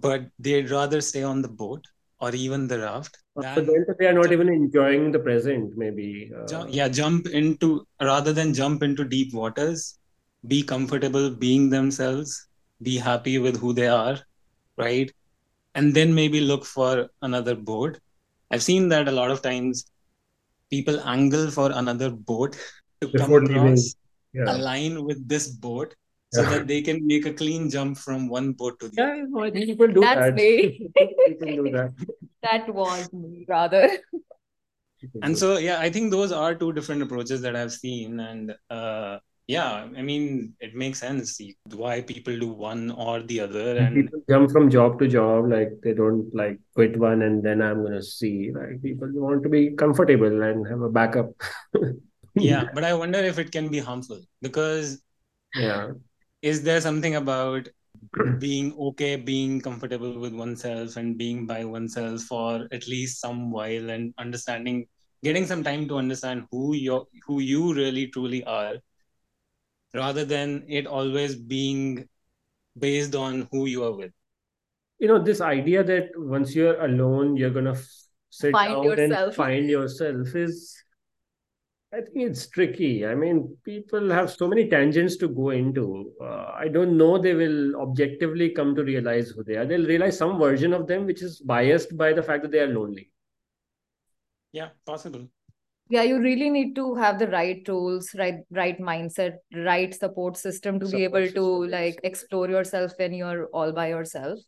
but 0.00 0.30
they'd 0.38 0.70
rather 0.70 1.00
stay 1.00 1.22
on 1.22 1.42
the 1.42 1.48
boat 1.48 1.84
or 2.20 2.34
even 2.34 2.66
the 2.68 2.78
raft 2.78 3.18
but 3.34 3.46
than 3.54 3.64
then 3.66 3.84
they 3.98 4.06
are 4.06 4.12
not 4.12 4.30
jump, 4.30 4.32
even 4.32 4.48
enjoying 4.48 5.12
the 5.12 5.18
present, 5.18 5.76
maybe. 5.76 6.30
ju- 6.48 6.64
Uh, 6.64 6.66
yeah, 6.68 6.88
jump 6.88 7.26
into 7.28 7.86
rather 8.00 8.32
than 8.32 8.54
jump 8.54 8.82
into 8.82 9.04
deep 9.04 9.32
waters, 9.34 9.98
be 10.46 10.62
comfortable 10.62 11.30
being 11.30 11.70
themselves, 11.70 12.46
be 12.82 12.96
happy 12.96 13.38
with 13.38 13.58
who 13.60 13.72
they 13.72 13.88
are, 13.88 14.18
right? 14.76 15.12
And 15.74 15.94
then 15.94 16.14
maybe 16.14 16.40
look 16.40 16.64
for 16.66 17.10
another 17.22 17.54
boat. 17.56 17.98
I've 18.50 18.62
seen 18.62 18.88
that 18.90 19.08
a 19.08 19.12
lot 19.12 19.30
of 19.30 19.42
times 19.42 19.86
people 20.70 21.00
angle 21.00 21.50
for 21.50 21.70
another 21.72 22.10
boat 22.10 22.56
to 23.00 23.12
come 23.14 23.34
before 23.34 23.42
leaving. 23.42 23.66
across, 23.66 23.96
Yeah. 24.32 24.52
align 24.54 25.04
with 25.04 25.26
this 25.28 25.48
boat 25.48 25.94
so 26.32 26.42
Yeah. 26.42 26.50
that 26.50 26.66
they 26.66 26.82
can 26.82 27.06
make 27.06 27.26
a 27.26 27.32
clean 27.32 27.70
jump 27.70 27.98
from 27.98 28.28
one 28.28 28.52
boat 28.52 28.78
to 28.80 28.88
the 28.88 29.02
other. 29.02 29.16
Yeah, 29.16 29.40
I 29.42 29.50
think 29.50 29.66
people 29.66 29.88
do 29.88 30.00
That's 30.00 30.20
that. 30.20 30.34
me. 30.34 30.90
People 31.28 31.64
do 31.64 31.70
that. 31.72 31.92
that 32.42 32.68
was 32.74 33.12
me, 33.12 33.44
rather. 33.48 33.88
And 35.22 35.36
so, 35.36 35.58
yeah, 35.58 35.78
I 35.78 35.90
think 35.90 36.10
those 36.10 36.32
are 36.32 36.54
two 36.54 36.72
different 36.72 37.02
approaches 37.02 37.42
that 37.42 37.54
I've 37.54 37.72
seen. 37.72 38.18
And 38.18 38.54
uh, 38.70 39.18
yeah, 39.46 39.86
I 39.96 40.02
mean, 40.02 40.54
it 40.58 40.74
makes 40.74 40.98
sense 40.98 41.38
why 41.74 42.00
people 42.00 42.36
do 42.38 42.48
one 42.48 42.90
or 42.90 43.22
the 43.22 43.40
other. 43.40 43.76
And 43.76 43.86
And 43.88 44.04
people 44.04 44.22
jump 44.28 44.50
from 44.50 44.70
job 44.70 44.98
to 44.98 45.06
job, 45.06 45.48
like 45.50 45.70
they 45.82 45.92
don't 45.94 46.34
like 46.34 46.58
quit 46.74 46.98
one 46.98 47.22
and 47.22 47.42
then 47.42 47.62
I'm 47.62 47.84
gonna 47.84 48.02
see. 48.02 48.50
Like 48.52 48.82
people 48.82 49.08
want 49.12 49.42
to 49.44 49.48
be 49.48 49.70
comfortable 49.70 50.42
and 50.42 50.66
have 50.66 50.80
a 50.80 50.88
backup. 50.88 51.30
yeah, 52.34 52.64
but 52.74 52.82
I 52.82 52.94
wonder 52.94 53.18
if 53.18 53.38
it 53.38 53.52
can 53.52 53.68
be 53.68 53.78
harmful 53.78 54.20
because 54.42 55.00
Yeah. 55.54 55.92
Is 56.42 56.62
there 56.62 56.80
something 56.80 57.16
about 57.16 57.68
being 58.38 58.74
okay, 58.78 59.16
being 59.16 59.60
comfortable 59.60 60.18
with 60.18 60.34
oneself 60.34 60.96
and 60.96 61.16
being 61.18 61.46
by 61.46 61.64
oneself 61.64 62.22
for 62.22 62.68
at 62.72 62.86
least 62.86 63.20
some 63.20 63.50
while 63.50 63.90
and 63.90 64.14
understanding, 64.18 64.86
getting 65.22 65.46
some 65.46 65.64
time 65.64 65.88
to 65.88 65.96
understand 65.96 66.44
who 66.50 66.74
you 66.74 67.06
who 67.26 67.40
you 67.40 67.74
really 67.74 68.08
truly 68.08 68.44
are, 68.44 68.74
rather 69.94 70.24
than 70.24 70.64
it 70.68 70.86
always 70.86 71.34
being 71.34 72.08
based 72.78 73.14
on 73.14 73.48
who 73.50 73.66
you 73.66 73.84
are 73.84 73.96
with. 73.96 74.12
You 74.98 75.08
know, 75.08 75.22
this 75.22 75.40
idea 75.40 75.82
that 75.84 76.10
once 76.16 76.54
you're 76.54 76.80
alone, 76.84 77.36
you're 77.36 77.50
gonna 77.50 77.76
sit 78.30 78.52
Find 78.52 78.74
down 78.74 78.84
yourself. 78.84 79.26
and 79.28 79.34
find 79.34 79.68
yourself 79.68 80.34
is, 80.34 80.76
I 81.96 82.02
think 82.02 82.16
it's 82.16 82.46
tricky. 82.48 83.06
I 83.06 83.14
mean, 83.14 83.56
people 83.64 84.10
have 84.10 84.30
so 84.30 84.46
many 84.46 84.68
tangents 84.68 85.16
to 85.16 85.28
go 85.28 85.50
into. 85.50 86.12
Uh, 86.20 86.52
I 86.54 86.68
don't 86.68 86.98
know 86.98 87.16
they 87.16 87.32
will 87.32 87.74
objectively 87.76 88.50
come 88.50 88.74
to 88.74 88.84
realize 88.84 89.30
who 89.30 89.42
they 89.42 89.56
are. 89.56 89.64
They'll 89.64 89.86
realize 89.86 90.18
some 90.18 90.38
version 90.38 90.74
of 90.74 90.86
them 90.86 91.06
which 91.06 91.22
is 91.22 91.40
biased 91.40 91.96
by 91.96 92.12
the 92.12 92.22
fact 92.22 92.42
that 92.42 92.52
they 92.52 92.60
are 92.60 92.66
lonely. 92.66 93.10
Yeah, 94.52 94.70
possible. 94.84 95.26
Yeah, 95.88 96.02
you 96.02 96.18
really 96.18 96.50
need 96.50 96.74
to 96.74 96.96
have 96.96 97.18
the 97.18 97.28
right 97.28 97.64
tools, 97.64 98.10
right, 98.18 98.40
right 98.50 98.78
mindset, 98.78 99.36
right 99.54 99.94
support 99.94 100.36
system 100.36 100.78
to 100.80 100.84
be 100.84 101.04
Support 101.04 101.22
able 101.22 101.32
to 101.32 101.70
like 101.70 101.98
explore 102.02 102.50
yourself 102.50 102.92
when 102.98 103.14
you're 103.14 103.46
all 103.54 103.72
by 103.72 103.88
yourself. 103.88 104.38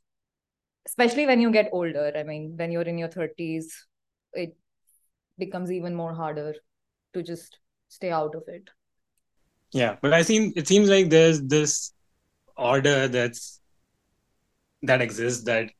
Especially 0.86 1.24
when 1.24 1.40
you 1.40 1.50
get 1.50 1.70
older. 1.72 2.12
I 2.14 2.24
mean, 2.24 2.56
when 2.56 2.70
you're 2.70 2.82
in 2.82 2.98
your 2.98 3.08
30s, 3.08 3.72
it 4.34 4.54
becomes 5.38 5.72
even 5.72 5.94
more 5.94 6.12
harder 6.12 6.54
to 7.14 7.22
just 7.22 7.58
stay 7.88 8.10
out 8.10 8.34
of 8.34 8.42
it. 8.48 8.68
Yeah, 9.72 9.96
but 10.00 10.12
I 10.12 10.22
think 10.22 10.56
it 10.56 10.66
seems 10.68 10.88
like 10.88 11.10
there's 11.10 11.42
this 11.42 11.92
order 12.56 13.08
that's 13.08 13.60
that 14.82 15.02
exists 15.02 15.44
that 15.44 15.70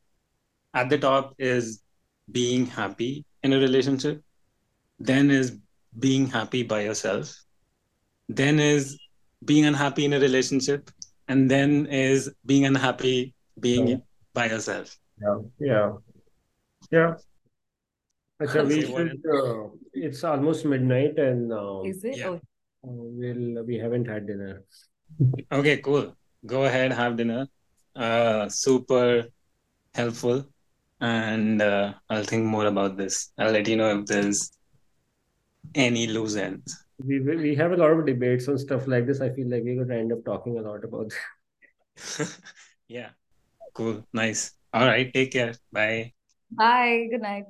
at 0.75 0.89
the 0.91 0.99
top 0.99 1.35
is 1.39 1.83
being 2.31 2.67
happy 2.67 3.25
in 3.43 3.53
a 3.53 3.59
relationship, 3.59 4.23
then 4.99 5.31
is 5.31 5.57
being 5.99 6.27
happy 6.27 6.63
by 6.63 6.81
yourself, 6.83 7.35
then 8.29 8.59
is 8.61 8.99
being 9.45 9.65
unhappy 9.65 10.05
in 10.05 10.13
a 10.13 10.21
relationship, 10.21 10.91
and 11.29 11.51
then 11.51 11.87
is 11.87 12.31
being 12.45 12.65
unhappy 12.67 13.35
being 13.61 13.89
Yeah. 13.89 13.97
by 14.35 14.47
yourself. 14.47 14.99
Yeah. 15.21 15.39
Yeah. 15.59 15.93
Yeah. 16.91 17.15
Acha, 18.41 18.67
we 18.67 18.83
should, 18.83 19.21
uh, 19.33 19.69
it's 19.93 20.23
almost 20.25 20.65
midnight 20.65 21.19
and 21.19 21.53
um, 21.53 21.87
Is 21.87 22.05
it? 22.05 22.17
Yeah. 22.19 22.29
Uh, 22.31 22.39
we'll, 22.83 23.65
we 23.65 23.77
haven't 23.77 24.07
had 24.07 24.27
dinner. 24.27 24.63
Okay, 25.51 25.79
cool. 25.79 26.15
Go 26.47 26.65
ahead, 26.65 26.93
have 26.93 27.17
dinner. 27.17 27.49
Uh, 27.97 28.49
super 28.49 29.27
helpful. 29.95 30.45
And 31.01 31.63
uh, 31.63 31.95
I'll 32.09 32.25
think 32.25 32.45
more 32.45 32.67
about 32.67 32.97
this. 32.97 33.33
I'll 33.39 33.53
let 33.53 33.69
you 33.69 33.77
know 33.77 34.01
if 34.01 34.07
there's 34.07 34.51
any 35.75 36.07
loose 36.07 36.37
ends. 36.37 36.85
We, 37.05 37.21
we 37.21 37.37
we 37.37 37.55
have 37.55 37.73
a 37.73 37.77
lot 37.77 37.93
of 37.93 38.07
debates 38.07 38.49
on 38.49 38.59
stuff 38.59 38.87
like 38.89 39.07
this. 39.07 39.21
I 39.21 39.31
feel 39.31 39.49
like 39.49 39.63
we're 39.65 39.77
going 39.77 39.89
to 39.89 39.97
end 39.97 40.13
up 40.13 40.25
talking 40.25 40.59
a 40.59 40.63
lot 40.63 40.85
about 40.85 41.13
Yeah, 42.89 43.11
cool. 43.75 44.07
Nice. 44.13 44.53
All 44.73 44.87
right. 44.87 45.13
Take 45.13 45.33
care. 45.33 45.55
Bye. 45.73 46.15
Bye. 46.51 47.09
Good 47.11 47.23
night. 47.23 47.45